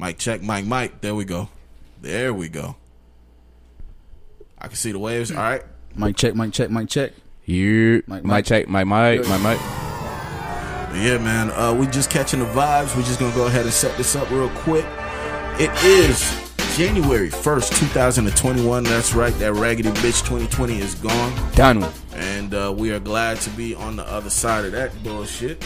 [0.00, 1.02] Mic check, mic, mic.
[1.02, 1.50] There we go.
[2.00, 2.76] There we go.
[4.58, 5.30] I can see the waves.
[5.30, 5.62] All right.
[5.94, 7.12] Mic check, mic check, mic check.
[7.44, 8.44] You Mic, mic mic.
[8.46, 9.60] check, my mic, my mic.
[11.04, 11.50] Yeah, man.
[11.50, 12.96] Uh, we just catching the vibes.
[12.96, 14.86] We're just gonna go ahead and set this up real quick.
[15.58, 16.18] It is
[16.78, 18.84] January first, two thousand and twenty-one.
[18.84, 19.34] That's right.
[19.34, 21.84] That raggedy bitch, twenty twenty is gone, Done.
[22.14, 25.62] and uh, we are glad to be on the other side of that bullshit.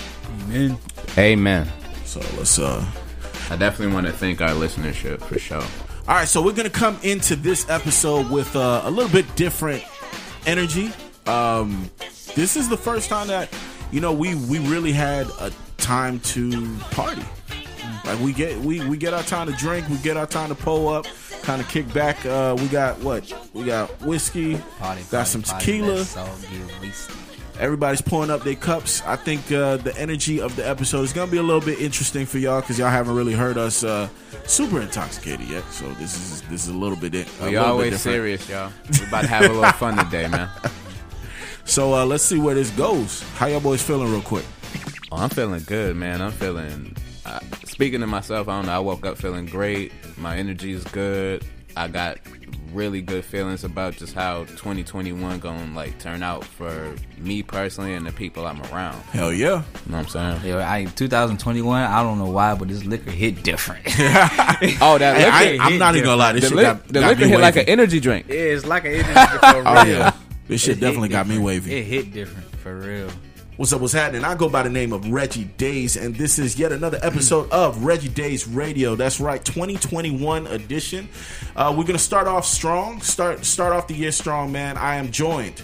[0.49, 0.77] Amen.
[1.17, 1.69] Amen.
[2.05, 2.85] So let's uh.
[3.51, 5.61] I definitely want to thank our listenership for sure.
[5.61, 9.83] All right, so we're gonna come into this episode with uh, a little bit different
[10.47, 10.93] energy.
[11.27, 11.91] Um,
[12.35, 13.49] this is the first time that
[13.91, 17.23] you know we we really had a time to party.
[18.05, 20.55] Like we get we we get our time to drink, we get our time to
[20.55, 21.07] pull up,
[21.43, 22.25] kind of kick back.
[22.27, 23.33] Uh, we got what?
[23.55, 25.93] We got whiskey, Party, got party, some tequila.
[25.93, 27.17] let's all get wasted.
[27.59, 29.03] Everybody's pulling up their cups.
[29.07, 32.27] I think uh, the energy of the episode is gonna be a little bit interesting
[32.27, 34.09] for y'all because y'all haven't really heard us uh,
[34.45, 35.65] super intoxicated yet.
[35.71, 37.15] So this is this is a little bit.
[37.41, 38.73] A We always serious, y'all.
[38.91, 40.49] We about to have a little fun today, man.
[41.67, 43.23] So uh, let's see where this goes.
[43.37, 44.45] How y'all boys feeling, real quick?
[45.11, 46.21] Oh, I'm feeling good, man.
[46.21, 46.95] I'm feeling.
[47.25, 48.73] Uh, speaking to myself, I don't know.
[48.73, 49.93] I woke up feeling great.
[50.19, 51.43] My energy is good.
[51.77, 52.19] I got
[52.75, 58.05] really good feelings about just how 2021 gonna like turn out for me personally and
[58.07, 59.01] the people I'm around.
[59.05, 59.47] Hell yeah!
[59.47, 59.63] You know
[59.99, 60.47] what I'm saying?
[60.47, 61.83] Yo, I 2021.
[61.83, 63.85] I don't know why, but this liquor hit different.
[64.81, 65.63] Oh, that oh, Hey, liquor.
[65.63, 66.33] I, am not even gonna lie.
[66.33, 68.27] This the shit li- got, the got liquor me hit like an energy drink.
[68.29, 69.69] Yeah, it's like an energy drink for real.
[69.69, 70.13] Oh yeah,
[70.49, 71.75] this shit definitely got me wavy.
[71.75, 73.11] It hit different for real.
[73.57, 73.81] What's up?
[73.81, 74.25] What's happening?
[74.25, 77.85] I go by the name of Reggie Days, and this is yet another episode of
[77.85, 78.97] Reggie Days Radio.
[78.97, 81.09] That's right, 2021 edition.
[81.55, 83.01] Uh, we're gonna start off strong.
[83.01, 84.77] Start start off the year strong, man.
[84.77, 85.63] I am joined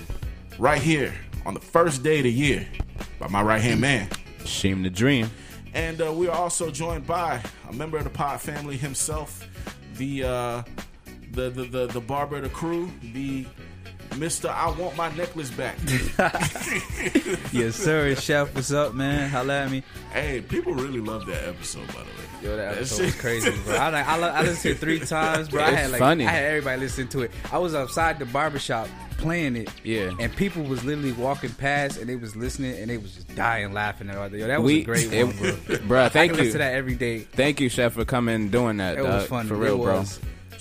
[0.57, 1.13] right here
[1.45, 2.65] on the first day of the year
[3.19, 4.09] by my right hand man.
[4.45, 5.29] Sheem the dream.
[5.75, 9.49] And uh, we are also joined by a member of the pod family himself,
[9.97, 10.63] the uh,
[11.33, 13.47] the, the the the barber of the crew, the
[14.17, 15.77] Mister I want my necklace back.
[17.53, 18.15] Yes, sir.
[18.15, 19.29] Chef, what's up, man?
[19.29, 19.83] Holla at me.
[20.13, 22.05] hey, people really love that episode, by the way.
[22.43, 23.75] Yo, that That episode was crazy, bro.
[23.75, 25.63] I, like, I, I listened to it three times, bro.
[25.63, 26.27] I It's had like funny.
[26.27, 27.31] I had everybody listen to it.
[27.51, 30.13] I was outside the barbershop playing it, Yeah.
[30.21, 33.73] and people was literally walking past and they was listening and they was just dying
[33.73, 34.29] laughing at all.
[34.29, 35.53] Yo, that was We, a great it- one, bro.
[35.79, 36.45] Bruh, I thank can you.
[36.45, 37.21] listen to that every day.
[37.21, 38.97] Thank you, Chef, for coming and doing that.
[38.99, 40.05] It was fun For real, it bro.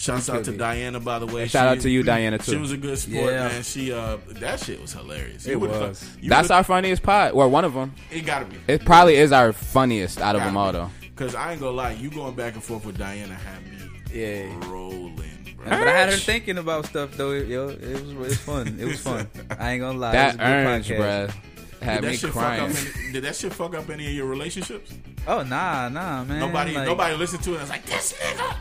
[0.08, 0.26] Was.
[0.26, 0.58] Shouts out to me.
[0.58, 1.48] Diana, by the way.
[1.48, 2.52] Shout out to you, Diana, Too.
[2.54, 3.48] She was a good sport, Yeah.
[3.50, 3.64] man.
[3.64, 5.46] She uh, that shit was hilarious.
[5.46, 6.10] It would've was.
[6.24, 7.94] That's our funniest pod, or one of them.
[8.12, 8.58] It gotta be.
[8.68, 10.90] It probably is our funniest out of them all, though.
[11.02, 13.78] Because I ain't gonna lie, you going back and forth with Diana had me
[14.14, 14.54] Yeah.
[14.70, 15.66] rolling, bro.
[15.70, 17.31] But I had her thinking about stuff though.
[17.34, 18.78] Yo, it was it was fun.
[18.80, 19.28] It was fun.
[19.60, 20.14] I ain't gonna lie.
[20.14, 21.28] That it was a good orange, podcast.
[21.30, 22.72] bruh, had Did that me shit crying.
[22.74, 22.96] fuck up?
[23.04, 24.94] Any, did that shit fuck up any of your relationships?
[25.28, 26.40] Oh nah, nah, man.
[26.40, 27.54] Nobody, Like, nobody listened to it.
[27.56, 28.56] and was like, this nigga.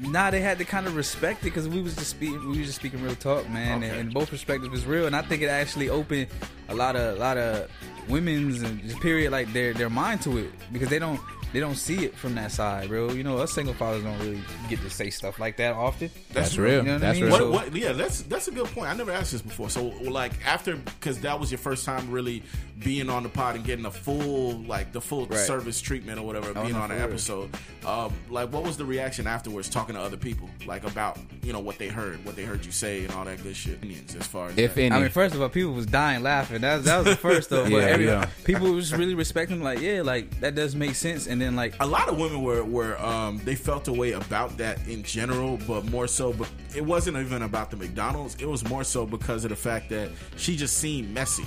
[0.00, 2.66] Nah, they had to kind of respect it because we was just speaking, we was
[2.68, 3.88] just speaking real talk, man, Okay.
[3.90, 6.28] and, and both perspectives was real, and I think it actually opened
[6.68, 7.70] a lot of a lot of
[8.08, 11.20] women's and period like their their mind to it because they don't
[11.52, 13.10] they don't see it from that side, bro.
[13.12, 16.10] You know, us single fathers don't really get to say stuff like that often.
[16.32, 16.76] That's real.
[16.76, 17.30] You know what I That's mean?
[17.32, 17.50] real.
[17.50, 18.88] What, what, yeah, that's that's a good point.
[18.90, 19.70] I never asked this before.
[19.70, 22.42] So, like, after because that was your first time really
[22.82, 25.38] being on the pod and getting a full, like, the full Right.
[25.40, 27.06] service treatment or whatever, Oh, being no, on an real.
[27.08, 27.50] episode.
[27.84, 31.58] Um, like, what was the reaction afterwards, talking to other people, like about you know
[31.60, 33.74] what they heard, what they heard you say, and all that good shit.
[33.78, 34.80] Opinions As far as If that.
[34.82, 36.60] any, I mean, first of all, people was dying laughing.
[36.60, 37.62] That was, that was the first though.
[37.68, 38.26] But Yeah, every, yeah.
[38.44, 41.26] people was really respecting, like, yeah, like that does make sense.
[41.26, 44.56] And then like, a lot of women were were um, they felt a way about
[44.58, 48.36] that in general, but more so, but it wasn't even about the McDonald's.
[48.36, 51.44] It was more so because of the fact that she just seemed messy.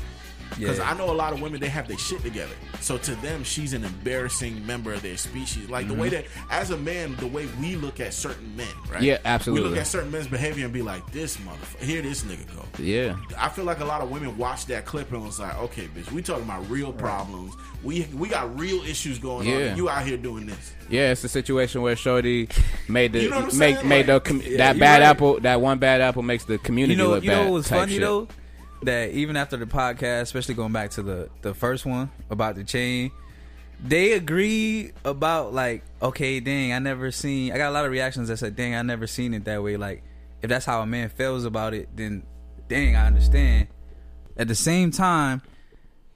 [0.58, 0.90] Because Yeah.
[0.90, 2.54] I know a lot of women, they have their shit together.
[2.82, 5.70] So to them, she's an embarrassing member of their species.
[5.70, 8.96] Like the way that, as a man, the way we look at certain men, right?
[8.96, 9.04] Mm-hmm.
[9.04, 9.64] Yeah, absolutely.
[9.64, 12.66] We look at certain men's behavior and be like, this motherfucker, here this nigga go.
[12.84, 15.88] yeah, I feel like a lot of women watch that clip and was like, okay,
[15.88, 17.54] bitch, we talking about real problems.
[17.84, 19.54] We we got real issues going on.
[19.54, 19.66] Yeah.
[19.68, 20.74] And you out here doing this.
[20.90, 21.12] yeah.
[21.12, 22.48] It's a situation where Shorty
[22.88, 23.88] made the You know what I'm make saying?
[23.90, 25.08] made the com- yeah, that bad right.
[25.08, 27.38] apple that one bad apple makes the community you know, look you bad.
[27.38, 28.02] know what was funny shit.
[28.02, 28.28] though?
[28.84, 32.64] That even after the podcast, especially going back to the the first one about the
[32.64, 33.12] chain,
[33.84, 37.52] they agree about like, okay, dang, I never seen.
[37.54, 39.78] I got a lot of reactions that said, dang, I never seen it that way.
[39.78, 40.04] Like,
[40.42, 42.24] if that's how a man feels about it, then
[42.70, 43.68] dang, I understand.
[44.38, 45.44] At the same time,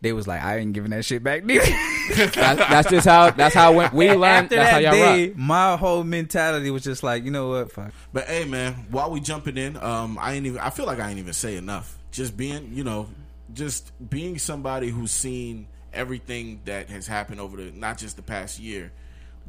[0.02, 1.44] they was like, I ain't giving that shit back.
[1.44, 1.66] neither.
[2.16, 4.22] That, that's just how that's how when we learn.
[4.46, 5.38] After That's how that y'all day, rock.
[5.38, 7.92] my whole mentality was just like, you know what, fuck.
[8.14, 10.60] But hey, man, while we jumping in, um, I ain't even.
[10.60, 11.98] I feel like I ain't even say enough.
[12.16, 13.10] Just being, you know,
[13.54, 18.58] just being somebody who's seen everything that has happened over the not just the past
[18.58, 18.94] year,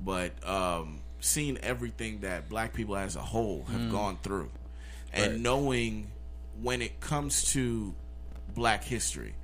[0.05, 4.51] but um, seen everything that black people as a whole have gone through,
[5.13, 6.11] and knowing
[6.61, 7.95] when it comes to
[8.53, 9.37] black history,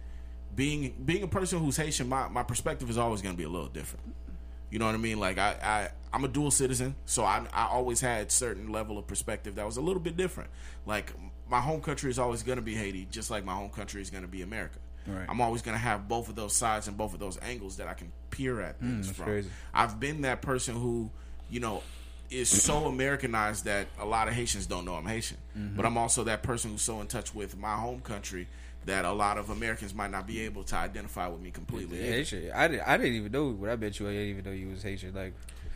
[0.57, 3.49] being being a person who's Haitian, my, my perspective is always going to be a
[3.49, 4.17] little different.
[4.69, 5.21] You know what I mean?
[5.21, 9.07] Like I, I I'm a dual citizen, so I I always had certain level of
[9.07, 10.51] perspective that was a little bit different.
[10.87, 11.13] Like
[11.53, 14.11] my home country is always going to be Haiti, just like my home country is
[14.11, 14.79] going to be America.
[15.07, 15.27] Right.
[15.29, 17.89] I'm always going to have both of those sides and both of those angles that
[17.89, 19.27] I can peer at things that's from.
[19.27, 19.51] crazy.
[19.75, 21.11] I've been that person who,
[21.51, 21.83] you know,
[22.31, 25.37] is so Americanized that a lot of Haitians don't know I'm Haitian.
[25.59, 25.77] Mm-hmm.
[25.77, 28.49] But I'm also that person who's so in touch with my home country
[28.87, 31.99] that a lot of Americans might not be able to identify with me completely.
[32.03, 32.51] Yeah, Haitian.
[32.55, 34.69] I, did, I didn't even know, but I bet you I didn't even know you
[34.71, 35.15] was Haitian.
[35.15, 35.35] Like,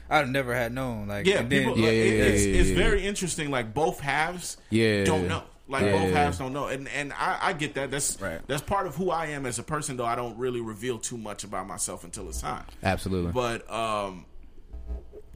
[0.09, 1.09] I've never had known.
[1.09, 1.79] Like, Yeah, and then, people.
[1.79, 2.77] Yeah, like, yeah, it- yeah, it's, yeah, it's yeah.
[2.77, 3.51] very interesting.
[3.51, 5.05] Like both halves, Yeah.
[5.05, 5.43] don't know.
[5.69, 7.91] Like Yeah, both yeah, halves don't know, and and I, I get that.
[7.91, 8.41] That's Right.
[8.47, 9.97] that's part of who I am as a person.
[9.97, 12.65] Though I don't really reveal too much about myself until it's time.
[12.85, 13.33] Absolutely.
[13.33, 14.27] But um,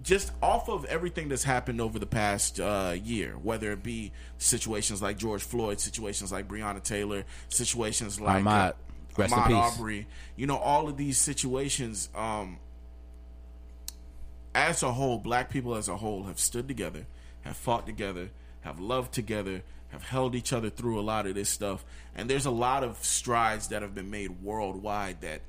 [0.02, 5.02] just off of everything that's happened over the past uh, year, whether it be situations
[5.02, 8.74] like George Floyd, situations like Breonna Taylor, situations like Ahmaud.
[9.18, 9.50] In Ahmaud.
[9.50, 10.06] Arbery,
[10.36, 12.08] you know, all of these situations.
[12.14, 12.58] Um,
[14.54, 17.06] as a whole, black people as a whole have stood together,
[17.42, 18.30] have fought together,
[18.62, 21.84] have loved together, have held each other through a lot of this stuff.
[22.14, 25.42] And there's a lot of strides that have been made worldwide that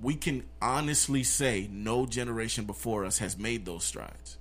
[0.00, 4.36] we can honestly say no generation before us has made those strides.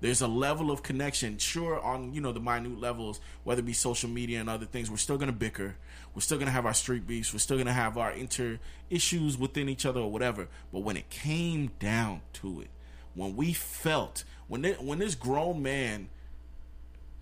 [0.00, 3.74] There's a level of connection, sure, on you know the minute levels, whether it be
[3.74, 4.90] social media and other things.
[4.90, 5.76] We're still gonna bicker.
[6.14, 7.34] We're still gonna have our street beefs.
[7.34, 10.48] We're still gonna have our inter issues within each other or whatever.
[10.72, 12.70] But when it came down to it,
[13.14, 16.08] when we felt when it, when this grown man,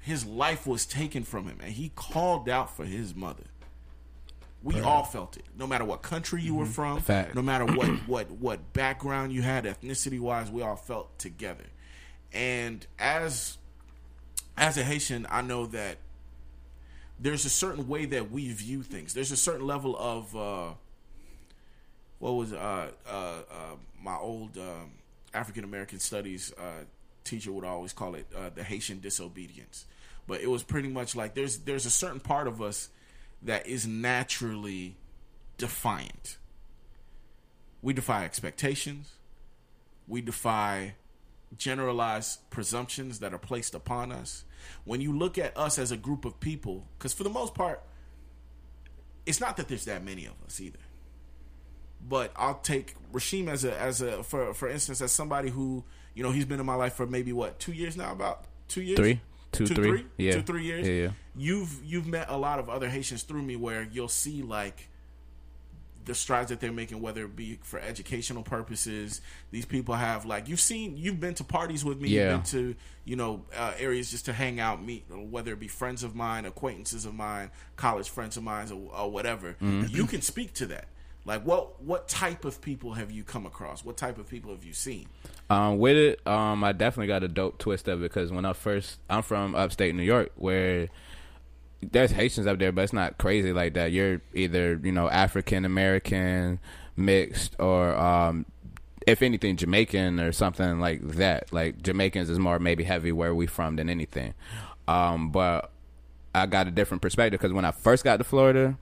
[0.00, 3.44] his life was taken from him, and he called out for his mother.
[4.62, 7.34] We all felt it, no matter what country you were from, Fact.
[7.34, 11.64] no matter what what what background you had, ethnicity wise, we all felt together.
[12.32, 13.58] And as
[14.56, 15.98] as a Haitian, I know that
[17.20, 19.14] there's a certain way that we view things.
[19.14, 20.74] There's a certain level of uh,
[22.18, 24.92] what was uh, uh, uh, my old um,
[25.34, 26.84] African American studies uh,
[27.28, 29.84] teacher would always call it uh, the Haitian disobedience.
[30.26, 32.90] But it was pretty much like there's there's a certain part of us
[33.42, 34.96] that is naturally
[35.56, 36.38] defiant.
[37.82, 39.12] We defy expectations.
[40.06, 40.94] We defy
[41.56, 44.44] generalized presumptions that are placed upon us.
[44.84, 47.82] When you look at us as a group of people, because for the most part,
[49.24, 50.78] it's not that there's that many of us either.
[52.06, 55.84] But I'll take Rasheem as a as a for for instance as somebody who
[56.18, 58.82] you know he's been in my life for maybe what two years now about two
[58.82, 59.20] years Three?
[59.52, 59.88] Two, two three?
[59.90, 60.32] three Yeah.
[60.32, 61.10] two three years Yeah, yeah.
[61.36, 64.88] you've you've met a lot of other Haitians through me where you'll see like
[66.04, 69.20] the strides that they're making, whether it be for educational purposes.
[69.50, 72.20] These people have like you've seen, you've been to parties with me, Yeah.
[72.32, 72.74] you've been to
[73.04, 76.46] you know uh, areas just to hang out, meet, whether it be friends of mine,
[76.46, 79.52] acquaintances of mine, college friends of mine, or, or whatever.
[79.62, 79.94] Mm-hmm.
[79.94, 80.86] You can speak to that.
[81.24, 83.84] Like what what type of people have you come across?
[83.84, 85.06] What type of people have you seen?
[85.50, 88.52] Um, with it, um, I definitely got a dope twist of it because when I
[88.52, 90.88] first, I'm from upstate New York, where
[91.80, 93.92] there's Haitians up there, but it's not crazy like that.
[93.92, 96.58] You're either you know African American,
[96.96, 98.44] mixed, or um,
[99.06, 101.52] if anything Jamaican or something like that.
[101.52, 104.34] Like Jamaicans is more maybe heavy where we from than anything.
[104.86, 105.70] Um, but
[106.34, 108.76] I got a different perspective because when I first got to Florida,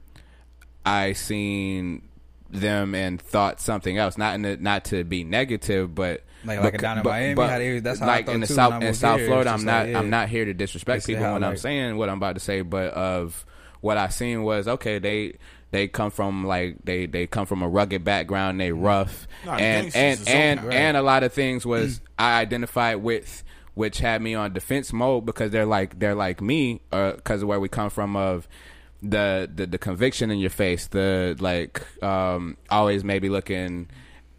[0.85, 2.03] I seen
[2.51, 4.19] them and thought something else.
[4.19, 7.59] Not in the, not to be negative, but Like- like beca- down in Miami, how
[7.59, 9.27] they- that's how I like thought in the too south in South here.
[9.29, 9.51] Florida.
[9.51, 9.99] I'm not like, yeah.
[9.99, 12.41] I'm not here to disrespect They people how, when I'm saying what I'm about to
[12.41, 13.45] say, but of
[13.81, 14.99] what I seen was okay.
[14.99, 15.35] They
[15.73, 18.61] they come from like they they come from a rugged background.
[18.61, 20.77] They rough No, and and and okay.
[20.77, 23.43] and a lot of things was I identified with
[23.75, 27.61] which had me on defense mode because they're like they're like me because of where
[27.61, 28.49] we come from of
[29.03, 33.87] the, the the conviction in your face the like um always maybe looking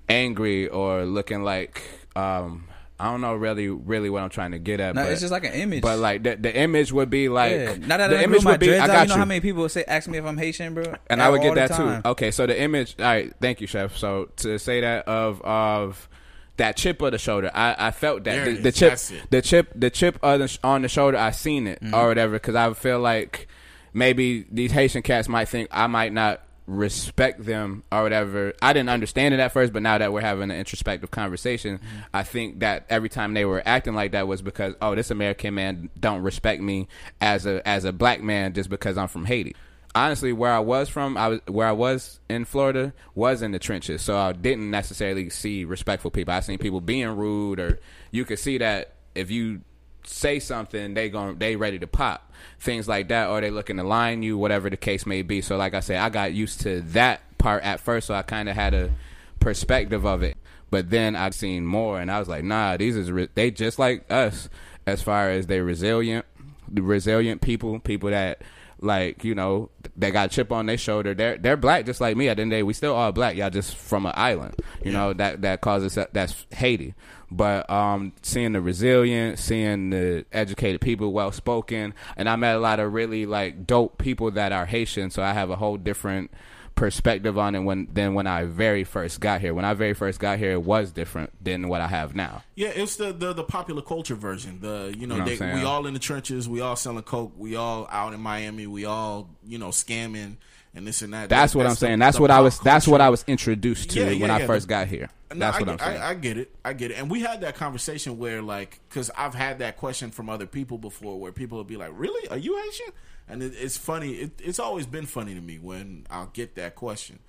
[0.10, 1.84] angry or looking like
[2.18, 2.64] um
[3.00, 5.32] I don't know really really what I'm trying to get at No, but it's just
[5.32, 5.84] like an image.
[5.84, 7.76] but like the, the image would be like yeah.
[7.76, 9.20] Now that the I image grew my would be I out, got you know you
[9.20, 10.96] how many people say ask me if I'm Haitian, bro?
[11.10, 12.10] and I would get that too.
[12.10, 12.96] Okay, so the image.
[12.98, 13.96] All right, thank you, chef.
[13.98, 16.10] So to say that of of
[16.58, 18.98] that chip of the shoulder, I, I felt that There the, the chip,
[19.30, 21.18] the chip, the chip on the, on the shoulder.
[21.20, 21.94] I seen it Mm-hmm.
[21.94, 23.48] or whatever because I feel like
[23.94, 28.54] maybe these Haitian cats might think I might not respect them or whatever.
[28.62, 32.00] I didn't understand it at first, but now that we're having an introspective conversation, Mm-hmm.
[32.14, 35.54] I think that every time they were acting like that was because oh, this American
[35.54, 36.88] man don't respect me
[37.22, 39.56] as a as a black man just because I'm from Haiti.
[39.96, 43.60] Honestly, where I was from, I was where I was in Florida was in the
[43.60, 46.34] trenches, so I didn't necessarily see respectful people.
[46.34, 47.80] I seen people being rude, or
[48.12, 49.62] you could see that if you
[50.10, 53.84] say something, they going they ready to pop things like that, or they looking to
[53.84, 55.42] line you, whatever the case may be.
[55.42, 58.50] So, like I said, I got used to that part at first, so I kind
[58.50, 58.92] of had a
[59.40, 60.38] perspective of it.
[60.70, 63.80] But then I've seen more, and I was like, nah, these is re- they just
[63.80, 64.50] like us
[64.86, 66.26] as far as they resilient,
[66.74, 68.42] resilient people, people that
[68.80, 71.14] like you know they got a chip on their shoulder.
[71.14, 72.30] They're they're black just like me.
[72.30, 73.36] At the end of the day, we still all black.
[73.36, 74.56] Y'all just from an island.
[74.84, 76.94] You know that that causes that's Haiti.
[77.30, 82.60] But um, seeing the resilience, seeing the educated people, well spoken, and I met a
[82.60, 85.10] lot of really like dope people that are Haitian.
[85.12, 86.32] So I have a whole different
[86.78, 89.54] perspective on it when than when I very first got here.
[89.54, 92.44] When I very first got here, it was different than what I have now.
[92.56, 94.62] Yeah, it's the the, the popular culture version.
[94.62, 97.34] The you know, You know they, we all in the trenches, we all selling coke,
[97.36, 100.38] we all out in Miami, we all you know scamming
[100.78, 101.28] and this and that.
[101.28, 102.00] That's what I'm the- saying.
[102.00, 102.60] That's what I was.
[102.60, 103.02] That's what.
[103.02, 105.10] I was introduced to Yeah, yeah, when I first got here.
[105.34, 106.02] No, That's I what I'm saying.
[106.02, 106.56] I, I get it.
[106.64, 106.98] I get it.
[106.98, 110.78] And we had that conversation where, like, because I've had that question from other people
[110.78, 112.28] before, where people will be like, "Really?
[112.30, 112.94] Are you Haitian?"
[113.28, 114.12] And it, it's funny.
[114.14, 117.20] It, it's always been funny to me when I'll get that question.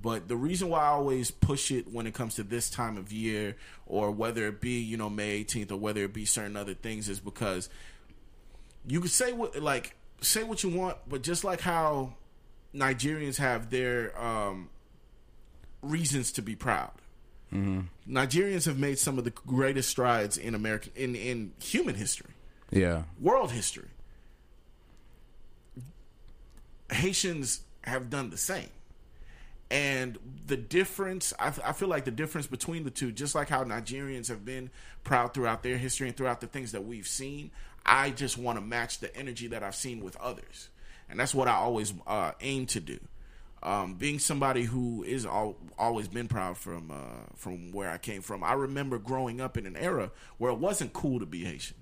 [0.00, 3.12] But the reason why I always push it when it comes to this time of
[3.12, 6.74] year, or whether it be you know May 18th, or whether it be certain other
[6.74, 7.68] things, is because
[8.86, 12.14] you can say what like say what you want, but just like how
[12.74, 14.68] Nigerians have their um,
[15.82, 16.92] reasons to be proud.
[18.08, 22.30] Nigerians have made some of the greatest strides in American in in human history,
[22.70, 23.04] yeah.
[23.20, 23.88] world history.
[26.90, 28.68] Haitians have done the same.
[29.70, 33.64] And the difference, I, I feel like the difference between the two, just like how
[33.64, 34.70] Nigerians have been
[35.04, 37.50] proud throughout their history and throughout the things that we've seen,
[37.84, 40.70] I just want to match the energy that I've seen with others.
[41.10, 42.98] And that's what I always uh, aim to do.
[43.62, 48.22] Um, being somebody who is all, always been proud from uh, from where I came
[48.22, 51.76] from, I remember growing up in an era where it wasn't cool to be Haitian.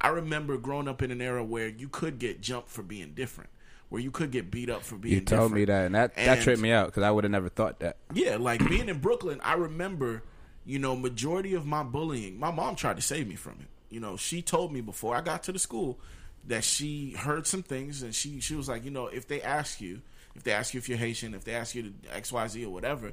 [0.00, 3.50] I remember growing up in an era where you could get jumped for being different,
[3.90, 5.54] where you could get beat up for being You told different.
[5.54, 7.78] me that, and that that And- tripped me out because I would have never thought
[7.80, 7.98] that.
[8.12, 10.24] yeah, like being in Brooklyn, I remember,
[10.64, 13.66] you know, majority of my bullying, my mom tried to save me from it.
[13.88, 16.00] You know, she told me before I got to the school
[16.46, 19.80] that she heard some things and she she was like, you know, if they ask
[19.80, 20.00] you,
[20.34, 23.12] if they ask you if you're Haitian, if they ask you to XYZ or whatever,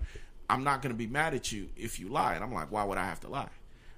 [0.50, 2.36] I'm not going to be mad at you if you lie.
[2.36, 3.50] And I'm like, why would I have to lie?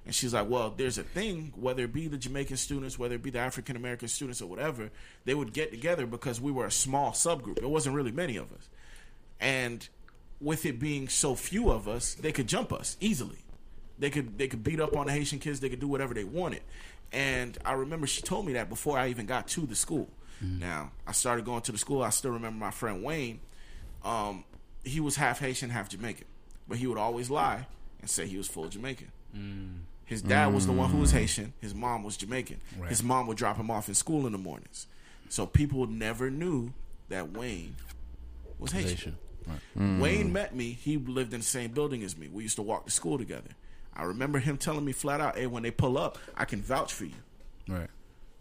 [0.05, 3.21] And she's like, well, there's a thing, whether it be the Jamaican students, whether it
[3.21, 4.89] be the African American students or whatever,
[5.25, 7.59] they would get together because we were a small subgroup.
[7.59, 8.69] There wasn't really many of us.
[9.39, 9.87] And
[10.41, 13.37] with it being so few of us, they could jump us easily.
[13.99, 15.59] They could they could beat up on the Haitian kids.
[15.59, 16.61] They could do whatever they wanted.
[17.11, 20.09] And I remember she told me that before I even got to the school.
[20.41, 22.01] Now I started going to the school.
[22.01, 23.41] I still remember my friend Wayne.
[24.05, 24.45] Um,
[24.85, 26.27] he was half Haitian, half Jamaican,
[26.67, 27.67] but he would always lie
[27.99, 29.11] and say he was full Jamaican.
[30.05, 31.53] His dad was the one who was Haitian.
[31.59, 32.61] His mom was Jamaican.
[32.87, 34.87] His mom would drop him off in school in the mornings.
[35.29, 36.71] So people never knew
[37.09, 37.75] that Wayne
[38.57, 38.89] was Haitian.
[38.89, 39.17] Haitian.
[39.47, 39.59] Right.
[39.77, 39.99] Mm.
[39.99, 40.71] Wayne met me.
[40.71, 42.27] He lived in the same building as me.
[42.27, 43.51] We used to walk to school together.
[43.99, 46.93] I remember him telling me flat out, "Hey, when they pull up, I can vouch
[46.93, 47.15] for you."
[47.67, 47.89] Right.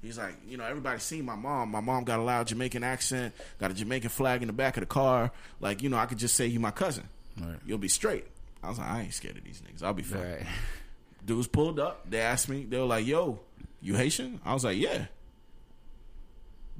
[0.00, 1.70] He's like, you know, everybody seen my mom.
[1.70, 4.82] My mom got a loud Jamaican accent, got a Jamaican flag in the back of
[4.82, 5.32] the car.
[5.60, 7.08] Like, you know, I could just say you my cousin.
[7.40, 7.56] Right.
[7.66, 8.24] You'll be straight.
[8.62, 9.82] I was like, I ain't scared of these niggas.
[9.82, 10.22] I'll be fine.
[10.22, 10.46] Right.
[11.26, 12.08] Dudes pulled up.
[12.08, 12.64] They asked me.
[12.64, 13.40] They were like, "Yo,
[13.82, 15.06] you Haitian?" I was like, "Yeah."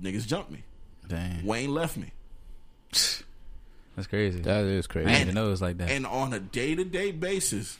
[0.00, 0.62] Niggas jumped me.
[1.06, 1.44] Dang.
[1.44, 2.12] Wayne left me.
[3.96, 4.40] That's crazy.
[4.40, 5.06] That is crazy.
[5.06, 5.24] I crazy.
[5.24, 5.90] didn't know it was like that.
[5.90, 7.78] And on a day to day basis,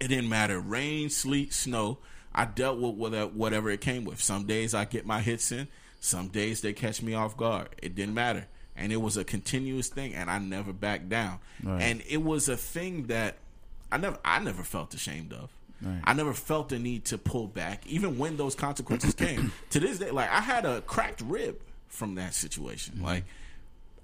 [0.00, 1.98] it didn't matter rain, sleet, snow.
[2.34, 2.94] I dealt with
[3.32, 4.22] whatever, it came with.
[4.22, 5.68] Some days I get my hits in.
[6.00, 7.68] Some days they catch me off guard.
[7.82, 11.38] It didn't matter, and it was a continuous thing, and I never backed down.
[11.62, 11.80] Right.
[11.82, 13.38] And it was a thing that
[13.90, 15.50] I never, I never felt ashamed of.
[15.80, 16.00] Right.
[16.04, 19.52] I never felt the need to pull back, even when those consequences came.
[19.70, 22.96] to this day, like I had a cracked rib from that situation.
[22.96, 23.04] Mm-hmm.
[23.04, 23.24] Like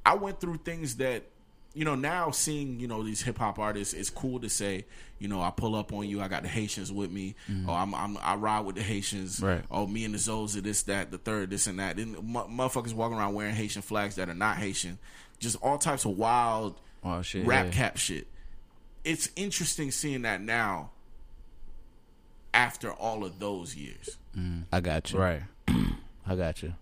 [0.05, 1.25] I went through things that,
[1.75, 4.85] you know, now seeing, you know, these hip hop artists, it's cool to say,
[5.19, 7.35] you know, I pull up on you, I got the Haitians with me,
[7.67, 9.47] or I'm, I'm I ride with the Haitians, Mm-hmm.
[9.47, 9.65] Right.
[9.71, 11.97] or me and the Zoes are this, that, the third, this and that.
[11.97, 14.99] Then mu- motherfuckers walking around wearing Haitian flags that are not Haitian,
[15.39, 17.47] just all types of wild Oh shit.
[17.47, 17.73] rap yeah.
[17.73, 18.27] cap shit.
[19.05, 20.91] It's interesting seeing that now
[22.55, 24.17] after all of those years.
[24.73, 25.19] I got you.
[25.19, 25.43] Right.
[26.27, 26.75] I got you.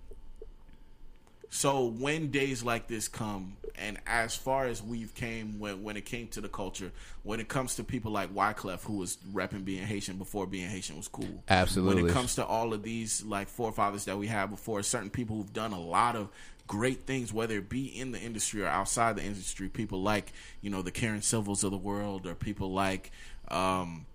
[1.50, 6.04] So when days like this come, and as far as we've came when when it
[6.04, 6.92] came to the culture,
[7.24, 10.96] when it comes to people like Wyclef, who was repping being Haitian before being Haitian
[10.96, 11.42] was cool.
[11.48, 12.02] Absolutely.
[12.02, 15.36] When it comes to all of these like forefathers that we have before, certain people
[15.36, 16.28] who've done a lot of
[16.68, 20.70] great things, whether it be in the industry or outside the industry, people like you
[20.70, 23.10] know the Karen Silvers of the world, or people like
[23.48, 24.06] um,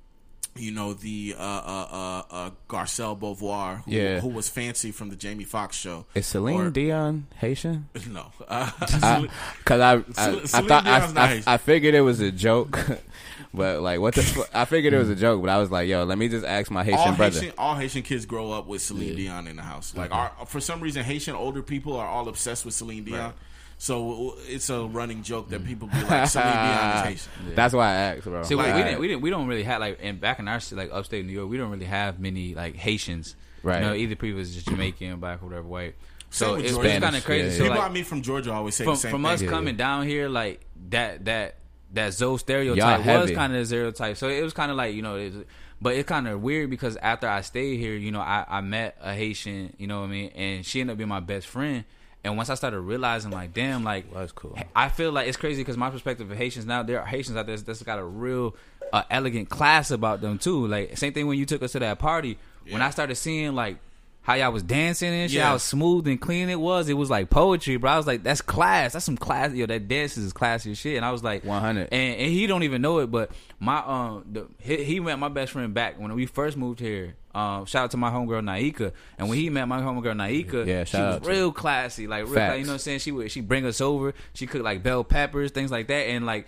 [0.57, 4.19] you know the uh, uh, uh, uh, Garcelle Beauvoir, who, Yeah.
[4.21, 6.05] who was fancy from the Jamie Foxx show.
[6.15, 7.89] Is Celine Or- Dion Haitian?
[8.09, 9.27] No, uh, I,
[9.65, 12.79] Cause I, I, I thought I, I, I figured it was a joke,
[13.53, 15.89] but like what the fu- I figured it was a joke, but I was like,
[15.89, 17.39] yo, let me just ask my Haitian all brother.
[17.39, 19.93] Haitian, all Haitian kids grow up with Celine Dion in the house.
[19.95, 23.33] Like, our, for some reason, Haitian older people are all obsessed with Celine Dion.
[23.77, 27.55] So it's a running joke that people be like, Celine Dion is Haitian.
[27.55, 28.43] That's why I asked, bro.
[28.43, 30.47] See, we, Like- we didn't, we didn't, we don't really have like, and back in
[30.47, 33.35] our city, like upstate New York, we don't really have many like Haitians.
[33.63, 33.81] Right.
[33.81, 35.95] You know, either people is just Jamaican, black, or whatever, white.
[36.29, 36.89] Same So with it's, Georgia.
[36.89, 37.47] kind of Spanish, crazy.
[37.47, 39.31] yeah, So People like, I meet from Georgia always say from, the same from thing.
[39.31, 39.49] us Yeah.
[39.49, 41.55] coming down here, like that that
[41.93, 43.35] that Zoe Y'all stereotype was heavy.
[43.35, 44.17] kind of a stereotype.
[44.17, 45.35] So it was kind of like you know, it's,
[45.81, 48.97] but it's kind of weird because after I stayed here, you know, I, I met
[49.01, 51.83] a Haitian, you know what I mean, and she ended up being my best friend.
[52.25, 54.57] And once I started realizing, like, damn, like, That's cool.
[54.75, 57.45] I feel like it's crazy because my perspective of Haitians now, there are Haitians out
[57.45, 58.55] there that's got a real
[58.91, 60.65] uh, elegant class about them too.
[60.65, 62.39] Like, same thing when you took us to that party.
[62.67, 63.77] When I started seeing like
[64.25, 65.49] how y'all was dancing and shit, Yeah.
[65.49, 66.89] how smooth and clean it was.
[66.89, 67.91] It was like poetry, bro.
[67.91, 68.93] I was like, that's class.
[68.93, 69.53] That's some class.
[69.53, 70.97] Yo, that dance is classy as shit.
[70.97, 71.89] And I was like, 100.
[71.91, 73.29] And, and he don't even know it, but
[73.59, 77.15] my um, the, he, he met my best friend back when we first moved here.
[77.35, 78.93] Um, shout out to my homegirl Naika.
[79.19, 82.63] And when he met my homegirl Naika, Yeah, she was real classy, like real, you
[82.63, 82.99] know what I'm saying.
[82.99, 84.13] She would she bring us over.
[84.33, 86.47] She cooked like bell peppers, things like that, and like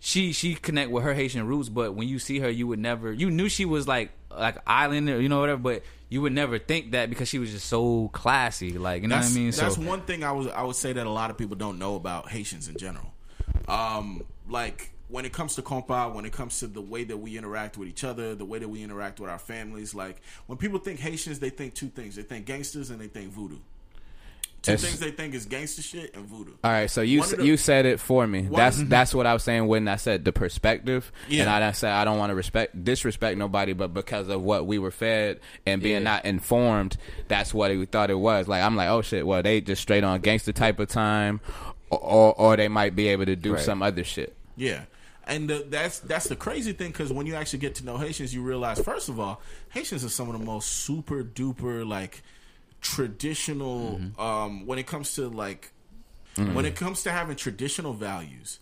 [0.00, 1.68] she she connect with her Haitian roots.
[1.68, 3.12] But when you see her, you would never.
[3.12, 6.92] You knew she was like like islander, you know whatever, but you would never think
[6.92, 9.50] that because she was just so classy, like you know that's, what I mean.
[9.50, 11.78] That's so one thing I was I would say that a lot of people don't
[11.78, 13.12] know about Haitians in general.
[13.68, 17.36] Um, like when it comes to compa, when it comes to the way that we
[17.36, 20.78] interact with each other, the way that we interact with our families, like when people
[20.78, 23.58] think Haitians, they think two things: they think gangsters and they think voodoo.
[24.60, 26.52] Two It's- things they think is gangster shit and voodoo.
[26.64, 28.42] All right, so you s- the- you said it for me.
[28.42, 28.88] One- that's mm-hmm.
[28.88, 31.42] that's what I was saying when I said the perspective, Yeah.
[31.42, 34.66] and I done said I don't want to respect disrespect nobody, but because of what
[34.66, 36.10] we were fed and being Yeah.
[36.10, 36.96] not informed,
[37.28, 38.48] that's what we thought it was.
[38.48, 41.40] Like I'm like, oh shit, well they just straight on gangster type of time,
[41.90, 43.62] or or, or they might be able to do Right.
[43.62, 44.34] some other shit.
[44.56, 44.82] Yeah.
[45.24, 48.34] And the, that's that's the crazy thing because when you actually get to know Haitians,
[48.34, 52.22] you realize first of all, Haitians are some of the most super duper like
[52.80, 53.98] traditional.
[54.00, 54.20] Mm-hmm.
[54.20, 55.72] Um, when it comes to like
[56.36, 58.60] when it comes to having traditional values,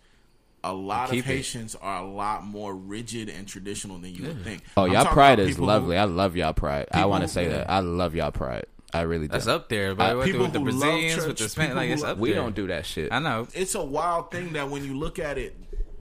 [0.64, 1.34] a lot Keep of it.
[1.34, 4.62] Haitians are a lot more rigid and traditional than you would think.
[4.76, 5.98] Oh, I'm y'all pride is people who- lovely.
[5.98, 6.88] I love y'all pride.
[6.92, 7.58] I want to say yeah.
[7.58, 7.70] that.
[7.70, 8.66] I love y'all pride.
[8.94, 9.32] I really do.
[9.32, 11.48] that's up there, but I- with, the, people with the who love Brazilians, with the
[11.50, 12.40] Spanish, like it's love- up we there.
[12.40, 13.12] don't do that shit.
[13.12, 13.46] I know.
[13.52, 15.54] it's a wild thing that when you look at it,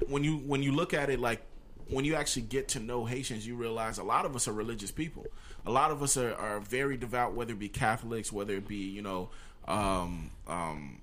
[0.08, 1.41] when you when you look at it like
[1.89, 4.91] when you actually get to know Haitians, you realize a lot of us are religious
[4.91, 5.28] people.
[5.65, 8.78] A lot of us are, are very devout, whether it be Catholics, whether it be
[8.78, 9.30] you know
[9.67, 11.01] um, um,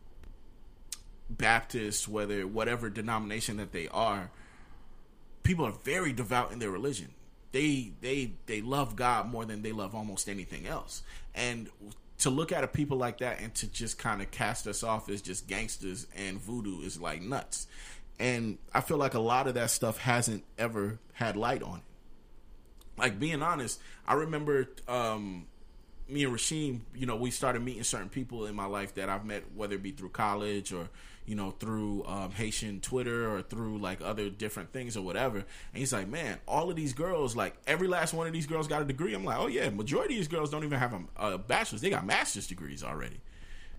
[1.28, 4.30] Baptists, whether whatever denomination that they are.
[5.42, 7.08] People are very devout in their religion.
[7.50, 11.02] They they they love God more than they love almost anything else.
[11.34, 11.68] And
[12.22, 15.08] to look at a people like that and to just kind of cast us off
[15.08, 17.66] as just gangsters and voodoo is like nuts.
[18.20, 21.84] And I feel like a lot of that stuff hasn't ever had light on it.
[22.96, 25.46] Like being honest, I remember um,
[26.08, 29.24] me and Rasheem, you know, we started meeting certain people in my life that I've
[29.24, 30.88] met, whether it be through college or,
[31.24, 35.38] you know, through um, Haitian Twitter or through like other different things or whatever.
[35.38, 38.68] And he's like, man, all of these girls, like every last one of these girls
[38.68, 39.14] got a degree.
[39.14, 41.80] I'm like, oh yeah, majority of these girls don't even have a, a bachelor's.
[41.80, 43.20] They got master's degrees already.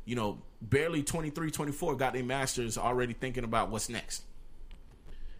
[0.05, 4.23] You know, barely 23, 24 got their master's already thinking about what's next.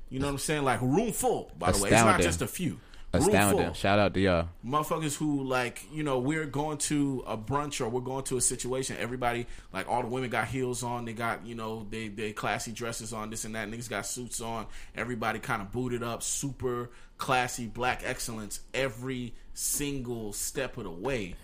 [0.09, 0.63] You know what I'm saying?
[0.63, 1.89] Like room full, by the way.
[1.89, 2.79] It's not just a few.
[3.15, 3.73] Astounding.
[3.73, 4.49] Shout out to y'all.
[4.65, 8.41] motherfuckers who like you know we're going to a brunch or we're going to a
[8.41, 8.97] situation.
[8.99, 11.06] Everybody like all the women got heels on.
[11.06, 13.69] They got you know they they classy dresses on this and that.
[13.69, 14.65] Niggas got suits on.
[14.95, 16.23] Everybody kind of booted up.
[16.23, 21.36] Super classy black excellence every single step of the way.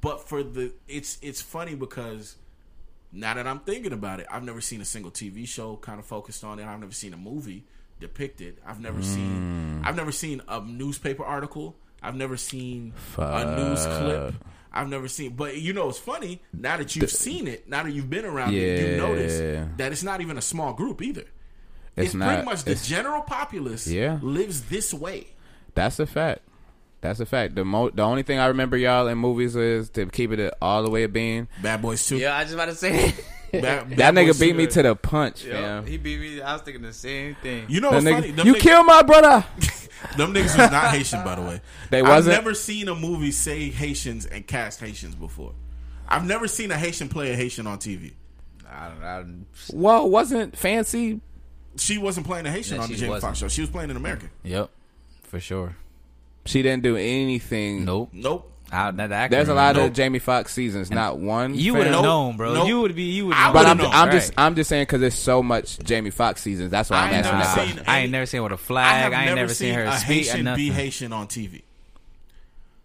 [0.00, 2.36] But for the it's it's funny because
[3.10, 6.06] now that I'm thinking about it, I've never seen a single TV show kind of
[6.06, 6.64] focused on it.
[6.64, 7.64] I've never seen a movie
[8.00, 8.58] depicted.
[8.66, 9.86] I've never seen mm.
[9.86, 11.76] I've never seen a newspaper article.
[12.02, 14.34] I've never seen a news clip.
[14.72, 17.92] I've never seen but you know it's funny, now that you've seen it, now that
[17.92, 19.38] you've been around it, you notice
[19.78, 21.24] that it's not even a small group either.
[21.96, 24.18] It's, It's pretty much the general populace Yeah.
[24.22, 25.26] lives this way.
[25.74, 26.42] That's a fact.
[27.00, 27.54] That's a fact.
[27.54, 30.82] The mo- the only thing I remember y'all in movies is to keep it all
[30.82, 31.48] the way a bean.
[31.62, 32.18] Bad Boys 2.
[32.18, 33.14] Yeah, I just about to say.
[33.52, 35.86] Bad, That Bad nigga beat me to the punch, Yo, fam.
[35.86, 36.40] he beat me.
[36.42, 37.66] I was thinking the same thing.
[37.68, 38.30] You know That what's nigga- funny?
[38.32, 39.44] Them you niggas- killed my brother.
[40.16, 41.60] Them niggas was not Haitian, by the way.
[41.90, 42.36] They wasn't.
[42.36, 45.52] I've never seen a movie say Haitians and cast Haitians before.
[46.08, 48.12] I've never seen a Haitian play a Haitian on TV.
[48.70, 51.20] I don't, I don't, wasn't fancy.
[51.76, 53.20] She wasn't playing a Haitian Yeah, on the she Jamie.
[53.20, 53.48] Foxx show.
[53.48, 54.30] She was playing an American.
[54.44, 54.70] yep,
[55.24, 55.74] for sure.
[56.44, 57.84] She didn't do anything.
[57.84, 58.10] Nope.
[58.12, 58.47] Nope.
[58.70, 59.86] I, that actor, There's a lot Nope.
[59.88, 61.54] of Jamie Foxx seasons, not one.
[61.54, 62.02] You would have Nope.
[62.04, 62.52] known, bro.
[62.54, 62.68] Nope.
[62.68, 63.04] You would be.
[63.04, 63.34] You would.
[63.36, 63.90] I But would've I'm, known.
[63.92, 64.44] I'm just Right.
[64.44, 66.70] I'm just saying because there's so much Jamie Foxx seasons.
[66.70, 67.84] That's why I I'm ain't asking never that seen question.
[67.88, 69.02] I ain't never seen with a flag.
[69.02, 70.68] have I, ain't never, never seen her a speak or Haitian be.
[70.70, 71.62] Haitian on TV.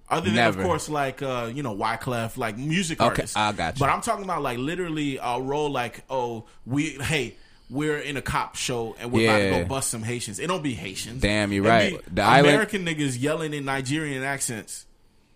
[0.10, 0.60] Other than Never.
[0.62, 3.36] of course like uh, you know Wyclef, like music Okay, artists.
[3.36, 3.80] I got you.
[3.80, 7.36] But I'm talking about like literally a role like oh we hey
[7.70, 10.38] we're in a cop show and we're about to go bust some Haitians.
[10.38, 11.22] It don't be Haitians.
[11.22, 11.92] Damn, you're It right.
[12.06, 14.86] be The island- American niggas yelling in Nigerian accents.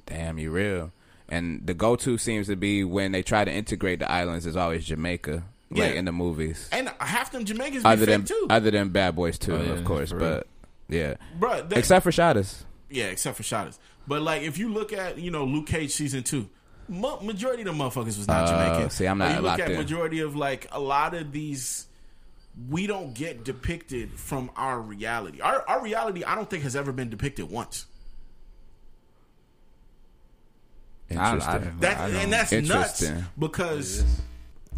[0.08, 0.92] Damn, you real.
[1.30, 4.86] And the go-to seems to be when they try to integrate the islands is always
[4.86, 6.00] Jamaica, like Yeah.
[6.00, 6.70] in the movies.
[6.72, 8.48] And half them Jamaicans Other fake than too.
[8.50, 10.14] other than Bad Boys too, Oh, yeah, of course.
[10.14, 10.48] But
[10.90, 12.64] yeah, Bruh, that- except for Shottas.
[12.90, 13.78] Yeah, except for Shottas.
[14.08, 16.50] But like, if you look at you know Luke Cage season two,
[16.88, 18.90] mo- majority of the motherfuckers was not Uh, Jamaican.
[18.92, 19.78] see, I'm Or not You look at in.
[19.78, 21.88] majority of like a lot of these,
[22.70, 25.42] we don't get depicted from our reality.
[25.42, 27.86] Our our reality, I don't think has ever been depicted once.
[30.80, 31.50] I- Interesting.
[31.54, 33.02] I- That I don't- and that's nuts
[33.40, 34.04] because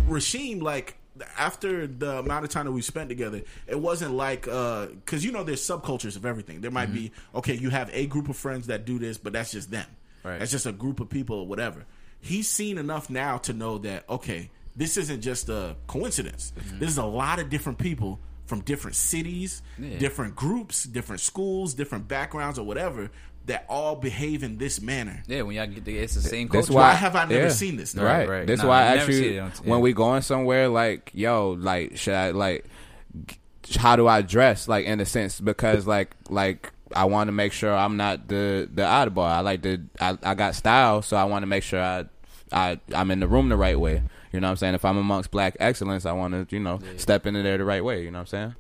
[0.08, 0.96] Rasheem like.
[1.38, 5.34] After the amount of time that we spent together, it wasn't like uh, because you
[5.34, 6.62] know there's subcultures of everything.
[6.62, 9.52] There might be okay, you have a group of friends that do this, but that's
[9.52, 9.86] just them.
[10.24, 10.40] Right.
[10.40, 11.84] That's just a group of people or whatever.
[12.22, 16.54] He's seen enough now to know that okay, this isn't just a coincidence.
[16.80, 22.08] This is a lot of different people from different cities, different groups, different schools, different
[22.08, 23.12] backgrounds or whatever
[23.50, 25.22] that all behave in this manner.
[25.28, 26.74] Yeah, when y'all get the, it's the same That's culture.
[26.78, 27.92] why Why have I never seen this?
[27.94, 28.04] though?
[28.04, 28.48] Right, Right.
[28.48, 29.70] That's Nah, why I never actually on- yeah.
[29.70, 32.66] when we going somewhere, like yo, like should I like
[33.78, 34.68] how do I dress?
[34.68, 38.68] Like in a sense, because like like I want to make sure I'm not the
[38.74, 39.28] the oddball.
[39.28, 42.06] I like the I, I got style, so I want to make sure I
[42.52, 44.02] I I'm in the room the right way.
[44.32, 44.76] You know what I'm saying?
[44.76, 47.84] If I'm amongst black excellence, I want to you know step into there the right
[47.84, 48.04] way.
[48.04, 48.56] You know what I'm saying?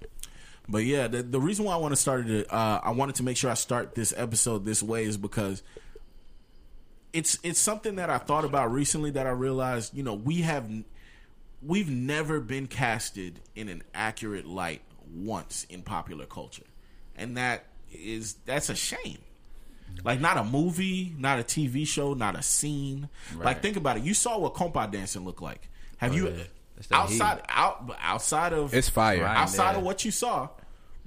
[0.72, 3.24] But yeah, the, the reason why I want to start it, uh, I wanted to
[3.24, 5.64] make sure I start this episode this way is because
[7.12, 10.70] it's it's something that I thought about recently that I realized, you know, we have
[11.64, 16.68] we've never been casted in an accurate light once in popular culture,
[17.18, 19.18] and that is that's a shame.
[20.04, 23.10] Like not a movie, not a TV show, not a scene.
[23.36, 24.04] Like think about it.
[24.04, 25.68] You saw what compa dancing looked like.
[25.98, 26.32] Have you
[26.76, 29.26] That's that outside out outside of It's fire.
[29.26, 29.78] Outside Yeah.
[29.80, 30.50] of what you saw,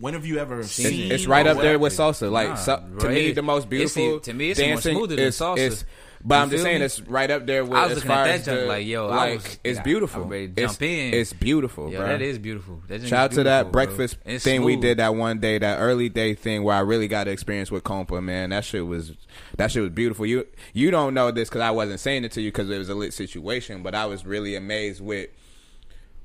[0.02, 1.10] when have you ever seen?
[1.12, 2.30] it's right up there with salsa.
[2.30, 3.14] Like Nah, so, to right.
[3.14, 4.02] me, the most beautiful.
[4.02, 5.58] even- to me, it's more dancing smoother than is- salsa.
[5.58, 5.84] is-
[6.24, 6.84] but You I'm just saying me?
[6.84, 8.66] it's right up there with I was as looking far at that as jump the,
[8.66, 10.22] like, yo, I like was- it's yeah, beautiful.
[10.22, 11.14] I'm ready to it's, jump in.
[11.14, 12.06] It's beautiful, Yeah, bro.
[12.06, 12.80] that is beautiful.
[12.86, 13.72] That Shout out to that bro.
[13.72, 17.08] breakfast It's thing we did that one day, that early day thing where I really
[17.08, 18.22] got to experience with compa.
[18.22, 19.12] Man, that shit was
[19.56, 20.24] that shit was beautiful.
[20.24, 22.88] You you don't know this because I wasn't saying it to you because it was
[22.88, 25.28] a lit situation, but I was really amazed with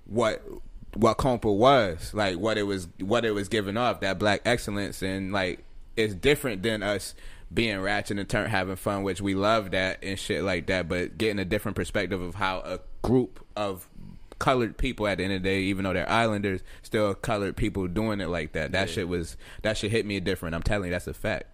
[0.06, 0.44] what
[0.94, 5.02] what compa was like, what it was what it was giving off that black excellence,
[5.02, 5.64] and like
[5.96, 7.16] it's different than us
[7.54, 11.18] being ratchet and turn having fun, which we love that and shit like that, but
[11.18, 13.88] getting a different perspective of how a group of
[14.40, 17.88] colored people at the end of the day, even though they're islanders, still colored people
[17.88, 18.72] doing it like that.
[18.74, 20.56] That shit was that shit hit me different.
[20.56, 21.46] I'm telling you, that's a fact.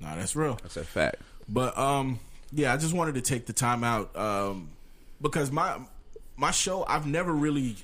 [0.00, 0.58] Nah, that's real.
[0.62, 1.16] That's a fact.
[1.48, 2.20] But um,
[2.52, 4.70] yeah, I just wanted to take the time out um,
[5.20, 5.78] because my
[6.36, 7.76] my show, I've never really,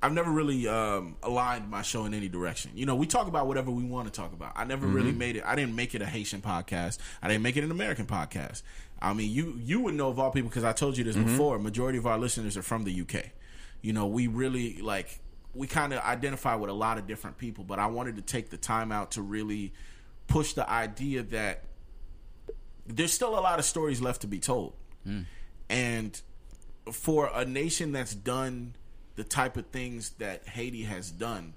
[0.00, 2.70] I've never really um, aligned my show in any direction.
[2.74, 4.52] You know, we talk about whatever we want to talk about.
[4.54, 5.18] I never really mm-hmm.
[5.18, 5.42] made it.
[5.44, 6.98] I didn't make it a Haitian podcast.
[7.20, 8.62] I didn't make it an American podcast.
[9.00, 11.26] I mean, you you would know of all people because I told you this mm-hmm.
[11.26, 11.58] before.
[11.58, 13.26] Majority of our listeners are from the UK.
[13.82, 15.20] You know, we really like
[15.52, 18.50] we kind of identify with a lot of different people, but I wanted to take
[18.50, 19.72] the time out to really
[20.28, 21.64] push the idea that
[22.86, 24.74] there's still a lot of stories left to be told.
[25.06, 25.24] Mm.
[25.68, 26.20] And
[26.92, 28.74] for a nation that's done
[29.18, 31.52] the type of things that Haiti has done,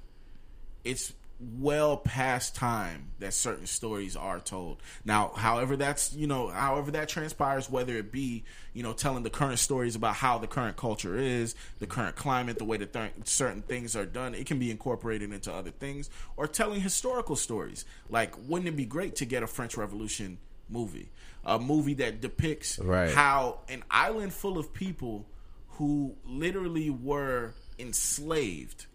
[0.83, 1.13] it's
[1.59, 4.77] well past time that certain stories are told.
[5.05, 8.43] Now, however that's, you know, however that transpires whether it be,
[8.73, 12.57] you know, telling the current stories about how the current culture is, the current climate,
[12.57, 16.09] the way that th- certain things are done, it can be incorporated into other things
[16.35, 17.85] or telling historical stories.
[18.09, 21.09] Like wouldn't it be great to get a French Revolution movie?
[21.45, 23.11] A movie that depicts Right.
[23.11, 25.25] how an island full of people
[25.71, 28.85] who literally were enslaved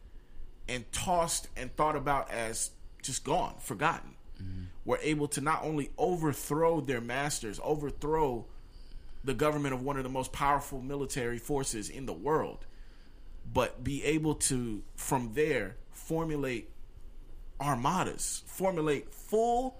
[0.68, 2.70] and tossed and thought about as
[3.02, 4.64] just gone, forgotten, mm-hmm.
[4.84, 8.46] were able to not only overthrow their masters, overthrow
[9.24, 12.66] the government of one of the most powerful military forces in the world,
[13.52, 16.70] but be able to, from there, formulate
[17.60, 19.76] armadas, formulate full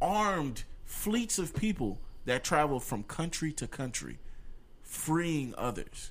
[0.00, 4.18] armed fleets of people that travel from country to country,
[4.82, 6.10] freeing others.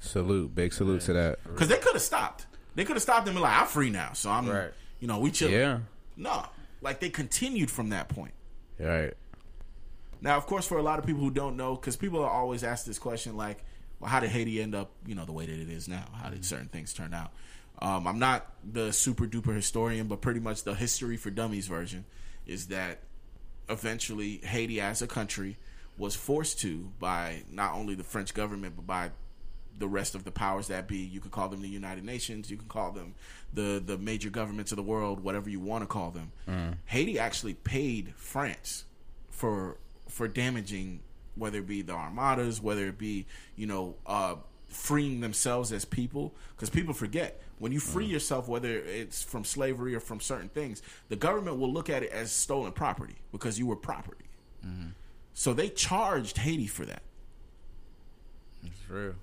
[0.00, 1.38] Salute, big salute to that.
[1.44, 2.46] Because they could have stopped.
[2.74, 4.12] They could have stopped and been like, I'm free now.
[4.14, 4.70] So I'm, Right.
[4.98, 5.50] you know, we chill.
[5.50, 5.80] Yeah.
[6.16, 6.44] No.
[6.80, 8.32] Like they continued from that point.
[8.78, 9.12] Right.
[10.22, 12.64] Now, of course, for a lot of people who don't know, because people are always
[12.64, 13.62] ask this question, like,
[13.98, 16.04] well, how did Haiti end up, you know, the way that it is now?
[16.14, 17.32] How did certain things turn out?
[17.80, 22.04] Um, I'm not the super duper historian, but pretty much the history for dummies version
[22.46, 23.00] is that
[23.68, 25.56] eventually Haiti as a country
[25.96, 29.10] was forced to by not only the French government, but by
[29.80, 30.98] the rest of the powers that be.
[30.98, 32.50] You could call them the United Nations.
[32.50, 33.14] You can call them
[33.52, 36.30] the the major governments of the world, whatever you want to call them.
[36.48, 36.76] Mm.
[36.84, 38.84] Haiti actually paid France
[39.30, 41.00] for for damaging
[41.34, 44.36] whether it be the armadas, whether it be you know uh,
[44.68, 46.34] freeing themselves as people.
[46.54, 48.12] Because people forget when you free mm.
[48.12, 52.10] yourself, whether it's from slavery or from certain things, the government will look at it
[52.12, 54.26] as stolen property because you were property.
[54.64, 54.90] Mm-hmm.
[55.32, 57.02] So they charged Haiti for that.
[58.64, 59.14] It's real.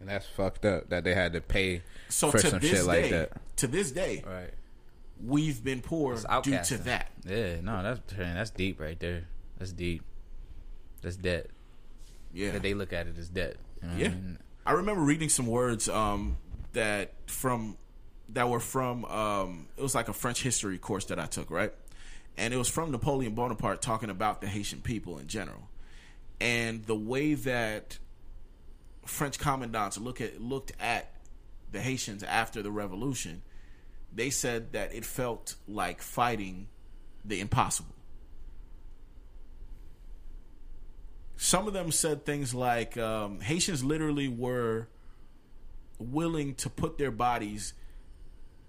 [0.00, 2.78] And that's fucked up that they had to pay So for to some this shit
[2.80, 3.56] day, like that.
[3.58, 4.50] to this day, Right.
[5.22, 7.10] we've been poor due to that.
[7.26, 9.24] Yeah, no, that's man, that's deep right there.
[9.58, 10.02] That's deep.
[11.02, 11.50] That's debt.
[12.32, 13.56] Yeah, That they look at it as debt.
[13.82, 14.38] You know what I Yeah, mean?
[14.66, 16.36] I remember reading some words um,
[16.72, 17.76] that from
[18.30, 21.72] that were from um, it was like a French history course that I took, right?
[22.38, 25.68] And it was from Napoleon Bonaparte talking about the Haitian people in general,
[26.40, 27.98] and the way that
[29.10, 31.10] French commandants look at looked at
[31.72, 33.42] the Haitians after the revolution.
[34.12, 36.68] They said that it felt like fighting
[37.24, 37.94] the impossible.
[41.42, 44.88] some of them said things like um, Haitians literally were
[45.98, 47.72] willing to put their bodies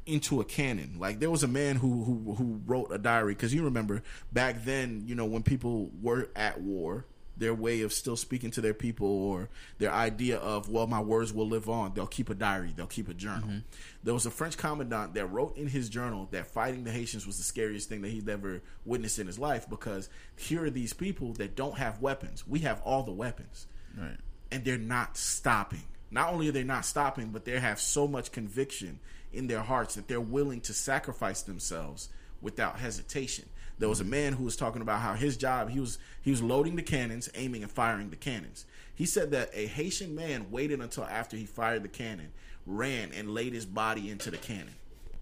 [0.06, 0.96] into a cannon.
[0.98, 4.64] Like there was a man who who who wrote a diary because you remember back
[4.64, 7.06] then, you know, when people were at war,
[7.42, 9.50] their way of still speaking to their people or
[9.80, 11.94] their idea of well, my words will live on.
[11.94, 12.72] They'll keep a diary.
[12.76, 13.50] They'll keep a journal.
[13.50, 13.60] Mm-hmm.
[14.04, 17.38] There was a French commandant that wrote in his journal that fighting the Haitians was
[17.38, 21.34] the scariest thing that he'd ever witnessed in his life because here are these people
[21.34, 22.48] that don't have weapons.
[22.48, 24.18] We have all the weapons Right.
[24.52, 25.84] and they're not stopping.
[26.12, 29.00] Not only are they not stopping, but they have so much conviction
[29.34, 32.10] in their hearts that they're willing to sacrifice themselves
[32.42, 33.46] without hesitation.
[33.82, 36.40] There was a man who was talking about how his job he was he was
[36.44, 38.68] loading the cannons, aiming and firing the cannons.
[38.94, 42.30] He said that a Haitian man waited until after he fired the cannon,
[42.68, 44.76] ran and laid his body into the cannon.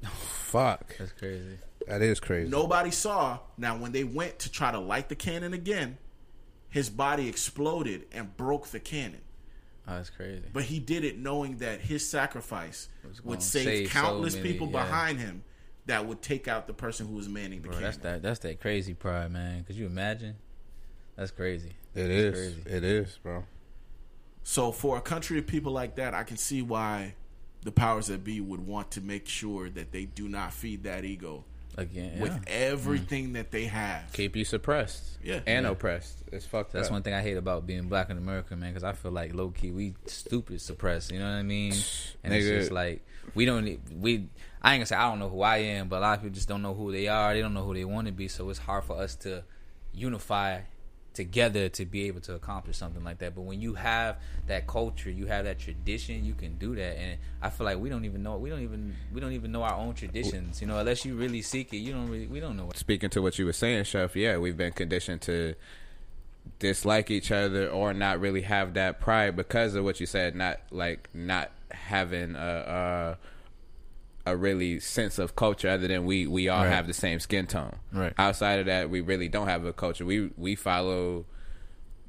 [0.03, 0.97] Fuck.
[0.97, 1.57] That's crazy.
[1.87, 2.49] That is crazy.
[2.49, 3.39] Nobody saw.
[3.57, 5.97] Now, when they went to try to light the cannon again,
[6.67, 9.21] his body exploded and broke the cannon.
[9.87, 10.43] Oh, that's crazy.
[10.51, 12.89] But he did it knowing that his sacrifice
[13.23, 14.83] would gonna save, save so countless many, people yeah.
[14.83, 15.43] behind him
[15.89, 18.21] that would take out the person who was manning the Bro, that's that.
[18.21, 19.63] That's that crazy pride, man.
[19.65, 20.35] Could you imagine?
[21.15, 21.73] That's crazy.
[21.95, 22.53] It That's is.
[22.63, 22.77] crazy.
[22.77, 23.43] It is, bro.
[24.43, 27.15] So for a country of people like that, I can see why
[27.63, 31.03] the powers that be would want to make sure that they do not feed that
[31.03, 31.43] ego
[31.77, 32.21] Again, yeah.
[32.21, 34.11] with everything that they have.
[34.13, 35.17] Keep you suppressed.
[35.23, 35.41] Yeah.
[35.45, 35.71] And Yeah.
[35.71, 36.23] oppressed.
[36.31, 36.93] It's fucked That's up.
[36.93, 38.71] one thing I hate about being black in America, man.
[38.71, 41.11] Because I feel like low key we stupid suppressed.
[41.11, 41.73] You know what I mean?
[42.23, 44.29] And it's just like we don't need- we.
[44.61, 46.35] I ain't gonna say I don't know who I am, but a lot of people
[46.35, 47.33] just don't know who they are.
[47.33, 48.27] They don't know who they want to be.
[48.27, 49.43] So it's hard for us to
[49.93, 50.61] unify
[51.13, 53.35] together to be able to accomplish something like that.
[53.35, 54.17] But when you have
[54.47, 56.97] that culture, you have that tradition, you can do that.
[56.97, 58.37] And I feel like we don't even know.
[58.37, 60.61] We don't even we don't even know our own traditions.
[60.61, 62.27] You know, unless you really seek it, you don't really.
[62.27, 62.69] We don't know.
[62.75, 65.55] Speaking to what you were saying, Chef, yeah, we've been conditioned to
[66.57, 70.59] dislike each other or not really have that pride because of what you said, not
[70.71, 73.17] like not having a a,
[74.31, 76.71] a really sense of culture other than we we all Right.
[76.73, 77.75] have the same skin tone.
[77.91, 78.13] Right.
[78.17, 80.05] Outside of that, we really don't have a culture.
[80.05, 81.25] We we follow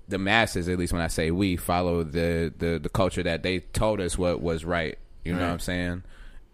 [0.09, 3.61] the masses, at least when I say we follow the the the culture that they
[3.61, 4.99] told us what was right.
[5.25, 6.03] You know what I'm saying?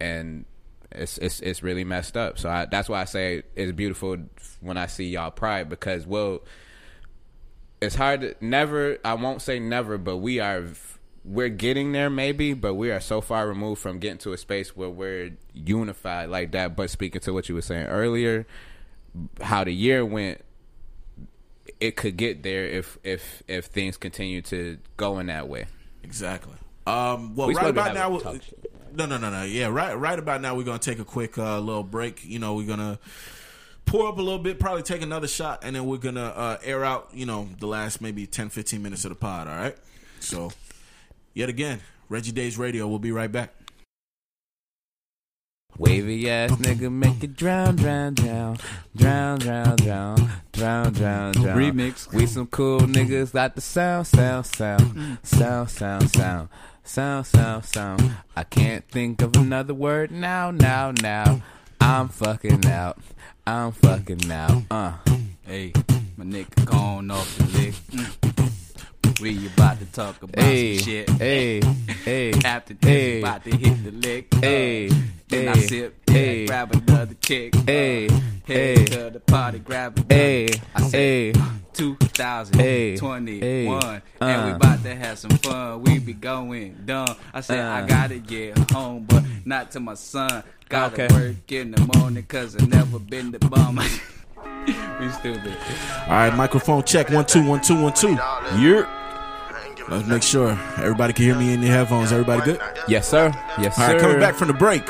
[0.00, 0.44] And
[0.92, 2.38] it's it's it's really messed up.
[2.38, 4.16] So I, that's why I say it's beautiful
[4.60, 6.42] when I see y'all pride because well,
[7.80, 8.98] it's hard to never.
[9.04, 10.64] I won't say never, but we are
[11.26, 14.76] we're getting there maybe, but we are so far removed from getting to a space
[14.76, 16.76] where we're unified like that.
[16.76, 18.46] But speaking to what you were saying earlier,
[19.40, 20.40] how the year went,
[21.80, 25.66] it could get there if if if things continue to go in that way.
[26.02, 26.54] Exactly.
[26.86, 28.40] Um, well, We right about now, a
[28.94, 29.42] no, no, no, no.
[29.42, 32.24] Yeah, right, right about now, we're gonna take a quick uh, little break.
[32.24, 32.98] You know, we're gonna
[33.84, 36.84] pour up a little bit, probably take another shot, and then we're gonna uh, air
[36.84, 37.10] out.
[37.12, 39.48] You know, the last maybe 10, 15 minutes of the pod.
[39.48, 39.76] All right.
[40.20, 40.50] So,
[41.36, 42.88] yet again, Reggie Days Radio.
[42.88, 43.52] We'll be right back.
[45.78, 48.56] Wavy ass nigga make it drown, drown, drown,
[48.96, 50.16] drown, drown, drown,
[50.52, 51.58] drown, drown, drown.
[51.58, 52.10] Remix.
[52.12, 56.48] We some cool niggas like the sound, sound, sound, sound, sound, sound,
[56.82, 58.16] sound, sound, sound.
[58.34, 61.42] I can't think of another word now, now, now.
[61.78, 62.98] I'm fucking out.
[63.46, 64.62] I'm fucking out.
[64.70, 64.94] Uh,
[65.44, 65.72] Hey,
[66.16, 68.35] my nigga gone off the lick.
[69.20, 71.10] We about to talk about Hey, some shit.
[71.10, 71.60] hey,
[72.04, 73.20] hey, After hey.
[73.20, 74.34] this, about to hit the lick.
[74.34, 74.88] hey,
[75.28, 76.40] Then I hey, sip, hey.
[76.42, 77.54] yeah, grab another chick.
[77.66, 81.32] hey, Head hey, to the party, grab a hey, I said, hey,
[81.72, 83.66] 2021 Hey,
[84.20, 84.56] and we uh.
[84.56, 87.86] about to have some fun we be going dumb i said i Uh.
[87.86, 91.14] gotta get home but not to my son gotta Okay.
[91.14, 93.76] work in the morning cause i never been the bum
[94.66, 95.54] we stupid
[96.06, 98.16] All right, microphone check one two one two one two.
[98.58, 98.86] You're
[99.88, 102.10] Let's make sure everybody can hear me in your headphones.
[102.12, 102.60] Everybody good?
[102.88, 103.30] yes, sir.
[103.58, 103.92] Yes, All sir.
[103.92, 104.82] right, coming back from the break.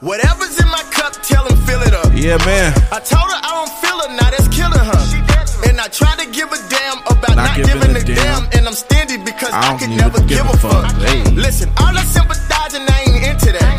[0.00, 2.12] Whatever's in my cup, tell him fill it up.
[2.14, 2.72] Yeah, man.
[2.92, 5.68] I told her I don't feel her, now that's killing her.
[5.68, 8.42] And I try to give a damn about Not not, giving giving a a damn.
[8.46, 8.58] damn.
[8.58, 10.92] And I'm standing because I I, don't could never give give, a a fuck.
[10.92, 11.02] fuck.
[11.02, 11.22] Hey.
[11.34, 13.74] Listen, all that sympathizing, I ain't into that.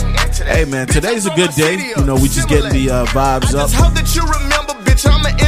[0.48, 1.94] Hey, man, today's a good day.
[1.96, 3.72] You know, we just getting the uh, vibes up.
[3.72, 5.40] I just hope that you remember, bitch, I'm an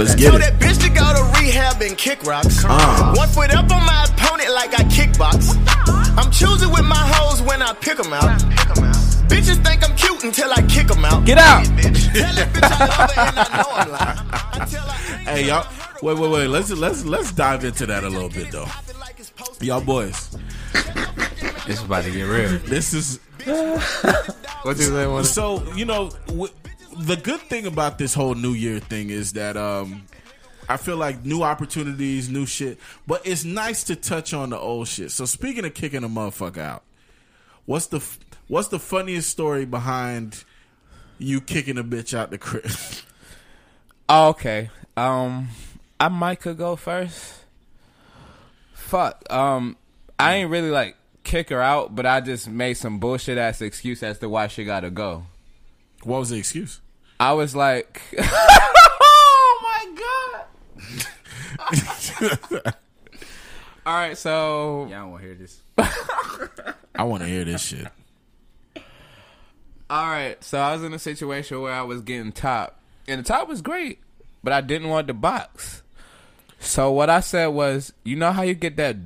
[0.00, 0.38] Let's get Tell it.
[0.40, 2.64] that bitch to go to rehab and kick rocks.
[2.66, 3.12] Uh.
[3.14, 5.52] One foot up on my opponent like I kickbox.
[6.16, 8.40] I'm choosing with my hoes when I pick them out.
[9.28, 11.26] Bitches think I'm cute until I kick them out.
[11.26, 11.66] Get out.
[11.66, 14.18] Tell that bitch I love her and I know I'm lying.
[14.32, 15.66] I tell her, Hey, y'all.
[16.02, 16.46] Wait, wait, wait.
[16.46, 18.68] Let's let's let's dive into that a little bit, though.
[19.60, 20.30] Y'all boys,
[21.66, 23.20] this is about to get real this is
[24.62, 25.06] What you say?
[25.06, 26.52] What so you know w-
[27.00, 30.06] the good thing about this whole New Year thing is that um
[30.68, 34.86] I feel like new opportunities, new shit, but it's nice to touch on the old
[34.86, 35.10] shit.
[35.10, 36.84] So speaking of kicking a motherfucker out,
[37.64, 38.04] what's the
[38.48, 40.44] what's the funniest story behind
[41.18, 42.70] you kicking a bitch out the crib?
[44.12, 44.70] Oh, okay.
[44.96, 45.50] Um,
[46.00, 47.44] I might could go first.
[48.72, 49.22] Fuck.
[49.32, 49.76] Um,
[50.18, 54.02] I ain't really like kick her out, but I just made some bullshit ass excuse
[54.02, 55.26] as to why she gotta go.
[56.02, 56.80] what was the excuse?
[57.20, 60.44] I was like, "Oh my
[61.60, 62.74] god!"
[63.86, 65.60] All right, so y'all don't want to hear this
[66.94, 67.86] I want to hear this shit.
[69.88, 72.78] all right, so I was in a situation where I was getting top,
[73.08, 73.98] and the top was great,
[74.44, 75.82] but I didn't want the box.
[76.58, 78.96] So what I said was, you know how you get that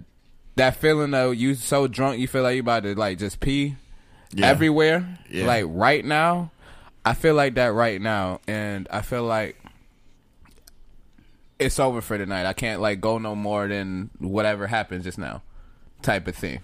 [0.57, 3.77] that feeling though, you so drunk you feel like you about to like just pee
[4.33, 4.49] Yeah.
[4.49, 5.47] everywhere, Yeah.
[5.47, 6.51] like right now.
[7.05, 9.57] I feel like that right now, and I feel like
[11.59, 12.47] it's over for tonight.
[12.47, 15.43] I can't like go no more than whatever happens just now,
[16.03, 16.61] type of thing.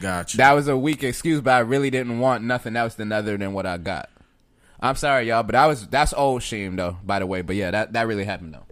[0.00, 0.38] Gotcha.
[0.38, 3.52] That was a weak excuse, but I really didn't want nothing else than other than
[3.52, 4.08] what I got.
[4.80, 7.42] I'm sorry, y'all, but I was that's old shame though, by the way.
[7.42, 8.66] But yeah, that that really happened though.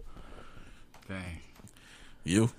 [1.07, 1.39] Dang.
[2.23, 2.49] you.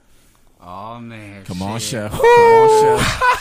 [0.61, 1.91] oh man Come on, shit.
[1.91, 2.11] chef.
[2.13, 3.23] Come on, chef.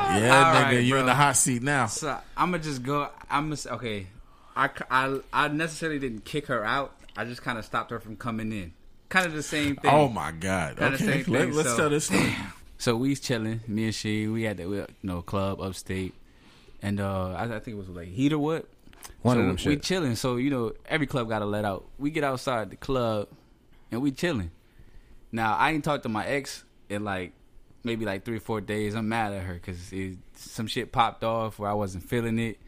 [0.00, 1.06] Yeah, All nigga, right, you in bro.
[1.06, 1.86] the hot seat now.
[1.86, 3.08] So I'm gonna just go.
[3.30, 4.06] I'm gonna okay.
[4.60, 6.94] I, c- I, I necessarily didn't kick her out.
[7.16, 8.72] I just kind of stopped her from coming in.
[9.08, 9.90] Kind of the same thing.
[9.92, 10.76] Oh my god.
[10.76, 12.34] Kinda Okay, same Let, thing, us so- tell this story.
[12.78, 14.26] So we was chilling, me and she.
[14.26, 16.14] We had the we, you know club upstate,
[16.80, 18.66] and uh I, I think it was like Heat or what.
[19.20, 19.82] One so of them we shit.
[19.82, 20.16] chilling.
[20.16, 21.84] So you know every club got to let out.
[21.98, 23.28] We get outside the club,
[23.92, 24.50] and we chilling.
[25.30, 27.32] Now I ain't talked to my ex in like
[27.84, 28.94] maybe like three or four days.
[28.94, 29.92] I'm mad at her because
[30.36, 32.58] some shit popped off where I wasn't feeling it.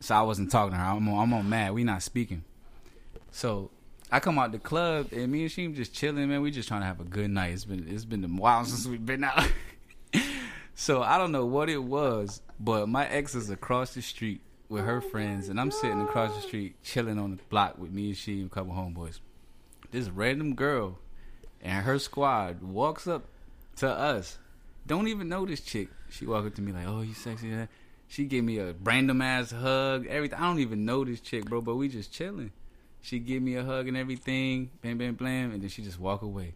[0.00, 0.84] So I wasn't talking to her.
[0.84, 1.72] I'm on, I'm on mad.
[1.72, 2.44] We not speaking.
[3.30, 3.70] So
[4.10, 6.42] I come out the club and me and she just chilling, man.
[6.42, 7.52] We just trying to have a good night.
[7.52, 9.50] It's been it's been a while since we've been out.
[10.74, 14.84] so I don't know what it was, but my ex is across the street with
[14.84, 18.16] her friends, and I'm sitting across the street chilling on the block with me and
[18.16, 19.20] she and a couple homeboys.
[19.90, 20.98] This random girl
[21.60, 23.24] and her squad walks up
[23.76, 24.38] to us.
[24.86, 25.88] Don't even know this chick.
[26.10, 27.50] She walked up to me like, "Oh, you sexy."
[28.06, 30.06] Huh?" She gave me a random ass hug.
[30.06, 30.38] Everything.
[30.38, 31.60] I don't even know this chick, bro.
[31.60, 32.52] But we just chilling.
[33.00, 34.70] She give me a hug and everything.
[34.82, 36.54] Bam, bam, blam, and then she just walk away.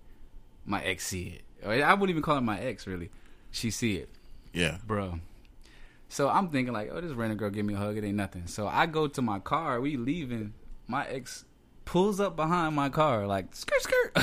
[0.64, 1.82] My ex see it.
[1.82, 3.10] I wouldn't even call her my ex really.
[3.50, 4.08] She see it,
[4.52, 4.78] Yeah.
[4.86, 5.20] bro.
[6.10, 7.96] So I'm thinking like, oh, this random girl give me a hug.
[7.98, 8.46] It ain't nothing.
[8.46, 9.80] So I go to my car.
[9.80, 10.54] We leaving.
[10.86, 11.44] My ex
[11.84, 14.16] pulls up behind my car like skirt skirt.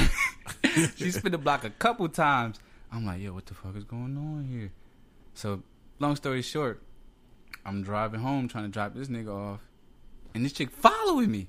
[0.96, 2.60] she spin the block a couple times.
[2.92, 4.72] I'm like, yo, what the fuck is going on here?
[5.34, 5.62] So
[6.00, 6.82] long story short,
[7.66, 9.62] I'm driving home trying to drop this nigga off,
[10.34, 11.48] and this chick following me.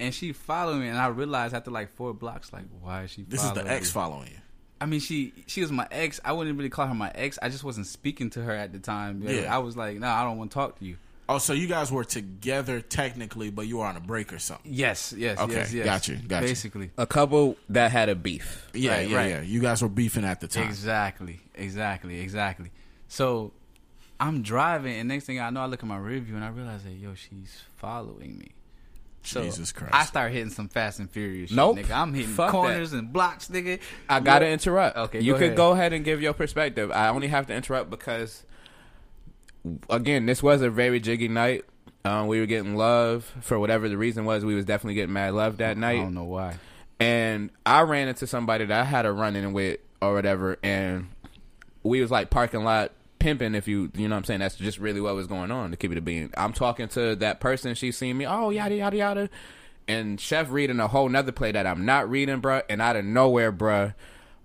[0.00, 3.22] And she followed me, and I realized after like four blocks, like, why is she?
[3.22, 3.92] This is the following ex me?
[3.92, 4.38] following you.
[4.80, 6.20] I mean, she she was my ex.
[6.24, 7.38] I wouldn't really call her my ex.
[7.40, 9.22] I just wasn't speaking to her at the time.
[9.22, 9.54] Yeah.
[9.54, 10.96] I was like, no, I don't want to talk to you.
[11.26, 14.70] Oh, so you guys were together technically, but you were on a break or something.
[14.70, 15.84] Yes, yes, Okay, yes, yes.
[15.86, 16.48] got you, got you.
[16.48, 18.68] Basically, A couple that had a beef.
[18.74, 19.30] Yeah, Right, yeah, right.
[19.30, 19.40] yeah.
[19.40, 20.64] You guys were beefing at the time.
[20.68, 22.72] exactly, exactly, exactly.
[23.08, 23.52] So
[24.20, 26.48] I'm driving, and next thing I know, I look at my rear view and I
[26.48, 28.52] realize that yo, she's following me.
[29.22, 29.94] So Jesus Christ.
[29.94, 31.48] I start hitting some Fast and Furious.
[31.48, 31.78] Shit, Nope.
[31.78, 31.90] nigga.
[31.92, 33.80] I'm hitting Fuck corners and blocks, nigga.
[34.08, 34.96] I gotta interrupt.
[34.96, 35.56] Okay, you go could ahead.
[35.56, 36.90] go ahead and give your perspective.
[36.92, 38.44] I only have to interrupt because,
[39.90, 41.64] again, this was a very jiggy night.
[42.04, 44.44] Um, we were getting love for whatever the reason was.
[44.44, 46.00] We was definitely getting mad love that night.
[46.00, 46.56] I don't know why.
[47.00, 51.08] and I ran into somebody that I had a run in with or whatever, and
[51.82, 52.92] we was like parking lot
[53.24, 53.54] pimping.
[53.54, 55.70] If you you know what I'm saying, that's just really what was going on.
[55.70, 57.74] To keep it a bean, I'm talking to that person.
[57.74, 58.26] She seen me.
[58.26, 59.30] Oh yada yada yada,
[59.88, 62.62] and Chef reading a whole nother play that I'm not reading, bruh.
[62.68, 63.94] And out of nowhere, bruh,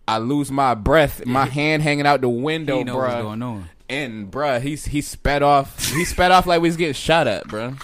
[0.07, 2.95] I lose my breath, my hand hanging out the window, bruh.
[2.95, 3.69] what's going on.
[3.89, 5.89] And bruh, he's he sped off.
[5.89, 7.75] He sped off like we was getting shot at, bruh.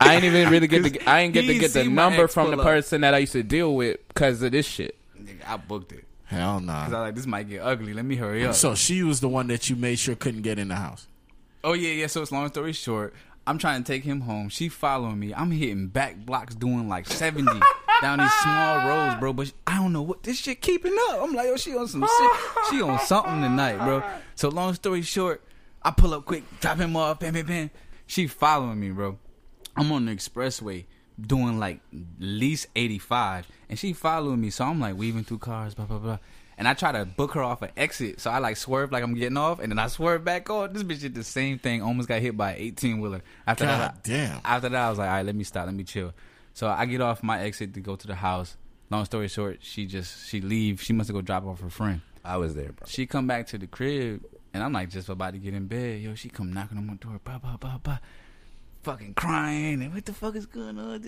[0.00, 1.04] I ain't even really get to.
[1.08, 3.74] I ain't get to get the number from the person that I used to deal
[3.74, 4.96] with because of this shit.
[5.20, 6.04] Nigga, I booked it.
[6.32, 6.84] Hell nah!
[6.84, 7.02] Cause I nah.
[7.02, 7.92] like this might get ugly.
[7.92, 8.54] Let me hurry up.
[8.54, 11.06] So she was the one that you made sure couldn't get in the house.
[11.62, 12.06] Oh yeah, yeah.
[12.06, 13.12] So it's long story short.
[13.46, 14.48] I'm trying to take him home.
[14.48, 15.34] She following me.
[15.34, 17.44] I'm hitting back blocks, doing like 70
[18.00, 19.32] down these small roads, bro.
[19.34, 21.20] But I don't know what this shit keeping up.
[21.20, 22.30] I'm like, oh, she on some shit.
[22.70, 24.02] She on something tonight, bro.
[24.36, 25.42] So long story short,
[25.82, 27.70] I pull up quick, drop him off, bam, bam, bam.
[28.06, 29.18] She following me, bro.
[29.76, 30.86] I'm on the expressway
[31.20, 31.80] doing like
[32.18, 34.50] least 85, and she following me.
[34.50, 36.18] So I'm like weaving through cars, blah blah blah.
[36.58, 39.14] And I try to book her off an exit, so I like swerve like I'm
[39.14, 40.74] getting off, and then I swerve back on.
[40.74, 41.80] This bitch did the same thing.
[41.80, 43.22] Almost got hit by an 18 wheeler.
[43.46, 44.42] After God that, damn.
[44.44, 46.12] After that, I was like, all right, let me stop, let me chill.
[46.52, 48.58] So I get off my exit to go to the house.
[48.90, 50.82] Long story short, she just she leave.
[50.82, 52.02] She must have go drop off her friend.
[52.22, 52.86] I was there, bro.
[52.86, 56.02] She come back to the crib, and I'm like just about to get in bed.
[56.02, 58.00] Yo, she come knocking on my door, bah, bah, bah, bah,
[58.82, 61.02] fucking crying, and what the fuck is going on?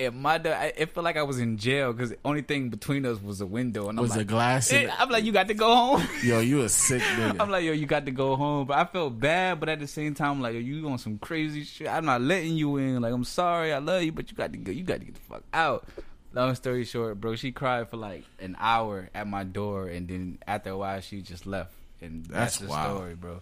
[0.00, 3.06] And my, I, it felt like I was in jail because the only thing between
[3.06, 5.48] us was a window, and I'm Was like, the glass Eh, I'm like, you got
[5.48, 6.06] to go home.
[6.24, 7.40] Yo, you a sick nigga.
[7.40, 8.66] I'm like, yo, you got to go home.
[8.66, 11.18] But I felt bad, but at the same time, I'm like, yo, you on some
[11.18, 11.88] crazy shit.
[11.88, 13.00] I'm not letting you in.
[13.00, 14.72] Like, I'm sorry, I love you, but you got to go.
[14.72, 15.86] You got to get the fuck out.
[16.34, 20.38] Long story short, bro, she cried for like an hour at my door, and then
[20.46, 21.72] after a while, she just left.
[22.00, 22.96] And that's, That's the wild.
[22.96, 23.40] story, bro.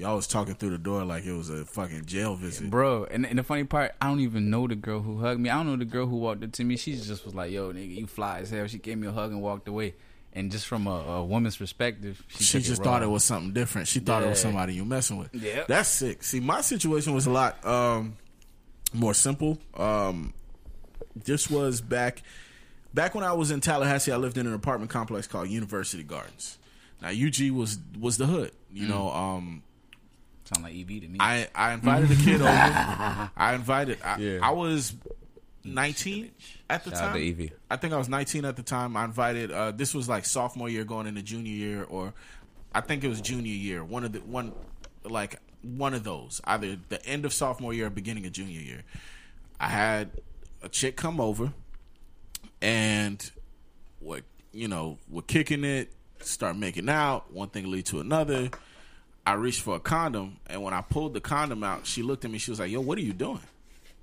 [0.00, 2.70] Y'all was talking through the door like it was a fucking jail visit.
[2.70, 5.50] Bro, and, and the funny part, I don't even know the girl who hugged me.
[5.50, 6.78] I don't know the girl who walked up to me.
[6.78, 9.30] She just was like, "Yo, nigga, you fly as hell." She gave me a hug
[9.30, 9.94] and walked away.
[10.32, 13.52] And just from a, a woman's perspective, she, She just it thought it was something
[13.52, 13.88] different.
[13.88, 15.34] She thought it was somebody you messing with.
[15.34, 16.22] Yeah, That's sick.
[16.22, 18.16] See, my situation was a lot um,
[18.94, 19.58] more simple.
[19.76, 20.32] Um,
[21.14, 22.22] this was back
[22.94, 24.12] back when I was in Tallahassee.
[24.12, 26.56] I lived in an apartment complex called University Gardens.
[27.02, 28.52] Now UG was was the hood.
[28.72, 29.62] You know, um,
[30.52, 31.16] Sound like EV to me.
[31.20, 32.48] I I invited a kid over.
[33.36, 33.98] I invited.
[34.02, 34.38] I, Yeah.
[34.42, 34.94] I was
[35.64, 36.30] nineteen
[36.68, 37.14] at the Shout out time.
[37.16, 37.52] to Evie.
[37.70, 38.96] I think I was 19 at the time.
[38.96, 39.50] I invited.
[39.50, 42.14] Uh, this was like sophomore year going into junior year, or
[42.74, 43.84] I think it was junior year.
[43.84, 44.52] One of the one,
[45.04, 48.82] like one of those, either the end of sophomore year or beginning of junior year.
[49.58, 50.10] I had
[50.62, 51.52] a chick come over,
[52.62, 53.30] and
[53.98, 54.22] what
[54.52, 57.32] you know, we're kicking it, start making out.
[57.32, 58.50] One thing lead to another.
[59.26, 62.30] I reached for a condom, and when I pulled the condom out, she looked at
[62.30, 62.38] me.
[62.38, 63.40] She was like, "Yo, what are you doing?"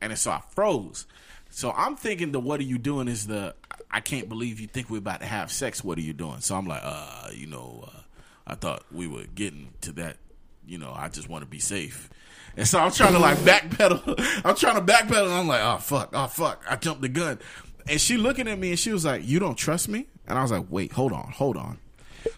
[0.02, 1.06] And so I froze.
[1.50, 3.56] So I'm thinking the "What are you doing?" is the
[3.90, 5.84] I can't believe you think we're about to have sex.
[5.84, 6.42] What are you doing?
[6.42, 8.00] So I'm like, uh, you know, uh,
[8.46, 10.18] I thought we were getting to that.
[10.66, 12.10] You know, I just want to be safe.
[12.58, 14.42] And so I'm trying to like backpedal.
[14.46, 15.26] I'm trying to backpedal.
[15.26, 16.64] And I'm like, oh fuck, oh fuck.
[16.70, 17.40] I jumped the gun.
[17.88, 20.42] And she looking at me and she was like, "You don't trust me?" And I
[20.42, 21.80] was like, "Wait, hold on, hold on."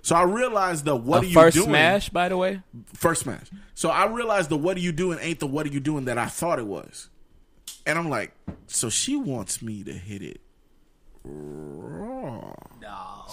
[0.01, 1.69] So I realized the what A are you first doing?
[1.69, 2.61] smash, by the way.
[2.93, 3.47] First smash.
[3.73, 6.17] So I realized the what are you doing ain't the what are you doing that
[6.17, 7.09] I thought it was.
[7.85, 8.33] And I'm like,
[8.67, 10.41] so she wants me to hit it
[11.23, 12.53] raw.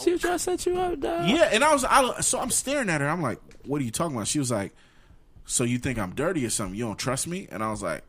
[0.03, 1.29] She was trying to set you up, dog.
[1.29, 3.09] Yeah, and I was I, so I'm staring at her.
[3.09, 4.29] I'm like, what are you talking about?
[4.29, 4.75] She was like,
[5.47, 6.77] so you think I'm dirty or something?
[6.77, 7.49] You don't trust me?
[7.51, 8.05] And I was like,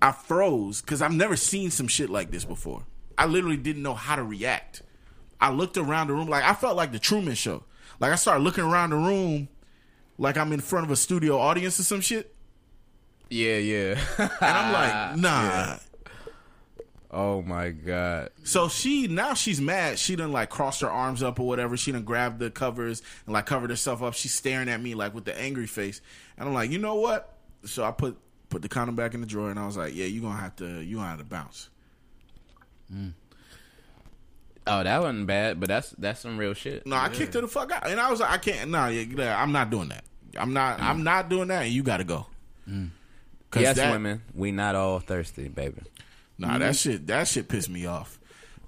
[0.00, 2.84] I froze because I've never seen some shit like this before.
[3.18, 4.82] I literally didn't know how to react.
[5.40, 7.64] I looked around the room like I felt like the Truman Show.
[8.00, 9.48] Like I started looking around the room
[10.18, 12.34] like I'm in front of a studio audience or some shit.
[13.30, 14.00] Yeah, yeah.
[14.18, 15.76] And I'm like, nah.
[17.10, 18.30] oh my god.
[18.44, 19.98] So she now she's mad.
[19.98, 21.76] She done like crossed her arms up or whatever.
[21.76, 24.14] She done grabbed the covers and like covered herself up.
[24.14, 26.00] She's staring at me like with the angry face.
[26.36, 27.36] And I'm like, you know what?
[27.64, 28.18] So I put
[28.50, 30.56] put the condom back in the drawer and I was like, yeah, you're gonna have
[30.56, 31.70] to you gonna have to bounce.
[32.92, 33.14] Mm.
[34.66, 36.86] Oh, that wasn't bad, but that's that's some real shit.
[36.86, 38.70] No, I kicked her the fuck out, and I was like, I can't.
[38.70, 40.04] No, yeah, I'm not doing that.
[40.38, 40.80] I'm not.
[40.80, 41.64] I'm not doing that.
[41.64, 42.26] And you got to go.
[43.50, 45.82] 'Cause Yes, that- women, we not all thirsty, baby.
[46.38, 48.18] Nah, that shit that shit pissed me off.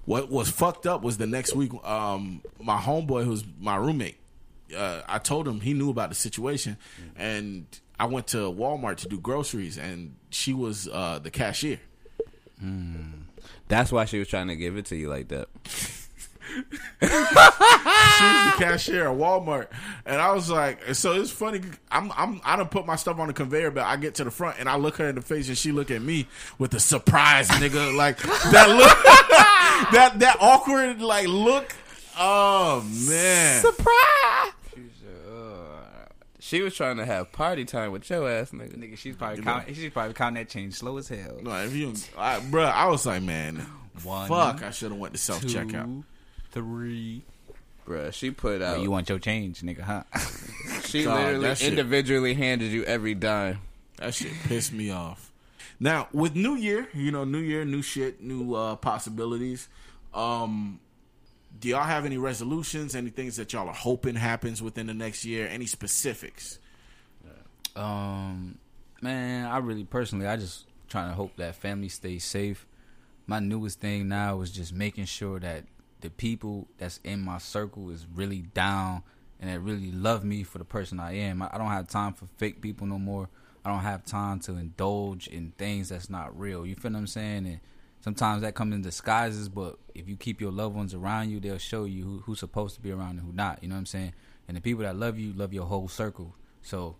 [0.05, 4.17] What was fucked up was the next week, um, my homeboy who's my roommate,
[4.77, 6.77] uh, I told him he knew about the situation,
[7.17, 7.65] and
[7.99, 11.79] I went to Walmart to do groceries, and she was uh, the cashier.
[13.67, 15.49] That's why she was trying to give it to you like that.
[16.47, 16.63] She
[17.01, 19.67] was the cashier at Walmart,
[20.05, 21.61] and I was like, so it's funny.
[21.91, 23.85] I'm I'm I don't put my stuff on the conveyor belt.
[23.85, 25.91] I get to the front, and I look her in the face, and she look
[25.91, 28.97] at me with a surprise, nigga, like that look,
[29.91, 31.75] that that awkward like look.
[32.17, 33.61] Oh man,
[36.47, 38.77] She was trying to have party time with your ass, nigga.
[38.77, 39.75] Nigga, she's probably counting.
[39.75, 41.39] She's probably counting that change slow as hell.
[41.41, 43.57] No, if you, I, bruh, I was like, man,
[44.01, 46.05] One, fuck, I should have went to self checkout.
[46.51, 47.23] three.
[47.85, 48.77] Bruh, she put out.
[48.77, 49.81] Oh, you want your change, nigga?
[49.81, 50.03] Huh?
[50.85, 53.59] she Dog, literally that shit- individually handed you every dime.
[53.97, 55.33] That shit pissed me off.
[55.81, 59.67] Now with New Year, you know, New Year, new shit, new uh, possibilities.
[60.13, 60.79] Um,
[61.59, 62.95] do y'all have any resolutions?
[62.95, 65.47] Any things that y'all are hoping happens within the next year?
[65.47, 66.59] Any specifics?
[67.75, 68.57] Um,
[69.01, 72.65] man, I really personally, I just trying to hope that family stays safe.
[73.27, 75.65] My newest thing now is just making sure that
[76.01, 79.03] the people that's in my circle is really down
[79.39, 81.41] and that really love me for the person I am.
[81.41, 83.29] I I don't have time for fake people no more.
[83.63, 86.65] I don't have time to indulge in things that's not real.
[86.65, 87.45] You feel what I'm saying?
[87.45, 87.59] And
[87.99, 91.57] sometimes that comes in disguises, but if you keep your loved ones around you, they'll
[91.57, 93.59] show you who, who's supposed to be around and who not.
[93.61, 94.13] You know what I'm saying?
[94.47, 96.35] And the people that love you love your whole circle.
[96.61, 96.95] So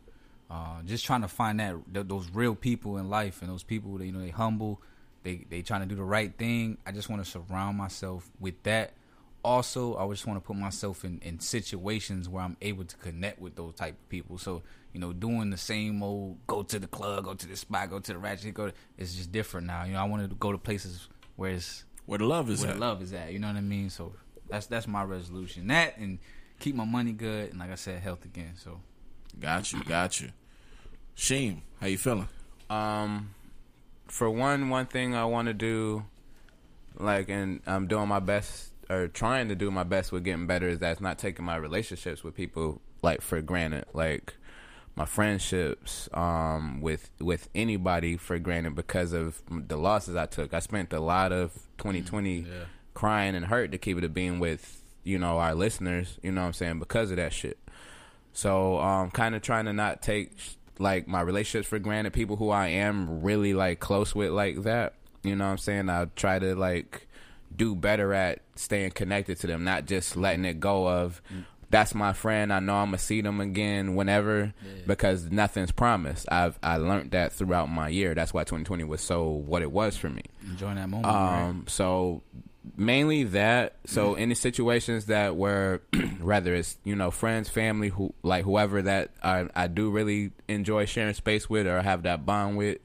[0.50, 3.98] uh, just trying to find that th- those real people in life and those people
[3.98, 4.82] that you know they humble,
[5.24, 6.78] they they trying to do the right thing.
[6.86, 8.94] I just want to surround myself with that.
[9.44, 13.40] Also, I just want to put myself in, in situations where I'm able to connect
[13.40, 14.38] with those type of people.
[14.38, 17.90] So you know, doing the same old go to the club, go to the spot,
[17.90, 18.68] go to the ratchet, go.
[18.68, 19.84] To, it's just different now.
[19.84, 22.66] You know, I want to go to places where it's Where the love is at
[22.66, 22.80] where at?
[22.80, 23.32] the love is at.
[23.32, 23.92] You know what I mean?
[23.92, 24.14] So
[24.50, 25.68] that's that's my resolution.
[25.68, 26.18] That and
[26.60, 28.54] keep my money good, and like I said, health again.
[28.58, 28.80] So
[29.40, 30.30] Got you, got you.
[31.16, 32.28] Sheem, how you feeling?
[32.70, 33.34] Um,
[34.08, 36.06] for one, one thing I want to do,
[36.98, 40.68] like, and I'm doing my best or trying to do my best with getting better
[40.68, 44.34] is that's not taking my relationships with people like for granted, like
[44.98, 50.54] my friendships um with with anybody for granted because of the losses I took.
[50.56, 52.48] I spent a lot of 2020
[52.96, 56.18] crying and hurt to keep it a being with you know our listeners.
[56.24, 57.60] You know what I'm saying because of that shit.
[58.34, 60.32] So um kind of trying to not take
[60.80, 64.96] like my relationships for granted, people who I am really like close with like that.
[65.22, 65.90] You know what I'm saying?
[65.90, 67.08] I try to like
[67.56, 71.22] do better at staying connected to them, not just letting it go of
[71.70, 72.54] that's my friend.
[72.54, 74.54] I know I'm gonna see them again whenever
[74.86, 76.26] because nothing's promised.
[76.32, 78.14] I've I learned that throughout my year.
[78.16, 80.24] That's why 2020 was so what it was for me.
[80.50, 81.06] enjoying that moment.
[81.08, 81.44] right?
[81.44, 82.24] Um, so
[82.76, 83.76] mainly that.
[83.86, 85.82] So any situations that were,
[86.20, 90.86] rather it's you know friends, family, who like whoever that I I do really enjoy
[90.86, 92.80] sharing space with or have that bond with,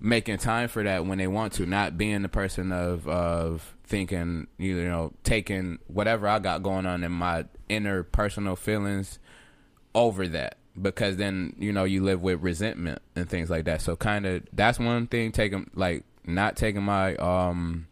[0.00, 4.46] making time for that when they want to, not being the person of of thinking
[4.56, 9.18] you know taking whatever I got going on in my inner personal feelings
[9.94, 13.82] over that because then you know you live with resentment and things like that.
[13.82, 17.86] So kind of that's one thing taking like not taking my um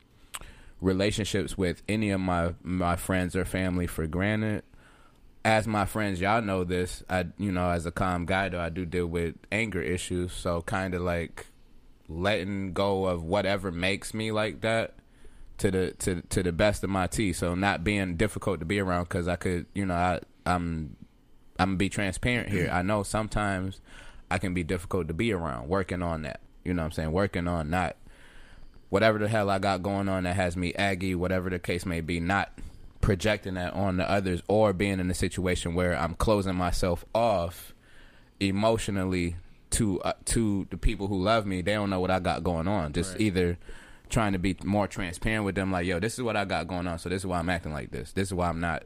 [0.81, 4.63] relationships with any of my my friends or family for granted.
[5.45, 7.03] As my friends y'all know this.
[7.09, 10.33] I you know as a calm guy though i do deal with anger issues.
[10.33, 11.47] So kind of like
[12.09, 14.95] letting go of whatever makes me like that
[15.61, 17.33] to the to to the best of my tea.
[17.33, 20.97] So not being difficult to be around because I could, you know, I I'm
[21.59, 22.71] I'm gonna be transparent here.
[22.73, 23.81] I know sometimes
[24.31, 25.69] I can be difficult to be around.
[25.69, 27.97] Working on that, you know, what I'm saying working on not
[28.89, 32.01] whatever the hell I got going on that has me aggy, whatever the case may
[32.01, 32.51] be, not
[33.03, 37.75] projecting that on the others or being in a situation where I'm closing myself off
[38.41, 39.37] emotionally
[39.73, 41.61] to uh, to the people who love me.
[41.61, 42.95] They don't know what I got going on.
[42.95, 43.59] Just either
[44.11, 46.87] trying to be more transparent with them, like, yo, this is what I got going
[46.87, 48.13] on, so this is why I'm acting like this.
[48.13, 48.85] This is why I'm not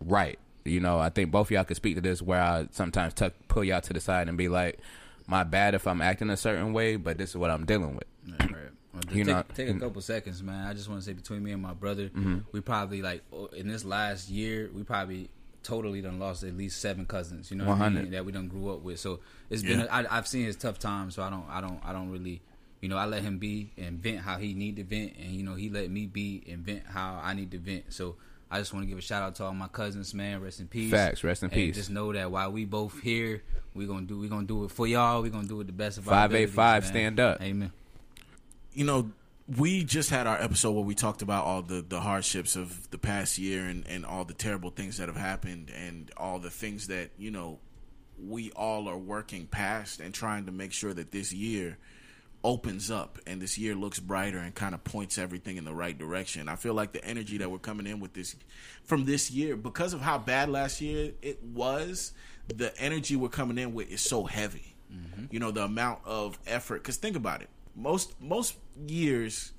[0.00, 0.38] right.
[0.64, 3.32] You know, I think both of y'all could speak to this where I sometimes tuck,
[3.48, 4.78] pull y'all to the side and be like,
[5.26, 8.04] my bad if I'm acting a certain way, but this is what I'm dealing with.
[8.28, 8.60] Right, right.
[8.92, 10.66] Well, You take, know- take a couple seconds, man.
[10.66, 12.38] I just want to say between me and my brother, Mm-hmm.
[12.52, 13.22] we probably like
[13.56, 15.30] in this last year, we probably
[15.62, 17.50] totally done lost at least seven cousins.
[17.50, 18.10] You know, what I mean?
[18.12, 18.98] that we done grew up with.
[18.98, 19.86] So it's been.
[19.88, 21.44] I, I've seen his tough times, so I don't.
[21.48, 21.80] I don't.
[21.84, 22.42] I don't really.
[22.80, 25.42] You know, I let him be and vent how he need to vent, and you
[25.42, 27.92] know, he let me be and vent how I need to vent.
[27.92, 28.16] So
[28.50, 30.40] I just want to give a shout out to all my cousins, man.
[30.40, 30.90] Rest in peace.
[30.90, 31.76] Facts, rest in And peace.
[31.76, 33.42] Just know that while we both here,
[33.74, 34.18] we gonna do.
[34.18, 35.22] We gonna do it for y'all.
[35.22, 37.40] We gonna do it the best of our Five eight abilities, five, stand up.
[37.42, 37.70] Amen.
[38.72, 39.10] You know,
[39.58, 42.98] we just had our episode where we talked about all the, the hardships of the
[42.98, 46.86] past year and, and all the terrible things that have happened and all the things
[46.86, 47.58] that, you know,
[48.18, 51.78] we all are working past and trying to make sure that this year
[52.42, 55.96] opens up and this year looks brighter and kind of points everything in the right
[55.98, 56.48] direction.
[56.48, 58.34] I feel like the energy that we're coming in with this
[58.84, 62.12] from this year because of how bad last year it was,
[62.48, 64.74] the energy we're coming in with is so heavy.
[64.92, 65.26] Mm-hmm.
[65.30, 67.48] You know, the amount of effort cuz think about it.
[67.76, 68.54] Most most
[68.86, 69.52] years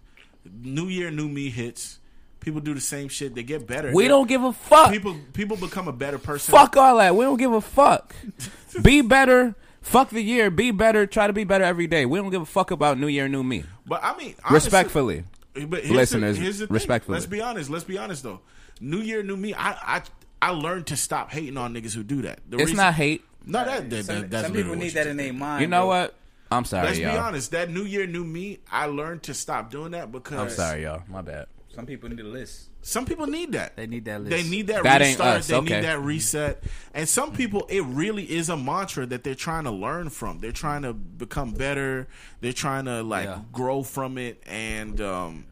[0.62, 2.00] new year new me hits,
[2.40, 3.94] people do the same shit, they get better.
[3.94, 4.92] We They're- don't give a fuck.
[4.92, 6.52] people people become a better person.
[6.52, 7.16] Fuck all that.
[7.16, 8.16] We don't give a fuck.
[8.82, 9.56] be better.
[9.82, 10.50] Fuck the year.
[10.50, 11.06] Be better.
[11.06, 12.06] Try to be better every day.
[12.06, 13.64] We don't give a fuck about New Year, New Me.
[13.86, 15.24] But I mean, honestly- Respectfully.
[15.54, 16.74] But here's Listeners, the, here's the thing.
[16.74, 17.16] respectfully.
[17.16, 17.70] Let's be honest.
[17.70, 18.40] Let's be honest though.
[18.80, 19.54] New year, new me.
[19.54, 20.02] I I
[20.42, 22.40] I learned to stop hating on niggas who do that.
[22.48, 23.24] The It's reason- not hate.
[23.46, 25.62] No, that, that, Some, that that's some people need that in their mind.
[25.62, 25.88] You know bro.
[25.88, 26.16] what?
[26.52, 27.12] I'm sorry, Let's y'all.
[27.14, 27.52] be honest.
[27.52, 28.60] That new year, new me.
[28.72, 31.02] I learned to stop doing that because I'm sorry, y'all.
[31.10, 31.48] My bad.
[31.76, 32.70] Some people need a list.
[32.84, 33.76] Some people need that.
[33.76, 34.32] They need that list.
[34.32, 35.38] They need that, That ain't restart.
[35.40, 35.76] us, They okay.
[35.76, 36.64] need that reset.
[36.96, 40.40] And some people, it really is a mantra that they're trying to learn from.
[40.40, 42.08] They're trying to become better.
[42.40, 43.42] They're trying to like Yeah.
[43.52, 44.42] grow from it.
[44.48, 45.46] And um,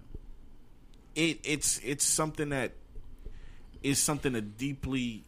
[1.16, 2.74] it it's it's something that
[3.84, 5.24] is something that deeply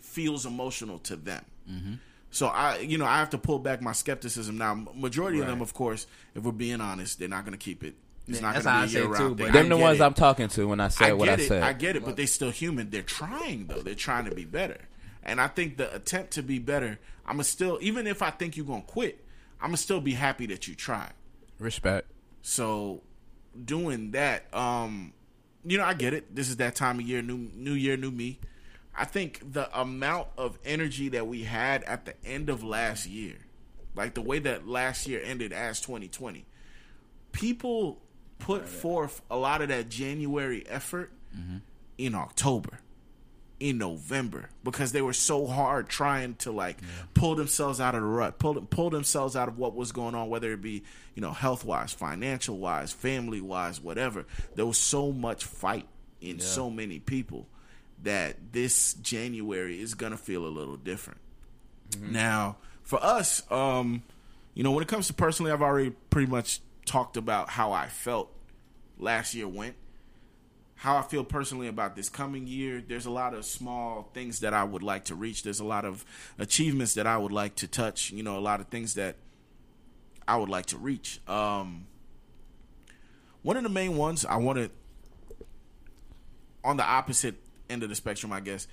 [0.00, 1.44] feels emotional to them.
[1.70, 1.94] Mm-hmm.
[2.30, 4.86] So I, you know, I have to pull back my skepticism now.
[4.94, 7.94] Majority of them, of course, if we're being honest, they're not going to keep it.
[8.28, 9.52] It's not that's going how I to be say a it year too, round but-
[9.52, 10.02] Them the ones it.
[10.02, 11.48] I'm talking to when I I said get what I it.
[11.48, 11.62] said.
[11.62, 12.90] I get it, but they still human.
[12.90, 13.82] They're trying though.
[13.82, 14.78] They're trying to be better.
[15.22, 18.66] And I think the attempt to be better, I'm still even if I think you're
[18.66, 19.24] gonna quit,
[19.60, 21.12] I'm gonna still be happy that you tried.
[21.58, 22.10] Respect.
[22.42, 23.02] So
[23.64, 25.12] doing that, um,
[25.64, 26.34] you know, I get it.
[26.34, 28.38] This is that time of year, new new year, new me.
[28.98, 33.34] I think the amount of energy that we had at the end of last year,
[33.94, 36.46] like the way that last year ended as 2020,
[37.32, 37.98] people
[38.38, 41.10] put forth a lot of that January effort
[41.98, 42.78] in October,
[43.60, 46.78] in November, because they were so hard trying to like
[47.14, 50.28] pull themselves out of the rut, pull pull themselves out of what was going on,
[50.28, 50.82] whether it be
[51.14, 54.24] you know health wise, financial wise, family wise, whatever.
[54.54, 55.86] There was so much fight
[56.20, 57.46] in so many people
[58.02, 61.20] that this January is gonna feel a little different.
[62.00, 64.02] Now, for us, um,
[64.54, 67.88] you know, when it comes to personally, I've already pretty much talked about how I
[67.88, 68.30] felt
[68.98, 69.74] last year went.
[70.76, 72.82] How I feel personally about this coming year.
[72.86, 75.42] There's a lot of small things that I would like to reach.
[75.42, 76.04] There's a lot of
[76.38, 78.10] achievements that I would like to touch.
[78.10, 79.16] You know, a lot of things that
[80.28, 81.20] I would like to reach.
[81.26, 81.86] Um,
[83.42, 84.70] one of the main ones I want to,
[86.62, 87.36] on the opposite
[87.70, 88.66] end of the spectrum, I guess,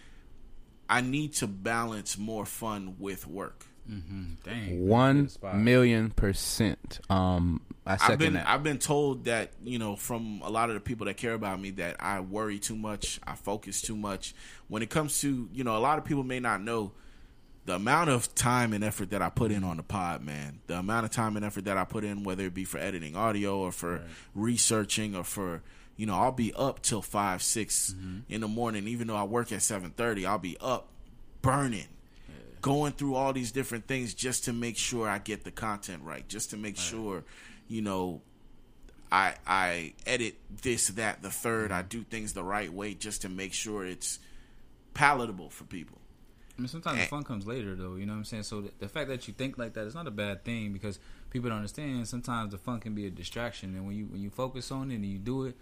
[0.89, 3.65] I need to balance more fun with work.
[3.87, 4.87] Dang.
[4.87, 5.57] One spot.
[5.57, 6.99] million percent.
[7.09, 8.47] Um, I second I've been that.
[8.47, 11.59] I've been told that you know from a lot of the people that care about
[11.59, 14.33] me that I worry too much, I focus too much.
[14.67, 16.93] When it comes to you know a lot of people may not know
[17.65, 20.59] the amount of time and effort that I put in on the pod, man.
[20.67, 23.15] The amount of time and effort that I put in, whether it be for editing
[23.15, 24.01] audio or for
[24.35, 25.61] researching or for
[25.97, 27.95] you know I'll be up till five 6
[28.29, 30.25] in the morning, even though I work at seven thirty.
[30.25, 30.87] I'll be up
[31.41, 31.87] burning
[32.63, 36.27] going through all these different things just to make sure I get the content right,
[36.27, 37.25] just to make sure,
[37.67, 38.21] you know,
[39.11, 41.71] I I edit this, that, the third.
[41.71, 44.17] I do things the right way just to make sure it's
[44.93, 45.99] palatable for people.
[46.57, 47.95] I mean, sometimes the fun comes later, though.
[47.95, 48.43] You know what I'm saying?
[48.43, 50.99] So the, the fact that you think like that is not a bad thing because
[51.31, 52.07] people don't understand.
[52.07, 54.95] Sometimes the fun can be a distraction, and when you when you focus on it
[54.95, 55.57] and you do it,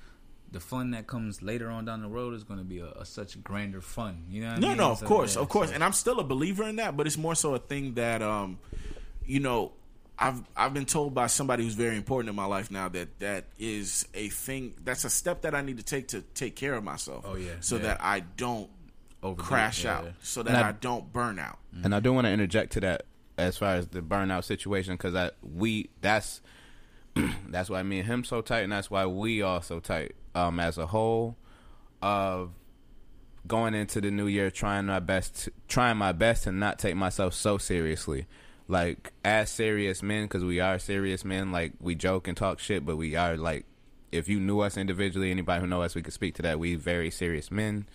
[0.52, 3.06] the fun that comes later on down the road is going to be a, a
[3.06, 4.26] such grander fun.
[4.30, 4.48] You know?
[4.50, 4.78] What I No, mean?
[4.78, 6.98] no, of So, course, yeah, of course, so- and I'm still a believer in that,
[6.98, 8.60] but it's more so a thing that, um,
[9.26, 9.72] you know,
[10.20, 13.46] I've I've been told by somebody who's very important in my life now that that
[13.58, 14.76] is a thing.
[14.84, 17.26] That's a step that I need to take to take care of myself.
[17.28, 17.84] Oh, yeah, so yeah.
[17.84, 18.70] that I don't
[19.24, 21.58] Overdo crash yeah, out, so that I- I, don't burn out.
[21.84, 23.04] and I do want to interject to that
[23.38, 26.42] as far as the burnout situation because I we that's
[27.50, 30.60] that's why me and him so tight, and that's why we all so tight um,
[30.60, 31.38] as a whole.
[32.02, 32.52] Of
[33.48, 36.96] going into the new year, trying my best, to, trying my best to not take
[36.96, 38.26] myself so seriously,
[38.68, 41.52] like as serious men, because we are serious men.
[41.52, 43.66] Like we joke and talk shit, but we are like,
[44.12, 46.60] if you knew us individually, anybody who know us, we could speak to that.
[46.60, 47.86] We very serious men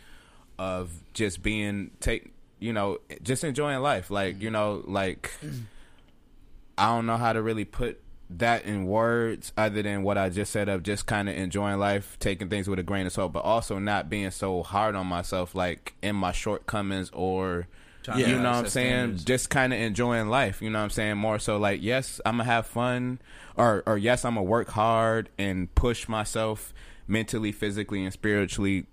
[0.59, 5.31] of just being take you know just enjoying life like you know like
[6.79, 10.51] i don't know how to really put that in words other than what i just
[10.53, 13.45] said of just kind of enjoying life taking things with a grain of salt but
[13.45, 17.69] also not being so hard on myself like in my shortcomings or
[18.09, 18.17] Yeah.
[18.29, 19.17] you know what I'm saying?
[19.25, 20.63] Just kind of enjoying life.
[20.63, 21.17] You know what I'm saying?
[21.19, 23.19] More so like, yes, I'm gonna have fun,
[23.57, 26.73] or or yes, I'm gonna work hard and push myself
[27.09, 28.87] mentally, physically, and spiritually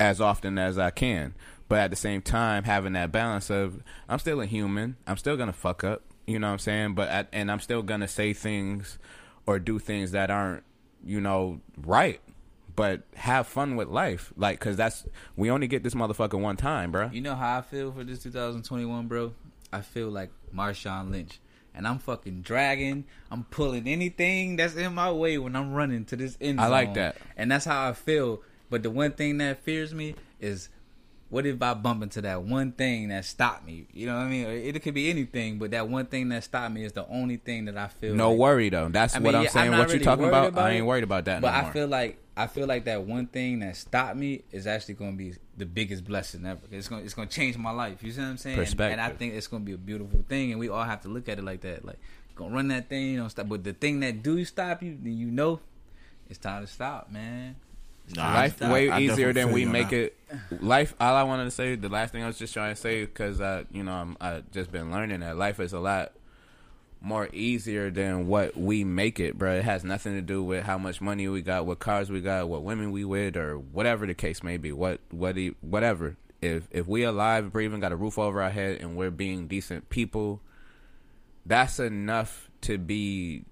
[0.00, 1.34] as often as I can.
[1.68, 4.96] But at the same time, having that balance of I'm still a human.
[5.06, 6.02] I'm still gonna fuck up.
[6.32, 6.94] You know what I'm saying?
[6.94, 8.98] But and I'm still gonna say things
[9.44, 10.64] or do things that aren't
[11.04, 12.20] you know right.
[12.74, 15.04] But have fun with life, like, cause that's
[15.36, 17.10] we only get this motherfucker one time, bro.
[17.12, 19.34] You know how I feel for this 2021, bro?
[19.70, 21.38] I feel like Marshawn Lynch.
[21.74, 23.04] And I'm fucking dragging.
[23.30, 26.66] I'm pulling anything that's in my way when I'm running to this end zone.
[26.66, 27.16] I like that.
[27.36, 28.42] And that's how I feel.
[28.70, 30.70] But the one thing that fears me is
[31.32, 33.86] what if I bump into that one thing that stopped me?
[33.94, 34.44] You know what I mean?
[34.46, 37.38] It, it could be anything, but that one thing that stopped me is the only
[37.38, 38.88] thing that I feel No like, worry though.
[38.90, 39.70] That's I what mean, I'm yeah, saying.
[39.70, 40.62] not what you really talking worried about?
[40.62, 41.72] I ain't worried about that But no I more.
[41.72, 45.16] feel like I feel like that one thing that stopped me is actually going to
[45.16, 46.60] be the biggest blessing ever.
[46.70, 48.02] It's going it's going to change my life.
[48.02, 48.58] You see what I'm saying?
[48.58, 48.92] And- Perspective.
[48.92, 51.08] And, I think it's going to be a beautiful thing, and we all have to
[51.08, 51.82] look at it like that.
[51.82, 51.98] Like,
[52.34, 53.48] gonna run that thing, you know, stop.
[53.48, 55.60] But the thing that do stop you, then you know,
[56.28, 57.56] it's time to stop, man.
[58.16, 60.16] Life I- way I easier definitely than we make it.
[60.60, 60.94] Life.
[61.00, 63.40] All I wanted to say, the last thing I was just trying to say, because
[63.40, 66.12] I, you know, I'm I just been learning that life is a lot
[67.00, 69.56] more easier than what we make it, bro.
[69.56, 72.48] It has nothing to do with how much money we got, what cars we got,
[72.48, 74.72] what women we with, or whatever the case may be.
[74.72, 76.16] What what whatever.
[76.40, 79.90] If if we alive, breathing, got a roof over our head, and we're being decent
[79.90, 80.40] people,
[81.44, 83.44] that's enough to be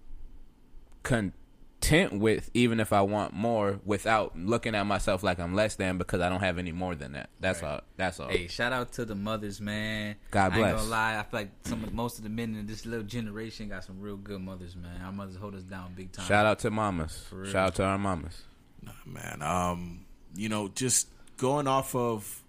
[1.81, 5.99] content with even if I want more without looking at myself like I'm less than
[5.99, 7.31] because I don't have any more than that.
[7.41, 7.81] That's all.
[7.97, 8.28] That's all.
[8.28, 10.16] Hey, shout out to the mothers, man.
[10.31, 10.53] God bless.
[10.53, 10.83] I ain't bless.
[10.83, 13.68] gonna lie, I feel like some of, most of the men in this little generation
[13.68, 15.01] got some real good mothers, man.
[15.03, 16.26] Our mothers hold us down big time.
[16.26, 17.26] Shout out to mamas.
[17.47, 18.43] Shout out to our mamas.
[18.83, 19.43] Nah, man.
[19.43, 20.05] Um,
[20.35, 22.43] you know, just going off of,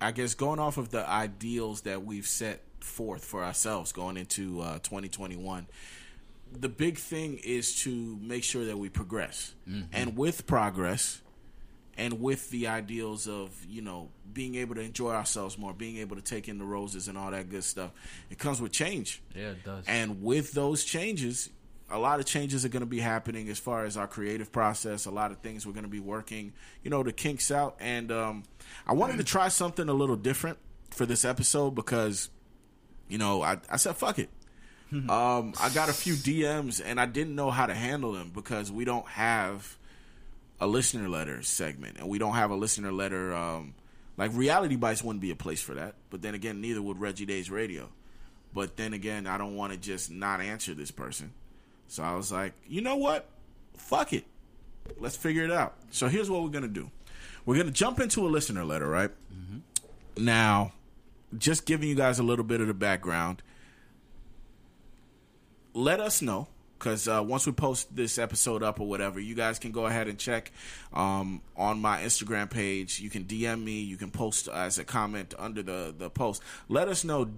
[0.00, 4.60] I guess, going off of the ideals that we've set forth for ourselves going into
[4.60, 5.66] uh, 2021.
[6.52, 9.54] The big thing is to make sure that we progress,
[9.92, 11.20] and with progress,
[11.96, 16.16] and with the ideals of you know being able to enjoy ourselves more, being able
[16.16, 17.90] to take in the roses and all that good stuff,
[18.30, 19.22] it comes with change.
[19.34, 19.84] Yeah, it does.
[19.86, 21.50] And with those changes,
[21.90, 25.06] a lot of changes are going to be happening as far as our creative process.
[25.06, 27.76] A lot of things we're going to be working, you know, the kinks out.
[27.80, 28.44] And um,
[28.86, 30.58] I wanted to try something a little different
[30.90, 32.30] for this episode because,
[33.08, 34.30] you know, I, I said, fuck it.
[34.92, 38.72] Um, I got a few DMs and I didn't know how to handle them because
[38.72, 39.76] we don't have
[40.60, 43.34] a listener letter segment and we don't have a listener letter.
[43.34, 43.74] Um,
[44.16, 45.94] like Reality Bites wouldn't be a place for that.
[46.10, 47.88] But then again, neither would Reggie Days Radio.
[48.52, 51.32] But then again, I don't want to just not answer this person.
[51.88, 53.28] So I was like, you know what?
[53.76, 54.24] Fuck it.
[54.98, 55.74] Let's figure it out.
[55.90, 56.90] So here's what we're going to do
[57.46, 59.10] we're going to jump into a listener letter, right?
[60.16, 60.72] Now,
[61.38, 63.42] just giving you guys a little bit of the background.
[65.74, 66.48] Let us know
[66.80, 70.08] because uh, once we post this episode up or whatever, you guys can go ahead
[70.08, 70.50] and check
[70.94, 73.00] um, on my Instagram page.
[73.00, 73.80] You can DM me.
[73.80, 76.42] You can post as a comment under the the post.
[76.68, 77.30] Let us know.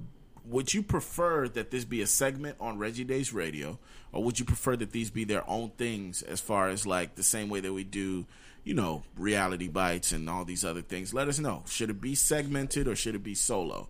[0.47, 3.79] Would you prefer that this be a segment on Reggie Days Radio,
[4.13, 7.23] or would you prefer that these be their own things as far as like the
[7.23, 8.27] same way that we do,
[8.65, 11.13] you know, reality bites and all these other things?
[11.13, 11.63] Let us know.
[11.69, 13.89] Should it be segmented or should it be solo?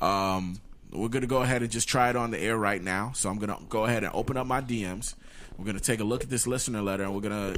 [0.00, 0.60] Um,
[0.90, 3.12] we're gonna go ahead and just try it on the air right now.
[3.14, 5.14] So I'm gonna go ahead and open up my DMs.
[5.56, 7.56] We're gonna take a look at this listener letter, and we're gonna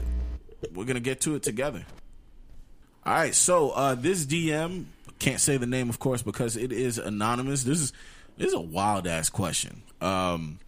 [0.75, 1.85] we're gonna get to it together.
[3.07, 3.35] All right.
[3.35, 4.87] So uh, this DM
[5.19, 7.65] can't say the name, of course, because it is anonymous.
[7.65, 7.93] This is
[8.37, 9.83] this is a wild ass question.
[10.01, 10.59] Um,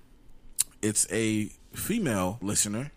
[0.82, 2.92] it's a female listener.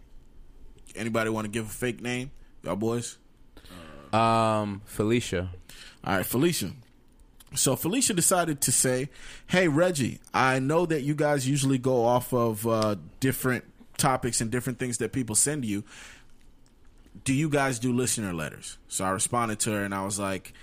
[0.96, 2.32] Anybody want to give a fake name,
[2.64, 3.18] y'all boys?
[4.14, 5.50] Um, Felicia.
[6.04, 6.72] All right, Felicia.
[7.56, 9.10] So Felicia decided to say,
[9.48, 13.66] "Hey Reggie, I know that you guys usually go off of uh, different
[13.98, 15.84] topics and different things that people send you.
[17.24, 20.54] Do you guys do listener letters?" So I responded to her and I was like,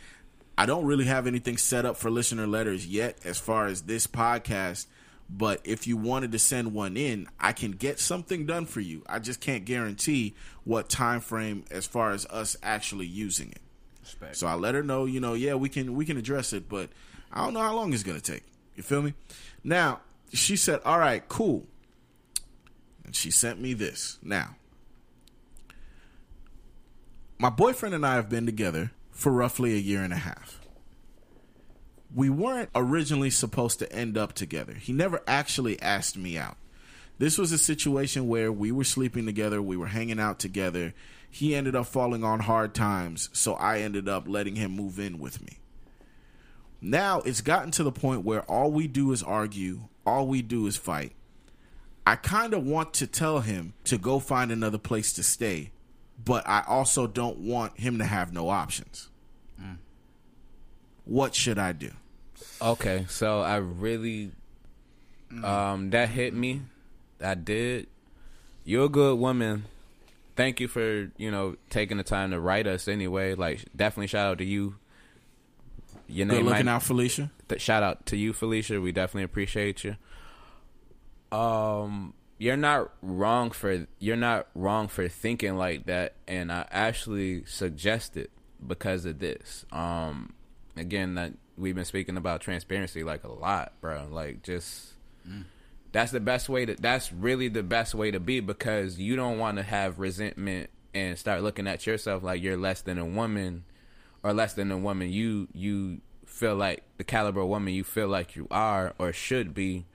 [0.57, 4.07] "I don't really have anything set up for listener letters yet, as far as this
[4.07, 4.87] podcast."
[5.35, 9.03] But if you wanted to send one in, I can get something done for you.
[9.09, 10.35] I just can't guarantee
[10.65, 13.63] what time frame as far as us actually using it.
[14.33, 16.91] So I let her know, you know, yeah, we can we can address it, but
[17.33, 18.45] I don't know how long it's gonna take.
[18.77, 19.15] You feel me?
[19.65, 20.01] Now
[20.33, 21.67] she said, "All right, cool,"
[23.05, 24.19] and she sent me this.
[24.23, 24.57] Now,
[27.39, 30.61] my boyfriend and I have been together for roughly a year and a half.
[32.15, 34.75] We weren't originally supposed to end up together.
[34.75, 36.57] He never actually asked me out.
[37.19, 40.95] This was a situation where we were sleeping together, we were hanging out together.
[41.31, 45.19] He ended up falling on hard times, so I ended up letting him move in
[45.19, 45.59] with me.
[46.81, 50.67] Now it's gotten to the point where all we do is argue, all we do
[50.67, 51.13] is fight.
[52.05, 55.71] I kind of want to tell him to go find another place to stay,
[56.23, 59.09] but I also don't want him to have no options.
[61.05, 61.91] What should I do?
[62.61, 64.33] Okay, so I really
[65.43, 66.63] um that hit me.
[67.23, 67.87] I did.
[68.65, 69.65] You're a good woman.
[70.37, 73.35] Thank you for, you know, taking the time to write us anyway.
[73.35, 74.77] Like definitely shout out to you.
[76.09, 77.31] Your Good name looking might- out, Felicia.
[77.49, 78.81] th- shout out to you, Felicia.
[78.81, 79.97] We definitely appreciate you.
[81.31, 87.45] Um, you're not wrong for you're not wrong for thinking like that, and I actually
[87.47, 88.31] suggest it
[88.67, 89.65] because of this.
[89.73, 90.35] Um,
[90.77, 94.07] again, that we've been speaking about transparency like a lot, bro.
[94.11, 94.89] Like just.
[95.93, 96.75] That's the best way to.
[96.75, 101.19] That's really the best way to be because you don't want to have resentment and
[101.19, 103.65] start looking at yourself like you're less than a woman
[104.23, 108.09] or less than a woman you you feel like the caliber of woman you feel
[108.09, 109.87] like you are or should be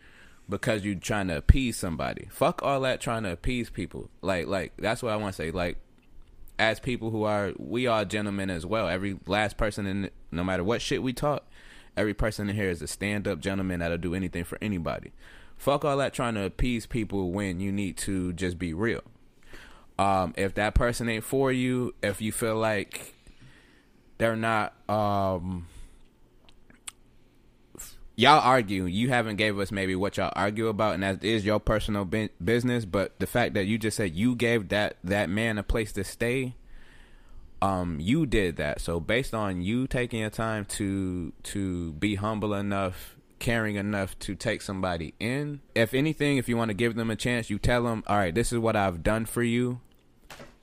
[0.49, 2.27] because you're trying to appease somebody.
[2.29, 4.09] Fuck all that trying to appease people.
[4.21, 5.51] Like like that's what I want to say.
[5.51, 5.77] Like
[6.59, 8.87] as people who are we are gentlemen as well.
[8.87, 11.45] Every last person in no matter what shit we talk,
[11.95, 15.11] every person in here is a stand up gentleman that'll do anything for anybody.
[15.57, 19.01] Fuck all that trying to appease people when you need to just be real.
[19.99, 23.15] Um, if that person ain't for you, if you feel like
[24.17, 25.67] they're not um
[28.15, 31.59] y'all argue you haven't gave us maybe what y'all argue about and that is your
[31.59, 35.57] personal bu- business but the fact that you just said you gave that that man
[35.57, 36.55] a place to stay
[37.61, 42.53] um you did that so based on you taking your time to to be humble
[42.55, 45.61] enough caring enough to take somebody in.
[45.75, 48.33] If anything if you want to give them a chance you tell them all right
[48.33, 49.81] this is what i've done for you.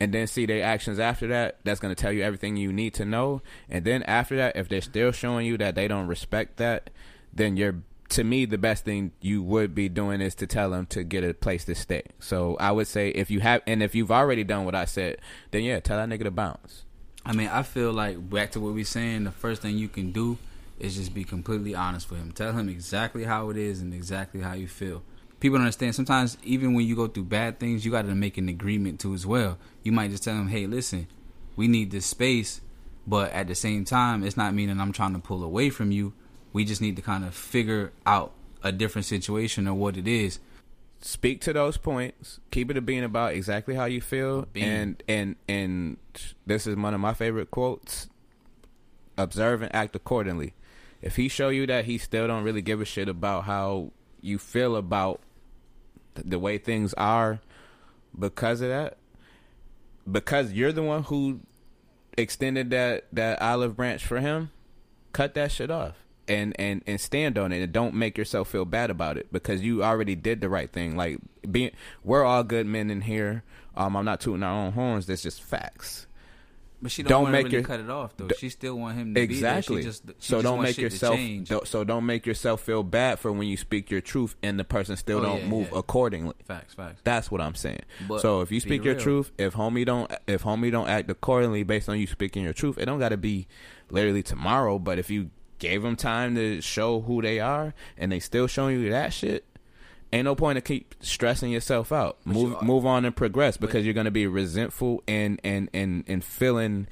[0.01, 2.95] And then see their actions after that that's going to tell you everything you need
[2.95, 3.43] to know.
[3.70, 6.91] And then after that if they're still showing you that they don't respect that
[7.33, 7.77] then you're
[8.11, 11.25] to me the best thing you would be doing is to tell them to get
[11.25, 12.03] a place to stay.
[12.18, 15.18] So i would say if you have and if you've already done what i said
[15.53, 16.85] then yeah tell that nigga to bounce.
[17.27, 19.25] I mean, I feel like back to what we are saying.
[19.25, 20.37] The first thing you can do
[20.79, 22.33] is just be completely honest with him.
[22.33, 25.03] Tell him exactly how it is and exactly how you feel.
[25.41, 25.95] People don't understand.
[25.95, 29.14] Sometimes even when you go through bad things, you got to make an agreement too
[29.14, 29.59] as well.
[29.83, 31.07] You might just tell him, "Hey, listen,
[31.57, 32.61] we need this space,
[33.07, 36.12] but at the same time, it's not meaning I'm trying to pull away from you.
[36.53, 40.41] We just need to kind of figure out a different situation or what it is."
[41.01, 45.37] speak to those points keep it a being about exactly how you feel and and
[45.47, 45.99] and
[46.47, 48.09] this is one of my favorite quotes
[49.18, 50.55] observe and act accordingly
[51.05, 53.92] if he show you that he still don't really give a shit about how
[54.22, 55.20] you feel about
[56.14, 57.40] th- the way things are
[58.18, 58.96] because of that
[60.11, 61.40] because you're the one who
[62.16, 64.50] extended that that olive branch for him
[65.12, 65.94] cut that shit off
[66.26, 69.61] and and and stand on it and don't make yourself feel bad about it because
[69.61, 70.96] you already did the right thing.
[70.96, 71.18] Like
[71.50, 73.42] being we're all good men in here.
[73.76, 75.05] Um i'm not tooting our own horns.
[75.05, 76.07] That's just facts
[76.85, 78.28] But she don't, Don't want make to really your- cut it off though.
[78.28, 79.93] d- She still want him to exactly be there.
[79.93, 83.18] She just, she so just don't make yourself don't- so don't make yourself feel bad
[83.18, 85.78] for when you speak your truth and the person still Oh, don't yeah, move yeah.
[85.78, 87.01] accordingly Facts, facts.
[87.03, 87.80] That's what I'm saying.
[88.07, 89.03] But so if you speak your real.
[89.03, 92.76] truth, if homie don't if homie don't act accordingly based on you speaking your truth,
[92.76, 93.49] it don't got to be
[93.91, 94.78] literally tomorrow.
[94.78, 98.78] But if you gave them time to show who they are and they still showing
[98.78, 99.47] you that shit,
[100.15, 102.19] ain't no point to keep stressing yourself out.
[102.25, 106.25] move you move on and progress because you're gonna be resentful and and and and
[106.25, 106.87] feeling.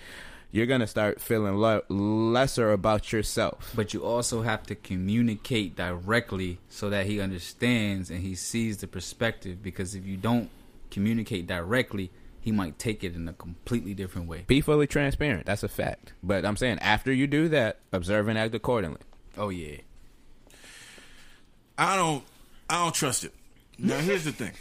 [0.50, 3.72] You're gonna start feeling le- lesser about yourself.
[3.74, 8.86] But you also have to communicate directly so that he understands and he sees the
[8.86, 9.62] perspective.
[9.62, 10.50] Because if you don't
[10.90, 12.10] communicate directly,
[12.42, 14.44] he might take it in a completely different way.
[14.46, 15.46] Be fully transparent.
[15.46, 16.12] That's a fact.
[16.22, 19.00] But I'm saying after you do that, observe and act accordingly.
[19.38, 19.76] Oh yeah,
[21.78, 22.24] I don't
[22.72, 23.34] I don't trust it.
[23.78, 24.52] Now here's the thing.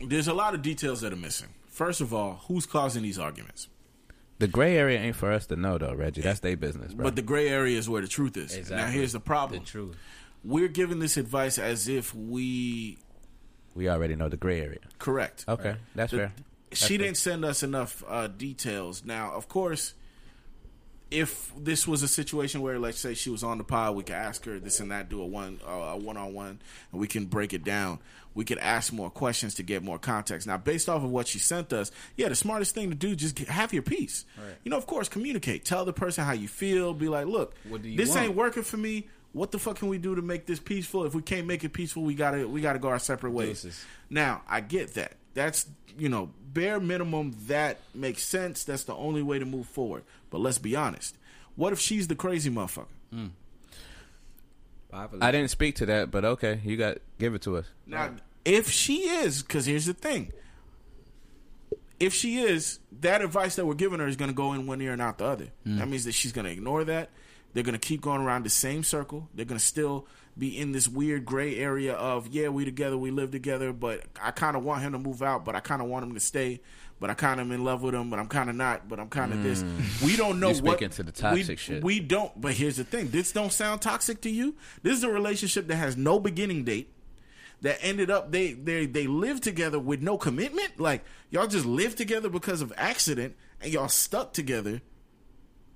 [0.00, 1.48] There's a lot of details that are missing.
[1.68, 3.68] First of all, who's causing these arguments?
[4.38, 6.20] The gray area ain't for us to know though, Reggie.
[6.20, 7.04] That's their business, bro.
[7.04, 8.70] But the gray area is where the truth is.
[8.70, 9.60] Now here's the problem.
[9.60, 9.96] the truth.
[10.44, 12.98] We're giving this advice as if we
[13.74, 14.80] we already know the gray area.
[14.98, 15.46] correct.
[15.48, 16.32] Okay, that's The- fair.
[16.72, 19.02] she didn't send us enough uh, details.
[19.04, 19.94] Now, of course,
[21.10, 24.16] if this was a situation where, let's say, she was on the pod, we could
[24.16, 26.58] ask her this and that, do a one uh, a one on one,
[26.92, 27.98] and we can break it down.
[28.34, 30.46] We could ask more questions to get more context.
[30.46, 33.34] Now, based off of what she sent us, yeah, the smartest thing to do just
[33.34, 34.26] get, have your peace.
[34.62, 35.64] You know, of course, communicate.
[35.64, 36.92] Tell the person how you feel.
[36.92, 38.22] Be like, look, What do you this want?
[38.22, 39.08] ain't working for me.
[39.32, 41.04] What the fuck can we do to make this peaceful?
[41.04, 43.62] If we can't make it peaceful, we gotta we gotta go our separate ways.
[43.62, 43.84] Deuces.
[44.10, 45.12] Now, I get that.
[45.34, 45.66] That's
[45.98, 48.64] you know, bare minimum that makes sense.
[48.64, 50.04] That's the only way to move forward.
[50.30, 51.16] But let's be honest.
[51.54, 52.86] What if she's the crazy motherfucker?
[53.12, 53.26] Hmm.
[55.20, 57.66] I didn't speak to that, but okay, you got give it to us.
[57.86, 58.12] Now,
[58.46, 60.32] if she is, because here's the thing:
[62.00, 64.80] if she is, that advice that we're giving her is going to go in one
[64.80, 65.48] ear and out the other.
[65.64, 65.78] Hmm.
[65.78, 67.10] That means that she's going to ignore that.
[67.52, 69.28] They're going to keep going around the same circle.
[69.34, 70.06] They're going to still
[70.38, 74.30] be in this weird gray area of yeah, we together, we live together, but I
[74.30, 76.60] kind of want him to move out, but I kind of want him to stay.
[76.98, 78.88] But I kind of am in love with him, but I'm kind of not.
[78.88, 79.62] But I'm kind of this.
[79.62, 80.02] Mm.
[80.02, 81.84] We don't know You what speaking to the toxic we, shit.
[81.84, 82.40] We don't.
[82.40, 84.54] But here's the thing: this don't sound toxic to you.
[84.82, 86.90] This is a relationship that has no beginning date
[87.62, 90.80] that ended up they they they live together with no commitment.
[90.80, 94.80] Like y'all just live together because of accident and y'all stuck together.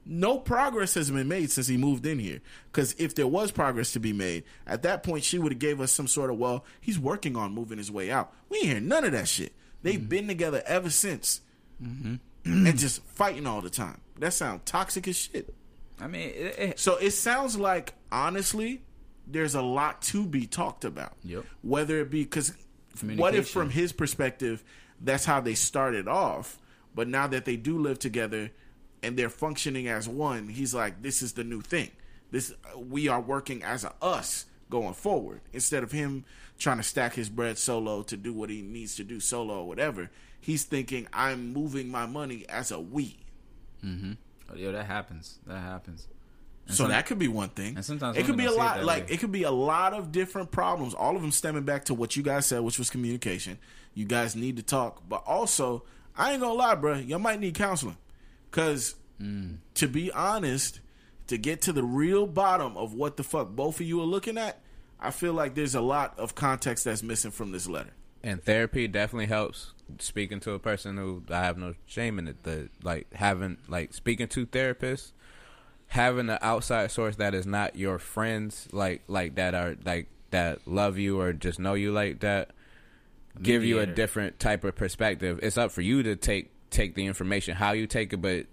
[0.06, 2.40] No progress has been made since he moved in here.
[2.72, 5.80] Because if there was progress to be made, at that point she would have gave
[5.80, 8.32] us some sort of well, he's working on moving his way out.
[8.48, 9.52] We ain't hear none of that shit.
[9.82, 10.08] They've mm-hmm.
[10.08, 11.40] been together ever since,
[11.82, 12.16] mm-hmm.
[12.66, 14.00] and just fighting all the time.
[14.18, 15.54] That sounds toxic as shit.
[16.00, 18.82] I mean, it, it, So it sounds like honestly,
[19.26, 21.12] there's a lot to be talked about.
[21.24, 21.44] Yep.
[21.62, 22.54] Whether it be because
[23.16, 24.64] what if from his perspective,
[25.00, 26.58] that's how they started off,
[26.94, 28.50] but now that they do live together
[29.02, 31.90] and they're functioning as one, he's like, this is the new thing.
[32.30, 36.24] This we are working as a us going forward instead of him
[36.58, 39.66] trying to stack his bread solo to do what he needs to do solo or
[39.66, 40.10] whatever.
[40.40, 43.16] He's thinking I'm moving my money as a we.
[43.84, 44.12] Mm-hmm.
[44.50, 45.38] Oh, yeah, that happens.
[45.46, 46.06] That happens.
[46.66, 47.76] And So that could be one thing.
[47.76, 48.84] and sometimes it could be a lot.
[48.84, 49.14] Like way.
[49.14, 50.94] it could be a lot of different problems.
[50.94, 53.58] All of them stemming back to what you guys said, which was communication.
[53.94, 55.82] You guys need to talk, but also
[56.16, 56.94] I ain't gonna lie, bro.
[56.94, 57.96] Y'all might need counseling
[58.50, 59.58] because Mm.
[59.74, 60.80] to be honest,
[61.26, 64.38] to get to the real bottom of what the fuck both of you are looking
[64.38, 64.60] at,
[64.98, 67.90] I feel like there's a lot of context that's missing from this letter.
[68.22, 69.72] And therapy definitely helps.
[69.98, 73.92] Speaking to a person who I have no shame in it, the like having like
[73.94, 75.12] speaking to therapists,
[75.88, 80.66] having an outside source that is not your friends, like like that are like that
[80.66, 82.50] love you or just know you like that,
[83.40, 85.40] give you a different type of perspective.
[85.42, 88.46] It's up for you to take take the information how you take it, but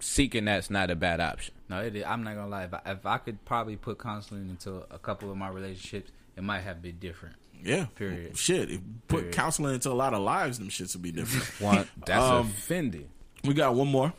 [0.00, 1.54] seeking that's not a bad option.
[1.68, 2.04] No, it is.
[2.04, 2.64] I'm not gonna lie.
[2.64, 6.42] If I, if I could probably put counseling into a couple of my relationships, it
[6.42, 7.36] might have been different.
[7.64, 8.36] Yeah, Period.
[8.36, 9.34] Shit, if put Period.
[9.34, 11.44] counseling into a lot of lives, them shits would be different.
[11.60, 13.08] One that's Um, offending.
[13.44, 14.12] we got one more.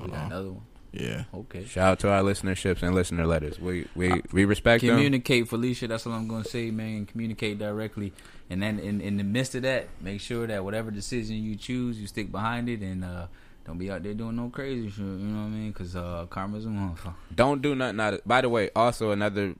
[0.00, 0.62] We got another one.
[0.92, 1.24] Yeah.
[1.32, 1.64] Okay.
[1.64, 3.60] Shout out to our listenerships and listener letters.
[3.60, 4.96] We we we respect them.
[4.96, 5.86] Communicate, Felicia.
[5.88, 7.06] That's all I'm gonna say, man.
[7.06, 8.12] Communicate directly,
[8.48, 12.00] and then in, in the midst of that, make sure that whatever decision you choose,
[12.00, 13.26] you stick behind it, and uh,
[13.64, 14.98] don't be out there doing no crazy shit.
[14.98, 15.68] You know what I mean?
[15.70, 17.14] Because uh, karma's a motherfucker.
[17.34, 18.24] Don't do nothing out of.
[18.24, 19.54] By the way, also another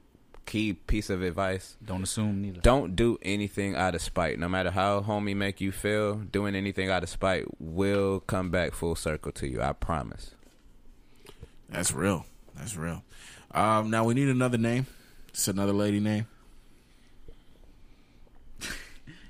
[0.47, 2.61] key piece of advice: Don't assume neither.
[2.61, 4.37] don't do anything out of spite.
[4.41, 8.72] No matter how homie make you feel, doing anything out of spite will come back
[8.72, 9.62] full circle to you.
[9.62, 10.35] I promise.
[11.71, 12.27] That's real.
[12.57, 13.03] That's real.
[13.53, 14.87] Um, now we need another name.
[15.29, 16.27] It's another lady name.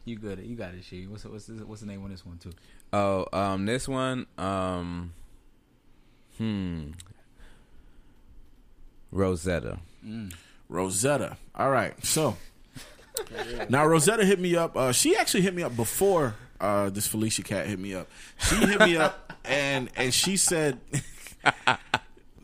[0.07, 0.41] You good?
[0.41, 1.07] You got it, she.
[1.07, 2.53] What's what's the, what's the name on this one too?
[2.93, 5.12] Oh, um, this one, um,
[6.38, 6.88] hmm,
[9.12, 9.78] Rosetta.
[10.68, 11.36] Rosetta.
[11.55, 11.95] All right.
[12.05, 12.36] So
[13.68, 14.76] now Rosetta hit me up.
[14.76, 18.09] Uh, she actually hit me up before uh, this Felicia cat hit me up.
[18.49, 20.80] She hit me up and and she said.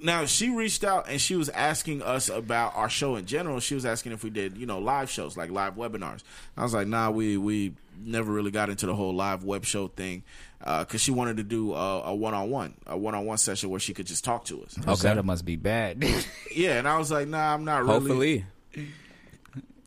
[0.02, 3.60] Now she reached out and she was asking us about our show in general.
[3.60, 6.22] She was asking if we did, you know, live shows like live webinars.
[6.56, 7.74] I was like, nah, we we
[8.04, 10.22] never really got into the whole live web show thing
[10.58, 14.24] because she wanted to do a, a one-on-one, a one-on-one session where she could just
[14.24, 14.78] talk to us.
[14.86, 16.04] Rosetta must be bad.
[16.54, 17.92] Yeah, and I was like, nah, I'm not really.
[17.92, 18.44] Hopefully,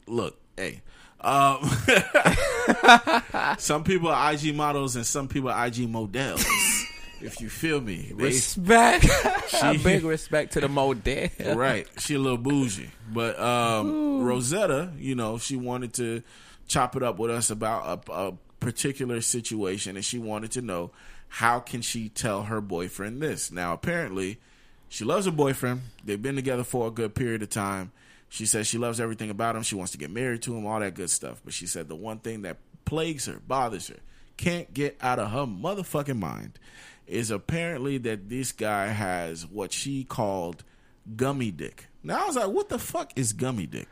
[0.05, 0.81] look, hey.
[1.21, 1.63] Um,
[3.57, 6.45] some people are IG models and some people are IG models.
[7.21, 9.05] If you feel me, They- respect.
[9.49, 11.01] She- Big respect to the model.
[11.55, 11.87] right?
[11.97, 16.21] She a little bougie, but um, Rosetta, you know, she wanted to
[16.67, 20.91] chop it up with us about a, a particular situation, and she wanted to know
[21.27, 23.51] how can she tell her boyfriend this.
[23.51, 24.39] Now, apparently,
[24.87, 25.81] she loves her boyfriend.
[26.03, 27.91] They've been together for a good period of time.
[28.29, 29.63] She says she loves everything about him.
[29.63, 31.41] She wants to get married to him, all that good stuff.
[31.43, 33.97] But she said the one thing that plagues her, bothers her,
[34.37, 36.59] can't get out of her motherfucking mind
[37.09, 40.63] is apparently that this guy has what she called
[41.15, 41.87] gummy dick.
[42.03, 43.87] Now I was like, what the fuck is gummy dick?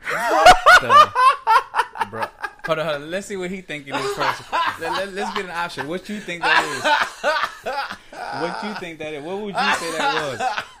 [2.10, 2.26] bro.
[2.68, 3.10] Hold on, hold on.
[3.10, 4.42] Let's see what he think it is first.
[4.80, 5.88] Let, let, let's get an option.
[5.88, 6.64] What you think that
[7.64, 7.98] is?
[8.42, 9.24] What you think that is?
[9.24, 10.40] What would you say that was?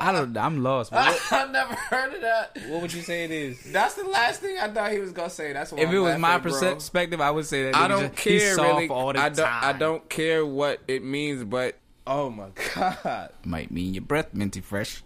[0.00, 0.36] I don't.
[0.36, 0.90] I'm lost.
[0.90, 2.58] What, I've never heard of that.
[2.68, 3.62] what would you say it is?
[3.72, 5.52] That's the last thing I thought he was gonna say.
[5.52, 5.80] That's what.
[5.80, 6.52] If I'm it was my bro.
[6.52, 7.76] perspective, I would say that.
[7.76, 8.88] I don't just- care really.
[8.88, 9.46] all the I don't.
[9.46, 14.60] I don't care what it means, but oh my god, Might mean your breath minty
[14.60, 15.02] fresh.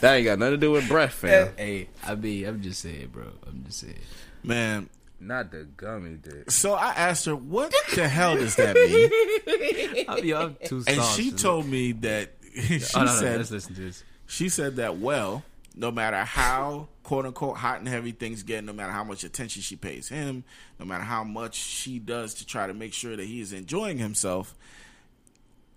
[0.00, 1.52] That ain't got nothing to do with breath, fam.
[1.56, 3.24] Hey, I mean, I'm just saying, bro.
[3.46, 3.98] I'm just saying.
[4.42, 4.88] Man,
[5.20, 6.50] Not the gummy dick.
[6.50, 10.96] so I asked her, "What the hell does that mean?" I'm, yo, I'm too And
[10.96, 11.16] soft.
[11.16, 14.04] she told me that she Oh, no, no, said let's listen to this.
[14.26, 15.44] she said that well,
[15.76, 19.62] no matter how quote unquote hot and heavy things get, no matter how much attention
[19.62, 20.44] she pays him,
[20.78, 23.98] no matter how much she does to try to make sure that he is enjoying
[23.98, 24.54] himself,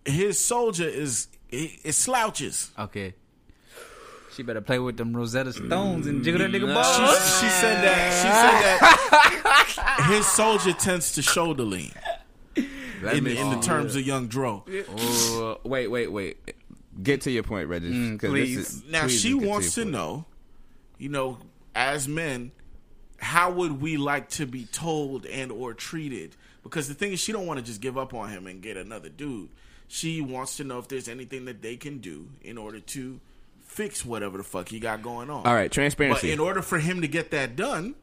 [0.06, 2.72] his soldier is it slouches.
[2.78, 3.14] Okay.
[4.36, 7.40] She better play with them Rosetta Stones and jiggle that nigga She, balls.
[7.40, 11.94] she said that she said that his soldier tends to shoulder lean
[13.02, 14.66] Let in, me- in the terms of young Dro.
[14.98, 16.38] Oh, wait, wait, wait.
[17.02, 17.92] Get to your point, Reggie.
[17.92, 18.56] Mm, 'cause please.
[18.58, 19.92] This is, Now please she wants to point.
[19.92, 20.26] know,
[20.98, 21.38] you know,
[21.74, 22.52] as men,
[23.18, 26.36] how would we like to be told and or treated?
[26.64, 28.76] Because the thing is, she don't want to just give up on him and get
[28.78, 29.50] another dude.
[29.88, 33.20] She wants to know if there's anything that they can do in order to
[33.76, 35.46] fix whatever the fuck he got going on.
[35.46, 36.14] All right, transparency.
[36.14, 36.32] but transparency.
[36.32, 37.96] in order for him to get that done,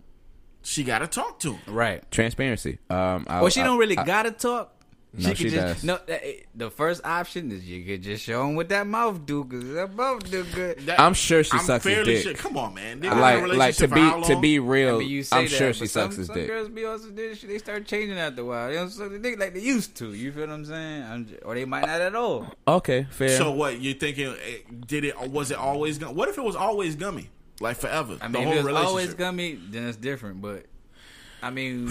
[0.62, 1.74] she got to talk to him.
[1.74, 2.08] Right.
[2.10, 2.78] transparency.
[2.90, 4.71] Um, I, Well, she I- don't really I- gotta talk.
[5.14, 5.84] No, could she just does.
[5.84, 5.98] no.
[6.54, 9.94] The first option is you could just show him what that mouth do because that
[9.94, 10.78] mouth do good.
[10.86, 12.22] That- I'm sure she I'm sucks his dick.
[12.22, 12.32] Sure.
[12.34, 13.00] Come on, man.
[13.00, 14.40] They've been in a like, like to be to long?
[14.40, 14.98] be I real.
[15.00, 16.46] mean, you I'm that, sure but she some, sucks his some dick.
[16.46, 18.68] girls be also did they start changing after a while.
[18.68, 20.14] They don't suck the dick like they used to.
[20.14, 21.02] You feel what I'm saying?
[21.02, 22.46] I'm j- or they might not at all.
[22.66, 23.36] Okay, fair.
[23.36, 24.34] So what you thinking?
[24.86, 25.20] Did it?
[25.30, 25.98] Was it always?
[25.98, 27.28] Gum- what if it was always gummy,
[27.60, 28.16] like forever?
[28.22, 28.88] I the whole if it's relationship.
[28.88, 30.40] always gummy, then it's different.
[30.40, 30.64] But
[31.42, 31.90] I mean,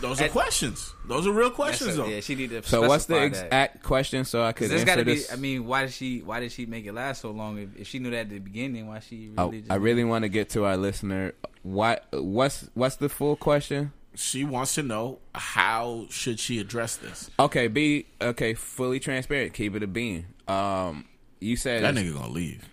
[0.00, 0.92] Those are at- questions.
[1.06, 2.06] Those are real questions, a- though.
[2.08, 2.62] yeah, she need to.
[2.62, 3.44] so what's the specify that.
[3.46, 5.22] exact question so I could There's answer got to be.
[5.32, 6.20] I mean, why did she?
[6.22, 7.58] Why did she make it last so long?
[7.58, 9.58] If, if she knew that at the beginning, why she I, really?
[9.60, 11.32] just I really want to get to our listener.
[11.62, 13.92] What what's what's the full question?
[14.14, 17.30] She wants to know how should she address this.
[17.38, 19.52] Okay, be okay, fully transparent.
[19.54, 20.26] Keep it a bean.
[20.48, 21.04] Um,
[21.40, 22.68] you said That nigga gonna leave.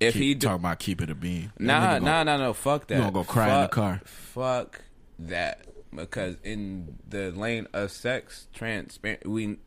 [0.00, 1.52] if Keep he do, talking about keep it a bean.
[1.58, 2.94] Nah nah nah no fuck that.
[2.94, 4.00] You gonna go cry in the car.
[4.04, 4.82] Fuck
[5.28, 9.58] that because in the lane of sex, transparent we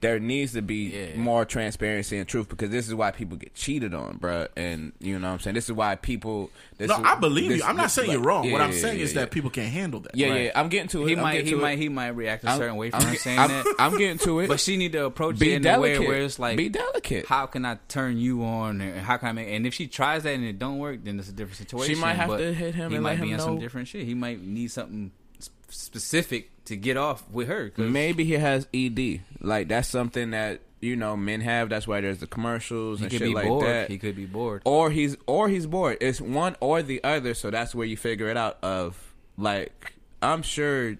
[0.00, 1.16] there needs to be Yeah.
[1.16, 4.46] more transparency and truth because this is why people get cheated on, bruh.
[4.56, 5.54] And you know what I'm saying.
[5.54, 6.50] This is why people.
[6.76, 7.64] This No, is, I believe this- you.
[7.64, 8.44] I'm not this- saying like- you're wrong.
[8.44, 9.22] yeah, what I'm yeah, saying yeah, is yeah.
[9.22, 10.14] that people can't handle that.
[10.14, 10.44] Yeah, Right.
[10.44, 10.52] yeah.
[10.54, 11.08] I'm getting to it.
[11.08, 11.32] He I'm might.
[11.32, 11.72] getting He to might.
[11.72, 11.78] It.
[11.80, 13.74] He might react a I'm- certain way from I'm, saying I'm, that.
[13.80, 14.46] I'm getting to it.
[14.46, 16.06] But she need to approach Be it in a way delicate.
[16.08, 17.26] where it's like, Be delicate.
[17.26, 18.80] How can I turn you on?
[18.80, 19.48] And how can I make?
[19.48, 21.96] And if she tries that and it don't work, then it's a different situation.
[21.96, 23.88] She might have but to hit him He and might be in on some different
[23.88, 24.04] shit.
[24.04, 25.27] He might need something s-
[25.68, 27.70] specific to get off with her.
[27.70, 29.22] 'cause- Maybe he has ED.
[29.40, 31.68] Like that's something that you know men have.
[31.68, 33.66] That's why there's the commercials he and shit like bored.
[33.66, 33.90] that.
[33.90, 34.62] He could be bored.
[34.64, 35.98] or he's or he's bored.
[36.00, 37.34] It's one or the other.
[37.34, 38.58] So that's where you figure it out.
[38.62, 40.96] Of like, I'm sure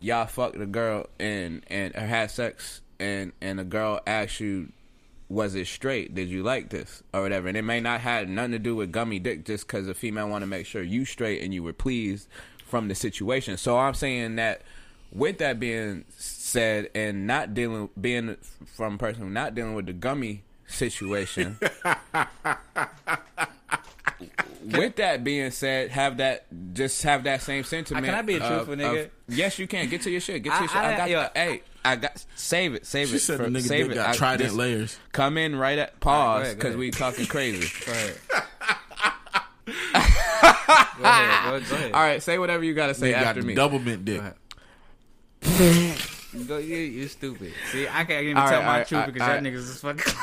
[0.00, 4.70] y'all fucked a girl and and or had sex and and a girl asked you,
[5.28, 6.14] was it straight?
[6.14, 7.48] Did you like this or whatever?
[7.48, 10.28] And it may not have nothing to do with gummy dick, just because a female
[10.28, 12.28] want to make sure you straight and you were pleased
[12.72, 13.56] from the situation.
[13.58, 14.62] So I'm saying that.
[15.14, 19.92] With that being said, and not dealing, being from a person not dealing with the
[19.92, 21.58] gummy situation,
[24.64, 28.06] with that being said, have that just have that same sentiment.
[28.06, 29.04] Can I be a of- truthful nigga?
[29.04, 29.90] of- yes, you can.
[29.90, 30.42] Get to your shit.
[30.42, 30.76] Get to I- your shit.
[30.78, 31.10] I, I- got.
[31.10, 32.24] yo, hey, I got.
[32.36, 32.86] Save it.
[32.86, 33.20] Save She it.
[33.20, 33.94] said for- the nigga save it.
[33.96, 34.96] got I- trident this- layers.
[35.12, 36.78] Come in right at pause because ahead.
[36.78, 37.68] we talking crazy.
[40.72, 40.98] Go ahead.
[40.98, 41.62] go ahead.
[41.64, 41.92] Go, go ahead.
[41.92, 43.54] All right, say whatever you gotta say They after the me.
[43.54, 44.20] double mint dick.
[44.20, 45.98] Go ahead.
[46.34, 47.52] You, you stupid.
[47.70, 49.42] See, I can't even All tell right, my all right, truth all because right.
[49.42, 50.14] y'all niggas is fucking.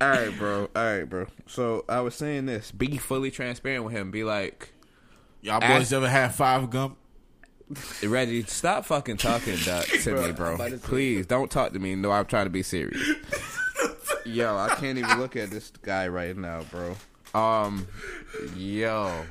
[0.00, 0.68] All right, bro.
[0.74, 1.26] All right, bro.
[1.46, 4.10] So I was saying this: be fully transparent with him.
[4.10, 4.72] Be like,
[5.42, 6.96] Y'all boys Ask- ever had five gum?
[8.02, 10.58] Reggie, stop fucking talking that to me, bro.
[10.82, 11.94] Please don't talk to me.
[11.94, 13.00] No, I'm trying to be serious.
[14.26, 16.96] yo, I can't even look at this guy right now, bro.
[17.34, 17.86] Um,
[18.56, 19.24] yo.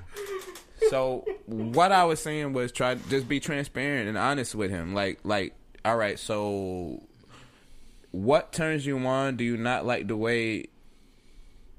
[0.90, 4.94] So what I was saying was try just be transparent and honest with him.
[4.94, 5.54] Like, like,
[5.86, 6.18] all right.
[6.20, 7.02] So,
[8.12, 9.38] what turns you on?
[9.38, 10.66] Do you not like the way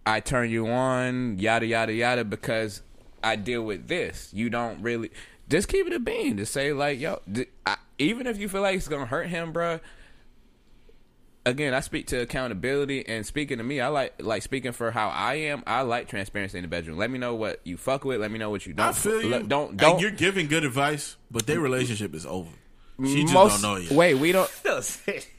[0.06, 1.38] I turn you on?
[1.38, 2.24] Yada yada yada.
[2.24, 2.82] Because
[3.22, 4.30] I deal with this.
[4.32, 5.10] You don't really
[5.48, 6.38] just keep it a bean.
[6.38, 7.20] Just say like, yo,
[7.66, 9.80] I even if you feel like it's gonna hurt him, bruh.
[11.44, 15.08] Again, I speak to accountability and speaking to me, I like like speaking for how
[15.08, 15.64] I am.
[15.66, 16.98] I like transparency in the bedroom.
[16.98, 18.20] Let me know what you fuck with.
[18.20, 18.86] Let me know what you don't.
[18.86, 19.28] I feel you.
[19.28, 20.00] Look, Don't And don't.
[20.00, 22.50] you're giving good advice, but their relationship is over.
[23.04, 23.90] She just most, don't know yet.
[23.92, 24.48] Wait, we don't.
[24.64, 24.80] Yeah,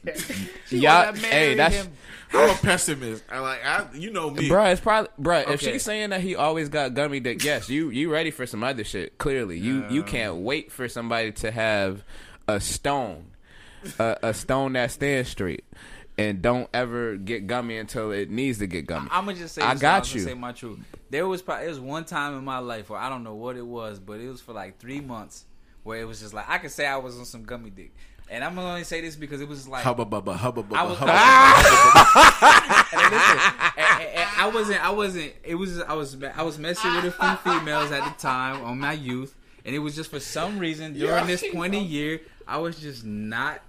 [0.70, 1.88] Yeah, hey, that's
[2.34, 3.24] I'm a pessimist.
[3.30, 4.48] I like, I, you know me.
[4.48, 5.48] Bruh, it's probably bruh.
[5.48, 8.62] If she's saying that he always got gummy dick, yes, you you ready for some
[8.64, 9.16] other shit?
[9.18, 12.02] Clearly, you you can't wait for somebody to have
[12.48, 13.26] a stone,
[13.98, 15.64] a, a stone that stands straight.
[16.16, 19.08] And don't ever get gummy until it needs to get gummy.
[19.10, 19.62] I'm gonna just say.
[19.62, 20.20] I this, got I'm gonna you.
[20.24, 20.78] Say my truth.
[21.10, 23.56] There was probably, it was one time in my life where I don't know what
[23.56, 25.44] it was, but it was for like three months
[25.82, 27.92] where it was just like I could say I was on some gummy dick,
[28.30, 30.82] and I'm gonna only say this because it was like Hubba bubba, hubba bubba, I
[30.84, 31.12] was- hubba
[32.94, 34.84] and then listen, and- and- and I wasn't.
[34.84, 35.32] I wasn't.
[35.44, 35.80] It was.
[35.80, 36.16] I was.
[36.36, 39.34] I was messing with a few females at the time on my youth,
[39.64, 43.04] and it was just for some reason during this point of year, I was just
[43.04, 43.60] not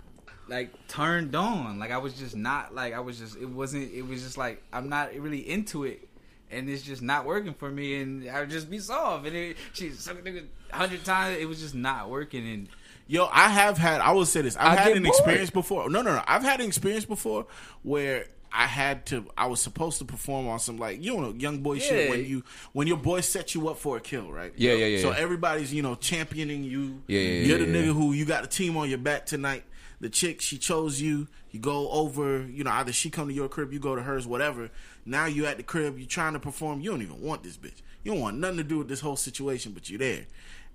[0.47, 1.79] like turned on.
[1.79, 3.37] Like I was just not like I was just.
[3.37, 3.91] It wasn't.
[3.93, 6.07] It was just like I'm not really into it.
[6.51, 9.25] And it's just not working for me, and I would just be soft.
[9.25, 11.39] And it, she sucked a a hundred times.
[11.39, 12.69] It was just not working, and
[13.07, 14.01] Yo, I have had.
[14.01, 14.55] I will say this.
[14.55, 15.15] I've I had an bored.
[15.15, 15.89] experience before.
[15.89, 16.23] No, no, no.
[16.27, 17.45] I've had an experience before
[17.83, 19.25] where I had to.
[19.37, 22.43] I was supposed to perform on some like you know young boy shit when you
[22.73, 24.53] when your boy set you up for a kill, right?
[24.55, 25.17] Yeah, yeah, yeah, So yeah.
[25.17, 27.01] everybody's you know championing you.
[27.07, 27.85] Yeah, yeah, You're yeah, the yeah.
[27.85, 29.63] nigga who you got a team on your back tonight.
[30.01, 31.27] The chick she chose you.
[31.51, 32.45] You go over.
[32.45, 34.69] You know either she come to your crib, you go to hers, whatever.
[35.05, 35.97] Now you at the crib.
[35.97, 36.81] You trying to perform.
[36.81, 37.81] You don't even want this bitch.
[38.03, 40.25] You don't want nothing to do with this whole situation, but you're there,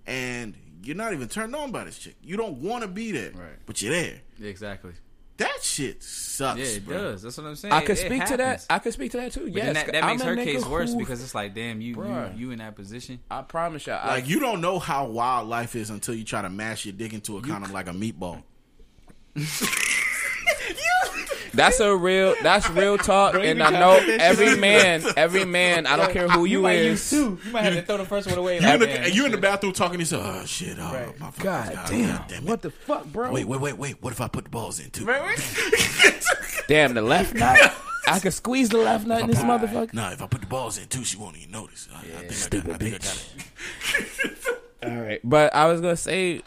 [0.06, 2.16] and you're not even turned on by this chick.
[2.22, 3.50] You don't want to be there, Right.
[3.66, 4.20] but you're there.
[4.42, 4.92] exactly.
[5.36, 6.58] That shit sucks.
[6.58, 6.98] Yeah, it bro.
[6.98, 7.22] does.
[7.22, 7.72] That's what I'm saying.
[7.72, 8.66] I could It- it speak to that.
[8.68, 9.44] I could speak to that too.
[9.44, 12.30] But yes, that, that makes her nigga case worse because it's like, damn, you, you
[12.36, 13.20] you in that position.
[13.30, 16.42] I promise you, I, Like you don't know how wild life is until you try
[16.42, 18.42] to mash your dick into a kind of like a meatball.
[21.52, 22.34] That's a real.
[22.42, 25.86] That's real talk, and I know every man, every man.
[25.86, 26.86] I don't care who you, might is.
[26.86, 27.38] use two.
[27.44, 28.56] You might have to throw the first one away.
[28.56, 30.24] You Like, in the, man, and you in the bathroom talking to yourself.
[30.26, 30.78] Oh shit!
[30.78, 32.24] Oh my fucking God damn!
[32.28, 33.32] damn What the fuck, bro?
[33.32, 34.02] Wait, wait, wait, wait.
[34.02, 35.06] What if I put the balls in too?
[36.68, 37.58] Damn, the left nut.
[38.06, 39.92] I could squeeze the left nut in this motherfucker.
[39.92, 41.88] Nah, if I put the balls in too, she won't even notice.
[41.92, 43.32] I, I think I got, I think I got
[44.82, 44.94] it.
[44.94, 46.42] All right, but I was gonna say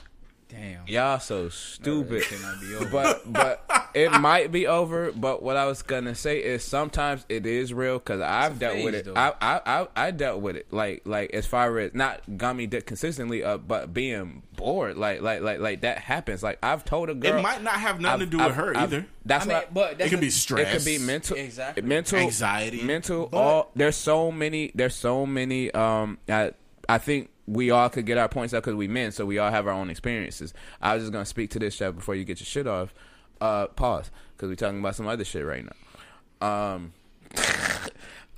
[0.54, 0.88] Damn.
[0.88, 2.24] y'all so stupid.
[2.24, 2.86] Shit might be over.
[2.92, 5.12] but but it might be over.
[5.12, 8.84] But what I was gonna say is sometimes it is real because I've a dealt
[8.84, 9.06] with it.
[9.06, 9.14] though.
[9.16, 12.86] I, I I I dealt with it like like as far as not gummy dick
[12.86, 14.96] consistently, uh, but being bored.
[14.98, 16.44] Like like like like that happens.
[16.44, 18.56] Like I've told a girl It might not have nothing I've- to do with I've-
[18.56, 19.06] her I've- either.
[19.26, 19.64] That's I mean, what.
[19.66, 20.68] I- but It that's could be stress.
[20.68, 21.82] it could be mental, Exactly.
[21.84, 22.84] mental Anxiety.
[22.84, 23.28] mental.
[23.28, 24.72] But- all there's so many.
[24.76, 25.72] There's so many.
[25.72, 26.52] Um, I
[26.90, 29.52] I think we all could get our points out because we men, so we all
[29.52, 30.54] have our own experiences.
[30.82, 32.94] I was just gonna speak to this chef before you get your shit off.
[33.42, 36.48] Uh, pause because we're talking about some other shit right now.
[36.48, 36.94] Um,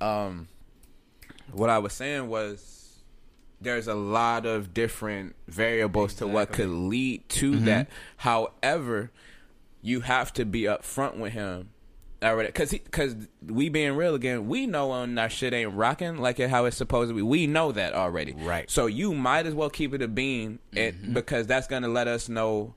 [0.00, 0.48] um,
[1.52, 2.76] what I was saying was
[3.60, 7.88] there's a lot of different variables to what could lead to that.
[8.18, 9.10] However,
[9.80, 11.70] you have to be upfront with him.
[12.26, 13.14] Already, cause he, cause
[13.46, 17.10] we being real again, we know when our shit ain't rocking like how it's supposed
[17.10, 17.22] to be.
[17.22, 18.70] We know that already, Right.
[18.70, 21.12] So you might as well keep it a bean, and mm-hmm.
[21.12, 22.74] because that's gonna let us know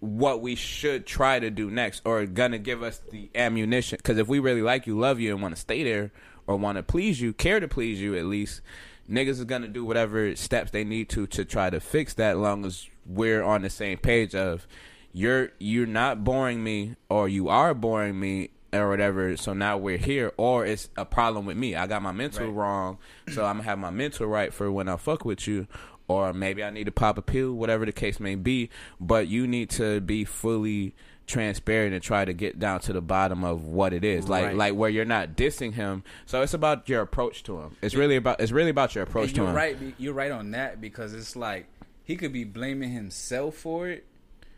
[0.00, 3.98] what we should try to do next, or gonna give us the ammunition.
[3.98, 6.10] Because if we really like you, love you, and want to stay there,
[6.46, 8.62] or want to please you, care to please you at least,
[9.10, 12.38] niggas is gonna do whatever steps they need to to try to fix that.
[12.38, 14.66] Long as we're on the same page of
[15.12, 18.50] you're you're not boring me, or you are boring me.
[18.74, 21.76] Or whatever, so now we're here, or it's a problem with me.
[21.76, 22.96] I got my mental wrong,
[23.30, 25.66] so I'm gonna have my mental right for when I fuck with you,
[26.08, 28.70] or maybe I need to pop a pill, whatever the case may be.
[28.98, 30.94] But you need to be fully
[31.26, 34.56] transparent and try to get down to the bottom of what it is, like Right.
[34.56, 36.02] like where you're not dissing him.
[36.24, 37.76] So it's about your approach to him.
[37.82, 39.54] It's really about it's really about your approach to you're him.
[39.54, 39.76] right.
[39.98, 41.66] You're right on that because it's like
[42.04, 44.06] he could be blaming himself for it,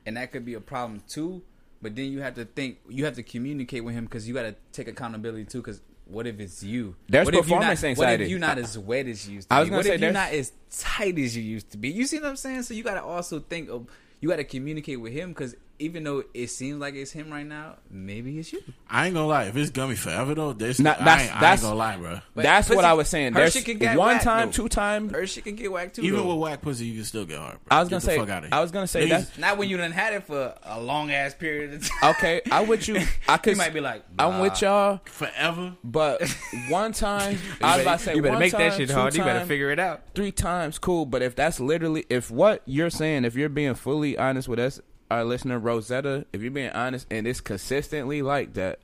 [0.07, 1.43] and that could be a problem too.
[1.83, 4.43] But then you have to think, you have to communicate with him because you got
[4.43, 5.59] to take accountability too.
[5.59, 6.97] Because what if it's you?
[7.09, 7.99] There's what performance not, anxiety.
[7.99, 9.75] What if you're not as wet as you used to I was be?
[9.77, 11.91] what say if you're not as tight as you used to be?
[11.91, 12.63] You see what I'm saying?
[12.63, 13.87] So you got to also think of,
[14.21, 17.47] you got to communicate with him because even though it seems like it's him right
[17.47, 18.63] now, maybe it's you.
[18.89, 19.45] I ain't gonna lie.
[19.45, 22.19] If it's gummy forever though, there's Nah, I, that's- ain't, I ain't gonna lie, bro.
[22.37, 23.33] That's what I was saying.
[23.35, 24.53] her There's shit can get one whacked, time, though.
[24.53, 25.09] two time.
[25.09, 26.03] Her shit can get whacked too.
[26.03, 26.29] Even though.
[26.35, 27.59] with whack pussy, you can still get hard.
[27.65, 27.77] Bro.
[27.77, 28.19] I was gonna the say.
[28.19, 28.53] fuck.
[28.53, 31.11] I was gonna say Niggas- that's Not when you done had it for a long
[31.11, 32.11] ass period of time.
[32.13, 32.41] okay.
[32.51, 33.01] I with you.
[33.29, 33.53] I could.
[33.53, 35.01] You might be like, I'm with y'all.
[35.07, 35.75] forever.
[35.83, 36.23] But
[36.69, 39.15] one time, I was about to say, you better one make that shit two hard.
[39.15, 40.03] You better figure it out.
[40.15, 41.05] three times, cool.
[41.07, 44.81] But if that's literally, if what you're saying, if you're being fully honest with us,
[45.15, 48.81] our listener Rosetta, if you're being honest and it's consistently like that,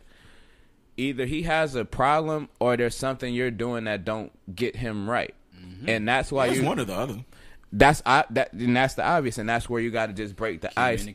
[0.97, 5.35] either he has a problem or there's something you're doing that don't get him right,
[5.59, 5.89] mm-hmm.
[5.89, 6.62] and that's why you.
[6.65, 7.24] one or the other.
[7.73, 10.61] That's I, that, and that's the obvious, and that's where you got to just break
[10.61, 11.07] the ice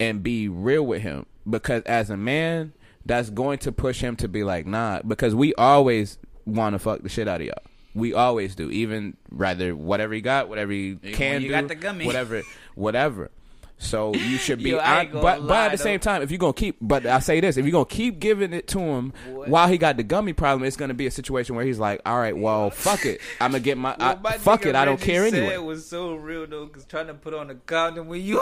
[0.00, 2.72] and be real with him because as a man
[3.04, 7.02] that's going to push him to be like nah because we always want to fuck
[7.02, 7.62] the shit out of y'all
[7.94, 11.68] we always do even rather whatever he got whatever he Even can you do got
[11.68, 12.06] the gummy.
[12.06, 12.42] whatever
[12.74, 13.30] whatever
[13.80, 16.20] So you should be, Yo, I I- ain't gonna but but at the same time,
[16.22, 18.78] if you're gonna keep, but I say this, if you're gonna keep giving it to
[18.80, 19.12] him
[19.46, 22.18] while he got the gummy problem, it's gonna be a situation where he's like, all
[22.18, 24.84] right, well, fuck it, I'm gonna get my, I, What my fuck nigga it, I
[24.84, 25.56] don't care said anyway.
[25.58, 28.40] was so real though, cause trying to put on a condom when you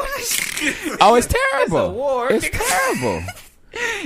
[1.01, 1.79] Oh, it's terrible.
[1.79, 3.23] It's a war, It's terrible.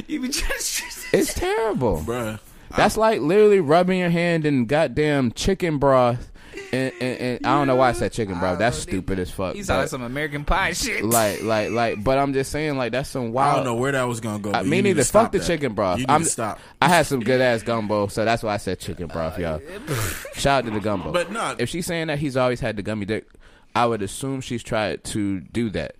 [0.09, 0.82] you be just
[1.12, 1.98] It's terrible.
[2.05, 2.40] Bruh.
[2.77, 6.30] That's like literally rubbing your hand in goddamn chicken broth.
[6.73, 8.59] And, and, and I don't know why I said chicken broth.
[8.59, 9.55] That's stupid as fuck.
[9.55, 11.05] He sound like some American Pie shit.
[11.05, 12.03] like, like, like.
[12.03, 13.53] But I'm just saying, like, that's some wild.
[13.53, 14.51] I don't know where that was gonna go.
[14.51, 15.05] Uh, but me neither.
[15.05, 15.47] Fuck the that.
[15.47, 15.99] chicken broth.
[15.99, 16.61] You need I'm to stop.
[16.81, 19.61] I had some good ass gumbo, so that's why I said chicken broth, y'all.
[20.35, 21.12] Shout out to the gumbo.
[21.12, 21.57] But no.
[21.59, 23.27] if she's saying that he's always had the gummy dick,
[23.74, 25.97] I would assume she's tried to do that.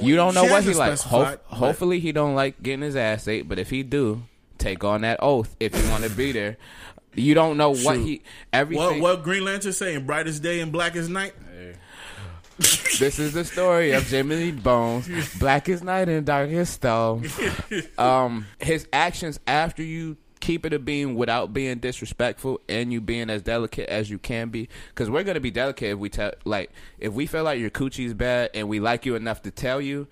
[0.00, 0.98] You don't know what he hasn't like.
[1.00, 3.48] Ho- hopefully, he don't like getting his ass ate.
[3.48, 4.22] But if he do,
[4.58, 6.56] take on that oath if you want to be there.
[7.16, 8.04] You don't know what Shoot.
[8.04, 8.22] he
[8.52, 9.00] everything.
[9.00, 10.06] What what Green Lantern saying?
[10.06, 11.34] Brightest day and blackest night.
[12.58, 15.06] This is the story of Jimmy Lee Bones,
[15.38, 17.28] Blackest Night and Darkest Stone.
[17.98, 23.28] Um, his actions after you keep it a being without being disrespectful and you being
[23.28, 26.70] as delicate as you can be, because we're gonna be delicate if we tell, like,
[26.98, 30.06] if we feel like your coochie's bad and we like you enough to tell you,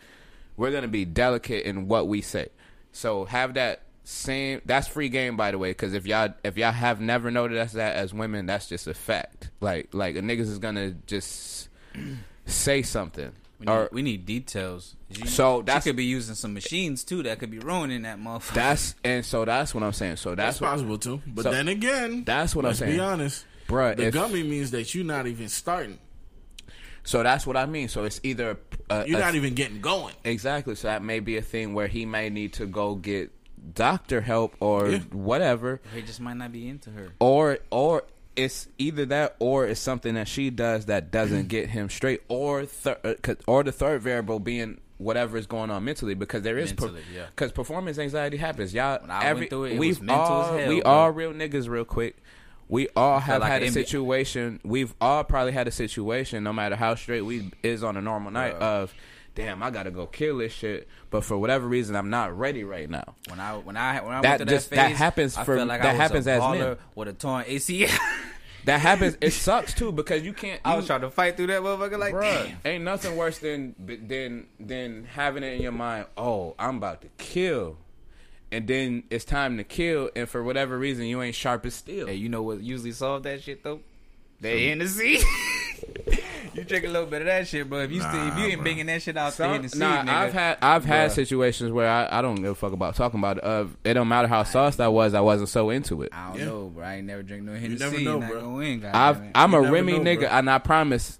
[0.56, 2.48] we're gonna be delicate in what we say.
[2.92, 4.60] So have that same.
[4.64, 5.70] That's free game, by the way.
[5.70, 9.50] Because if y'all if y'all have never noticed that as women, that's just a fact.
[9.60, 11.68] Like like a niggas is gonna just
[12.46, 13.32] say something.
[13.60, 14.96] We need, Or we need details.
[15.12, 18.52] She, So that could be using some machines too that could be ruining that motherfucker.
[18.54, 20.16] that's and so that's what I'm saying.
[20.16, 21.22] So That's that's what, possible too.
[21.26, 22.92] But so- then again, that's what I'm saying.
[22.94, 23.44] be honest.
[23.68, 25.98] Bruh, The if- gummy means that you're not even starting.
[27.04, 27.88] So that's what I mean.
[27.88, 28.58] So it's either
[28.90, 30.14] a, You're a- not even getting going.
[30.24, 30.74] exactly.
[30.74, 33.30] So that may be a thing where he may need to go get
[33.74, 34.98] doctor help or Yeah.
[35.12, 35.80] whatever.
[35.94, 37.08] he just might not be into her.
[37.20, 38.04] or or
[38.36, 42.64] it's either that or it's something that she does that doesn't get him straight or
[42.66, 46.58] thir- uh, 'cause- or the third variable being whatever is going on mentally because there
[46.58, 47.26] is Mentally, yeah.
[47.34, 50.24] because performance anxiety happens y'all When I went every through it, it we've was mental
[50.24, 50.90] as all hell, we bro.
[50.90, 52.16] all real niggas real quick
[52.68, 56.52] we all have like had a NBA situation we've all probably had a situation no
[56.52, 58.94] matter how straight we is on a normal night of
[59.34, 62.88] damn I gotta go kill this shit but for whatever reason I'm not ready right
[62.88, 65.44] now When I when I when I That went just- that that phase, happens I
[65.44, 66.76] for- like that I was happens a as men.
[66.94, 67.90] with a torn ACL.
[68.64, 71.60] that happens it sucks too because you can't I was trying to fight through that
[71.62, 72.56] motherfucker like Bruh, damn.
[72.64, 76.06] ain't nothing worse than than than having it in your mind.
[76.16, 77.76] Oh, I'm about to kill,
[78.50, 82.06] and then it's time to kill, and for whatever reason you ain't sharp as steel.
[82.06, 83.80] Hey, you know what usually solve that shit though?
[84.40, 85.20] They in the sea.
[86.54, 87.80] you drink a little bit of that shit, bro.
[87.80, 88.64] If you still, if you ain't bro.
[88.64, 90.08] banging that shit out there in Some, the sea, nah, nigga.
[90.08, 91.14] I've had I've had Bruh.
[91.14, 93.44] situations where I, I don't give a fuck about talking about it.
[93.44, 96.10] Uh, it don't matter how sauced I was, I wasn't so into it.
[96.12, 96.44] I don't Yeah.
[96.46, 96.84] know, bro.
[96.84, 97.72] I ain't never drink no Hennessy.
[97.72, 98.40] You never know, bro.
[98.42, 99.32] gonna win, I've goddamn it.
[99.34, 100.28] I'm a You never Remy know, nigga, bro.
[100.28, 101.18] and I promise,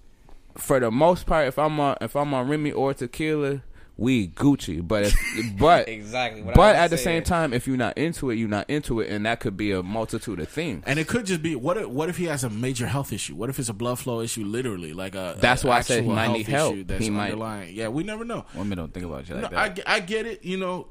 [0.57, 3.61] for the most part, if I'm on if I'm on Remy or tequila,
[3.97, 4.85] we Gucci.
[4.85, 6.41] But if but exactly.
[6.43, 7.21] What but at the saying.
[7.21, 9.71] same time, if you're not into it, you're not into it, and that could be
[9.71, 10.83] a multitude of things.
[10.85, 13.35] And it could just be what if, what if he has a major health issue?
[13.35, 16.03] What if it's a blood flow issue, literally, like a That's a why I said
[16.03, 16.75] he might need help.
[16.87, 17.73] That's He might- underlying.
[17.75, 18.45] Yeah, we never know.
[18.53, 19.57] women don't think about you like No, that.
[19.59, 20.43] I, get- I get it.
[20.43, 20.87] You know,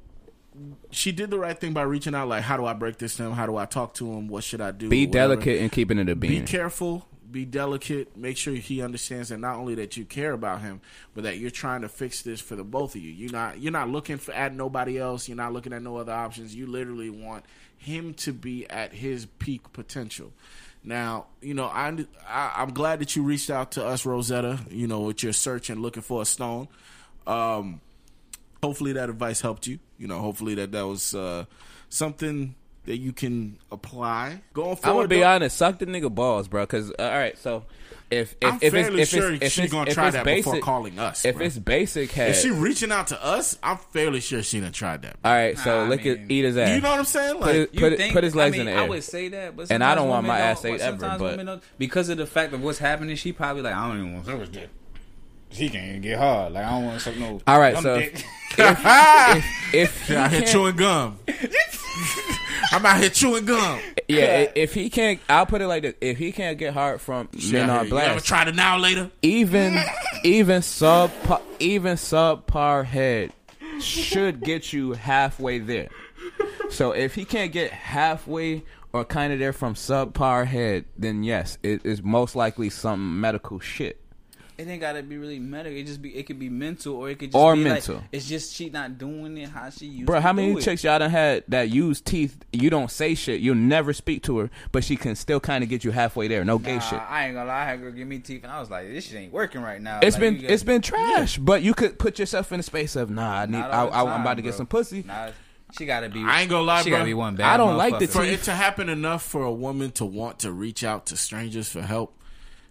[0.91, 2.29] she did the right thing by reaching out.
[2.29, 3.33] Like, how do I break this to him?
[3.33, 4.29] How do I talk to him?
[4.29, 4.89] What should I do?
[4.89, 5.35] Be Whatever.
[5.35, 6.45] delicate and keeping it a Be being.
[6.47, 7.07] careful.
[7.35, 8.17] Be delicate.
[8.17, 10.81] Make sure he understands that not only that you care about him,
[11.15, 13.11] but that you're trying to fix this for the both of you.
[13.11, 15.27] You're not you're not looking for at nobody else.
[15.29, 16.55] You're not looking at no other options.
[16.55, 17.45] You literally want
[17.77, 20.33] him to be at his peak potential.
[20.85, 21.89] Now, you know, I,
[22.29, 24.61] I I'm glad that you reached out to us, Rosetta.
[24.71, 26.69] You know, with your search and looking for a stone.
[27.27, 27.81] Um,
[28.63, 29.81] hopefully that advice helped you.
[29.99, 31.47] You know, hopefully that that was uh,
[31.89, 32.55] something
[32.87, 35.27] that you can apply going I'm gonna be though.
[35.27, 36.63] honest, suck the nigga balls, bro.
[36.65, 37.65] Because uh, all right, so
[38.11, 40.25] if if I'm if fairly it's, if sure it's, if she's gonna try it's that
[40.25, 41.25] basic, before calling us.
[41.25, 41.47] If bro.
[41.47, 45.03] it's basic head, if she reaching out to us, I'm fairly sure she done tried
[45.03, 45.17] that.
[45.25, 46.75] all right, so Nah, I look at eat his ass.
[46.75, 47.41] You know what I'm saying?
[47.41, 48.87] Put his, You put, it- think- put his legs I mean, in the air.
[48.87, 51.63] I would say that, but And I don't want my ass don't- ate ever, but-
[51.79, 54.31] because of the fact of what's happening, she probably like I don't even want to
[54.33, 54.69] service dick.
[55.51, 56.53] She can't even get hard.
[56.53, 57.41] Like I don't want some no.
[57.47, 58.25] all right, so dick.
[58.59, 61.19] if, if he out here can't- chewing gum.
[62.75, 63.79] I'm out here chewing gum.
[64.09, 67.29] yeah, if he can't, I'll put it like this: if he can't get hard from
[67.53, 67.95] men Out on here.
[67.95, 69.13] You ever blast, tried it now later?
[69.23, 69.79] even
[70.25, 71.13] even sub
[71.61, 73.33] even subpar head
[73.81, 75.89] should get you halfway there.
[76.71, 81.59] So if he can't get halfway or kind of there from subpar head, then yes,
[81.63, 84.01] it is most likely some medical shit.
[84.57, 85.77] It ain't gotta be really medical.
[85.77, 86.15] It just be.
[86.15, 87.97] It could be mental, or it could just Or be mental.
[87.97, 90.07] Like, it's just she not doing it how she used.
[90.07, 90.63] Bro, to how many do it.
[90.63, 92.37] chicks y'all done had that use teeth?
[92.53, 93.41] You don't say shit.
[93.41, 96.45] You never speak to her, but she can still kind of get you halfway there.
[96.45, 97.01] No gay shit.
[97.01, 97.63] I ain't gonna lie.
[97.63, 99.61] I had a girl give me teeth, and I was like, "This shit ain't working
[99.61, 102.59] right now." It's Like, been gotta- it's been trash, but you could put yourself in
[102.59, 103.41] the space of nah.
[103.41, 103.57] I need.
[103.59, 105.03] I, all the I, I'm about to get some pussy.
[105.05, 105.31] Nah,
[105.77, 106.21] she gotta be.
[106.23, 106.99] I ain't gonna lie, she bro.
[107.01, 107.53] gotta be one bad.
[107.53, 108.11] I don't like the motherfucker.
[108.11, 111.69] For it to happen enough for a woman to want to reach out to strangers
[111.69, 112.24] for help, It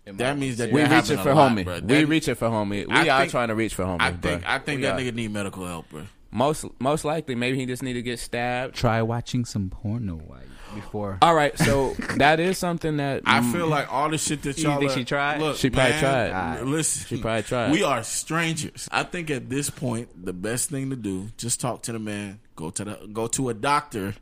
[0.06, 1.64] that means that We that reaching for lot, homie.
[1.66, 1.76] bro.
[1.76, 2.88] we That- reaching for homie.
[2.88, 4.02] We I are think- trying to reach for homie.
[4.02, 4.52] I think bro.
[4.52, 5.00] I think We that are.
[5.02, 6.04] nigga need medical help, bro.
[6.32, 8.76] most most likely maybe he just need to get stabbed.
[8.76, 10.40] Try watching some porno while
[10.76, 11.20] before.
[11.22, 14.58] All right, so that is something that I mm, feel like all the shit that
[14.58, 15.40] You y'all think are- she tried?
[15.40, 16.00] Look, She probably man,
[16.32, 16.58] tried.
[16.62, 17.72] n- Listen, She probably tried.
[17.72, 18.90] We are strangers.
[18.92, 22.40] I think at this point, the best thing to do just talk to the man.
[22.56, 24.16] Go to the go to a doctor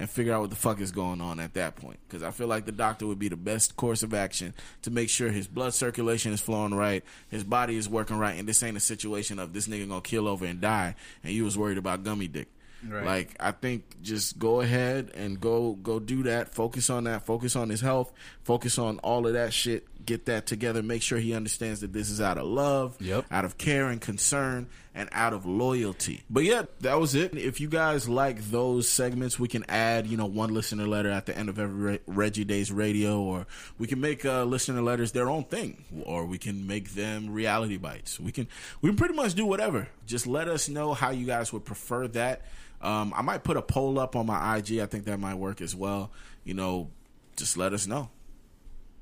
[0.00, 2.00] and figure out what the fuck is going on at that point.
[2.08, 5.10] Because I feel like the doctor would be the best course of action to make
[5.10, 8.78] sure his blood circulation is flowing right, his body is working right, and this ain't
[8.78, 12.02] a situation of this nigga gonna kill over and die, and you was worried about
[12.02, 12.48] gummy dick.
[12.88, 13.04] Right.
[13.04, 16.54] Like I think just go ahead and go go do that.
[16.54, 17.26] Focus on that.
[17.26, 18.10] Focus on his health.
[18.42, 19.86] Focus on all of that shit.
[20.10, 20.82] Get that together.
[20.82, 23.26] Make sure he understands that this is out of love, Yep.
[23.30, 26.24] out of care and concern, and out of loyalty.
[26.28, 27.36] But yeah, that was it.
[27.36, 31.26] If you guys like those segments, we can add you know one listener letter at
[31.26, 33.46] the end of every Re- Reggie Daes radio, or
[33.78, 37.76] we can make uh, listener letters their own thing, or we can make them reality
[37.76, 38.18] bites.
[38.18, 38.48] We can
[38.82, 39.86] we can pretty much do whatever.
[40.08, 42.42] Just let us know how you guys would prefer that.
[42.82, 44.80] Um, I might put a poll up on my IG.
[44.80, 46.10] I think that might work as well.
[46.42, 46.90] You know,
[47.36, 48.10] just let us know.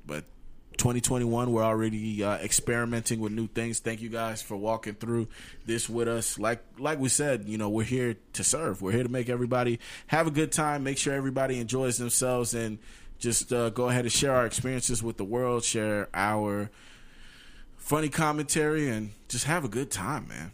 [0.05, 0.25] But
[0.79, 3.79] 2021, we're already uh, experimenting with new things.
[3.79, 5.27] Thank you guys for walking through
[5.65, 6.39] this with us.
[6.39, 8.81] Like like we said, you know, we're here to serve.
[8.81, 10.83] We're here to make everybody have a good time.
[10.83, 12.79] Make sure everybody enjoys themselves, and
[13.19, 15.63] just uh, go ahead and share our experiences with the world.
[15.63, 16.71] Share our
[17.77, 20.51] funny commentary, and just have a good time, man.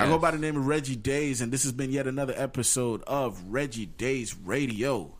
[0.00, 3.02] I go by the name of Reggie Daes, and this has been yet another episode
[3.06, 5.12] of Reggie Daes Radio.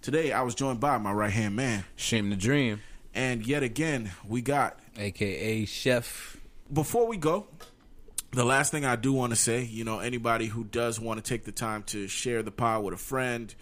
[0.00, 2.80] Today, I was joined by my right hand man, Sheem the dream.
[3.14, 4.78] And yet again, we got.
[4.98, 6.36] AKA Chef.
[6.72, 7.46] Before we go,
[8.32, 11.28] the last thing I do want to say, you know, anybody who does want to
[11.28, 13.54] take the time to share the pod with a friend,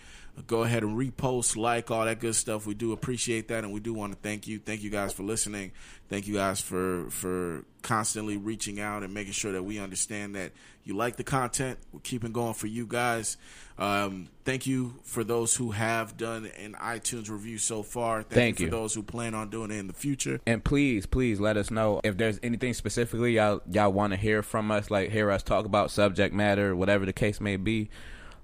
[0.46, 2.66] go ahead and repost, like, all that good stuff.
[2.66, 4.58] We do appreciate that, and we do want to thank you.
[4.58, 5.72] Thank you guys for listening.
[6.08, 10.52] Thank you guys for for constantly reaching out and making sure that we understand that
[10.84, 11.78] you like the content.
[11.92, 13.36] We're keeping going for you guys.
[13.78, 18.22] Um, thank you for those who have done an iTunes review so far.
[18.22, 18.70] Thank, Thank you you.
[18.70, 20.40] for those who plan on doing it in the future.
[20.46, 24.42] And please, please let us know if there's anything specifically y'all y'all want to hear
[24.42, 27.90] from us, like hear us talk about subject matter, whatever the case may be.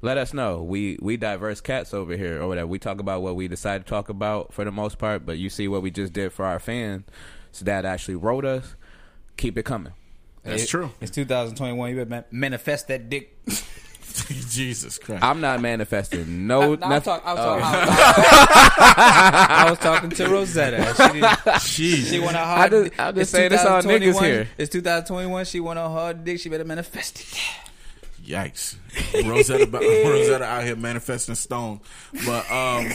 [0.00, 0.62] Let us know.
[0.62, 2.68] We we diverse cats over here, or whatever.
[2.68, 5.50] We talk about what we decide to talk about for the most part, but you
[5.50, 7.04] see what we just did for our fans
[7.50, 8.76] so that actually wrote us.
[9.36, 9.92] Keep it coming.
[10.44, 10.90] That's It- true.
[11.00, 11.90] It's 2021.
[11.96, 13.36] You better manifest that dick.
[14.28, 15.22] Jesus Christ.
[15.22, 17.02] I'm not manifesting no I, I, was nothing.
[17.02, 17.58] talk, I, was oh.
[17.60, 17.88] talking,
[18.88, 20.94] I was talking to Rosetta.
[20.94, 21.22] She, did,
[22.02, 22.10] Jeez.
[22.10, 22.70] she went on I hard.
[22.70, 24.48] just- I'm just saying this all niggas here.
[24.58, 25.44] It's 2021.
[25.44, 26.40] She went on hard dick.
[26.40, 27.38] She better manifest it.
[28.28, 28.76] Yikes.
[29.26, 31.80] Rosetta, Rosetta out here manifesting stone.
[32.26, 32.88] But um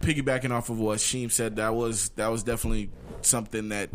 [0.00, 2.90] piggybacking off of what Sheem said, that was that was definitely
[3.22, 3.90] something that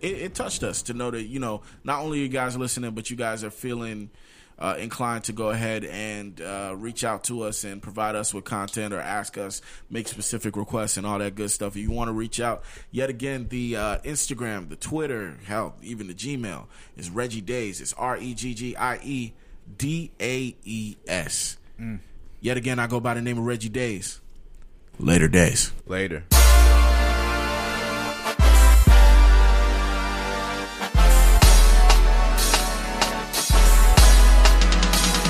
[0.00, 3.10] it, it touched us to know that, you know, not only you guys listening, but
[3.10, 4.10] you guys are feeling
[4.58, 8.44] uh, inclined to go ahead and uh, reach out to us and provide us with
[8.44, 9.60] content or ask us,
[9.90, 11.76] make specific requests and all that good stuff.
[11.76, 16.06] If you want to reach out, yet again, the uh, Instagram, the Twitter, hell, even
[16.06, 16.66] the Gmail
[16.96, 17.80] is Reggie Daes.
[17.80, 19.32] It's R E G G I E
[19.76, 21.58] D A E S.
[22.40, 24.20] Yet again, I go by the name of Reggie Daes.
[24.98, 25.72] Later days.
[25.86, 26.24] Later.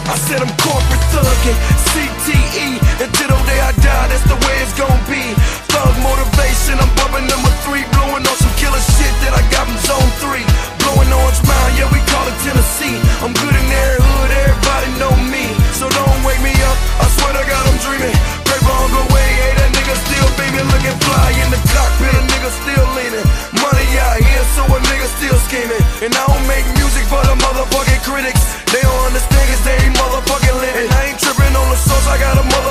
[0.05, 1.57] I said I'm corporate thuggin',
[1.89, 5.33] CTE Until the day I die, that's the way it's gon' be.
[5.73, 9.79] Thug motivation, I'm bumping number three Blowing on some killer shit that I got from
[9.81, 10.45] zone three.
[10.85, 13.01] Blowing Orange Mountain, yeah we call it Tennessee.
[13.25, 15.49] I'm good in every hood, everybody know me.
[15.73, 18.17] So don't wake me up, I swear to God I'm dreaming.
[18.45, 20.34] Paper on the way, hey that nigga still
[20.65, 23.27] beaming Looking fly in the cockpit, a nigga still leaning.
[23.61, 25.83] Money out here, so a nigga still scheming.
[26.03, 28.41] And I don't make music for the motherfucking critics.
[28.73, 30.89] They don't understand cause they ain't motherfucking living.
[30.91, 32.64] I ain't tripping on the source, I got a motherfucking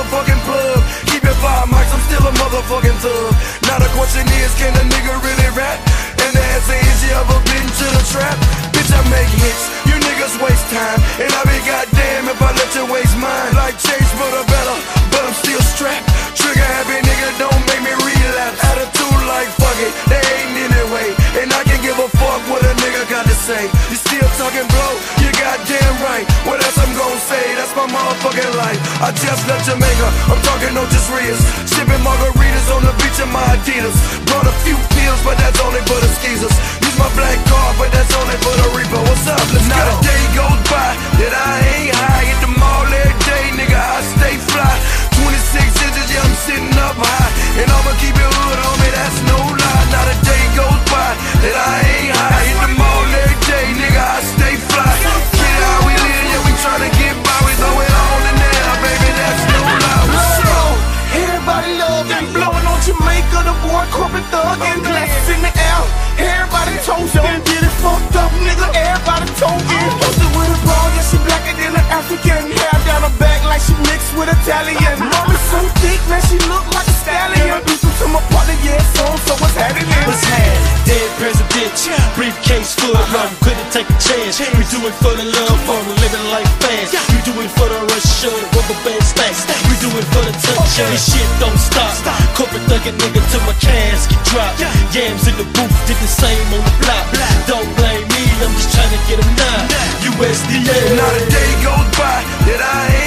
[84.84, 86.92] do it for the love for living life fast.
[87.08, 89.40] You do it for the rush of rubber band stacks.
[89.72, 91.88] We do it for the touch oh, and this shit don't stop.
[92.36, 94.60] Corporate thugging nigga till my cash get dropped.
[94.92, 97.06] Yams in the booth, did the same on the block.
[97.48, 99.60] Don't blame me, I'm just trying to get them now.
[100.04, 100.76] USDA.
[101.00, 103.03] Not a day goes by that I ain't.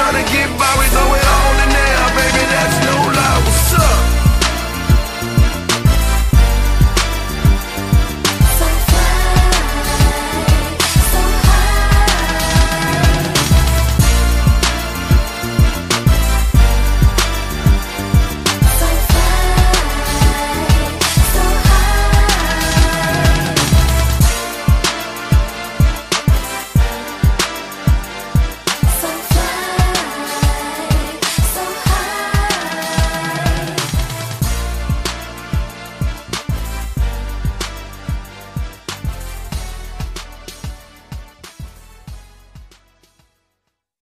[0.00, 1.29] trying to get by with no way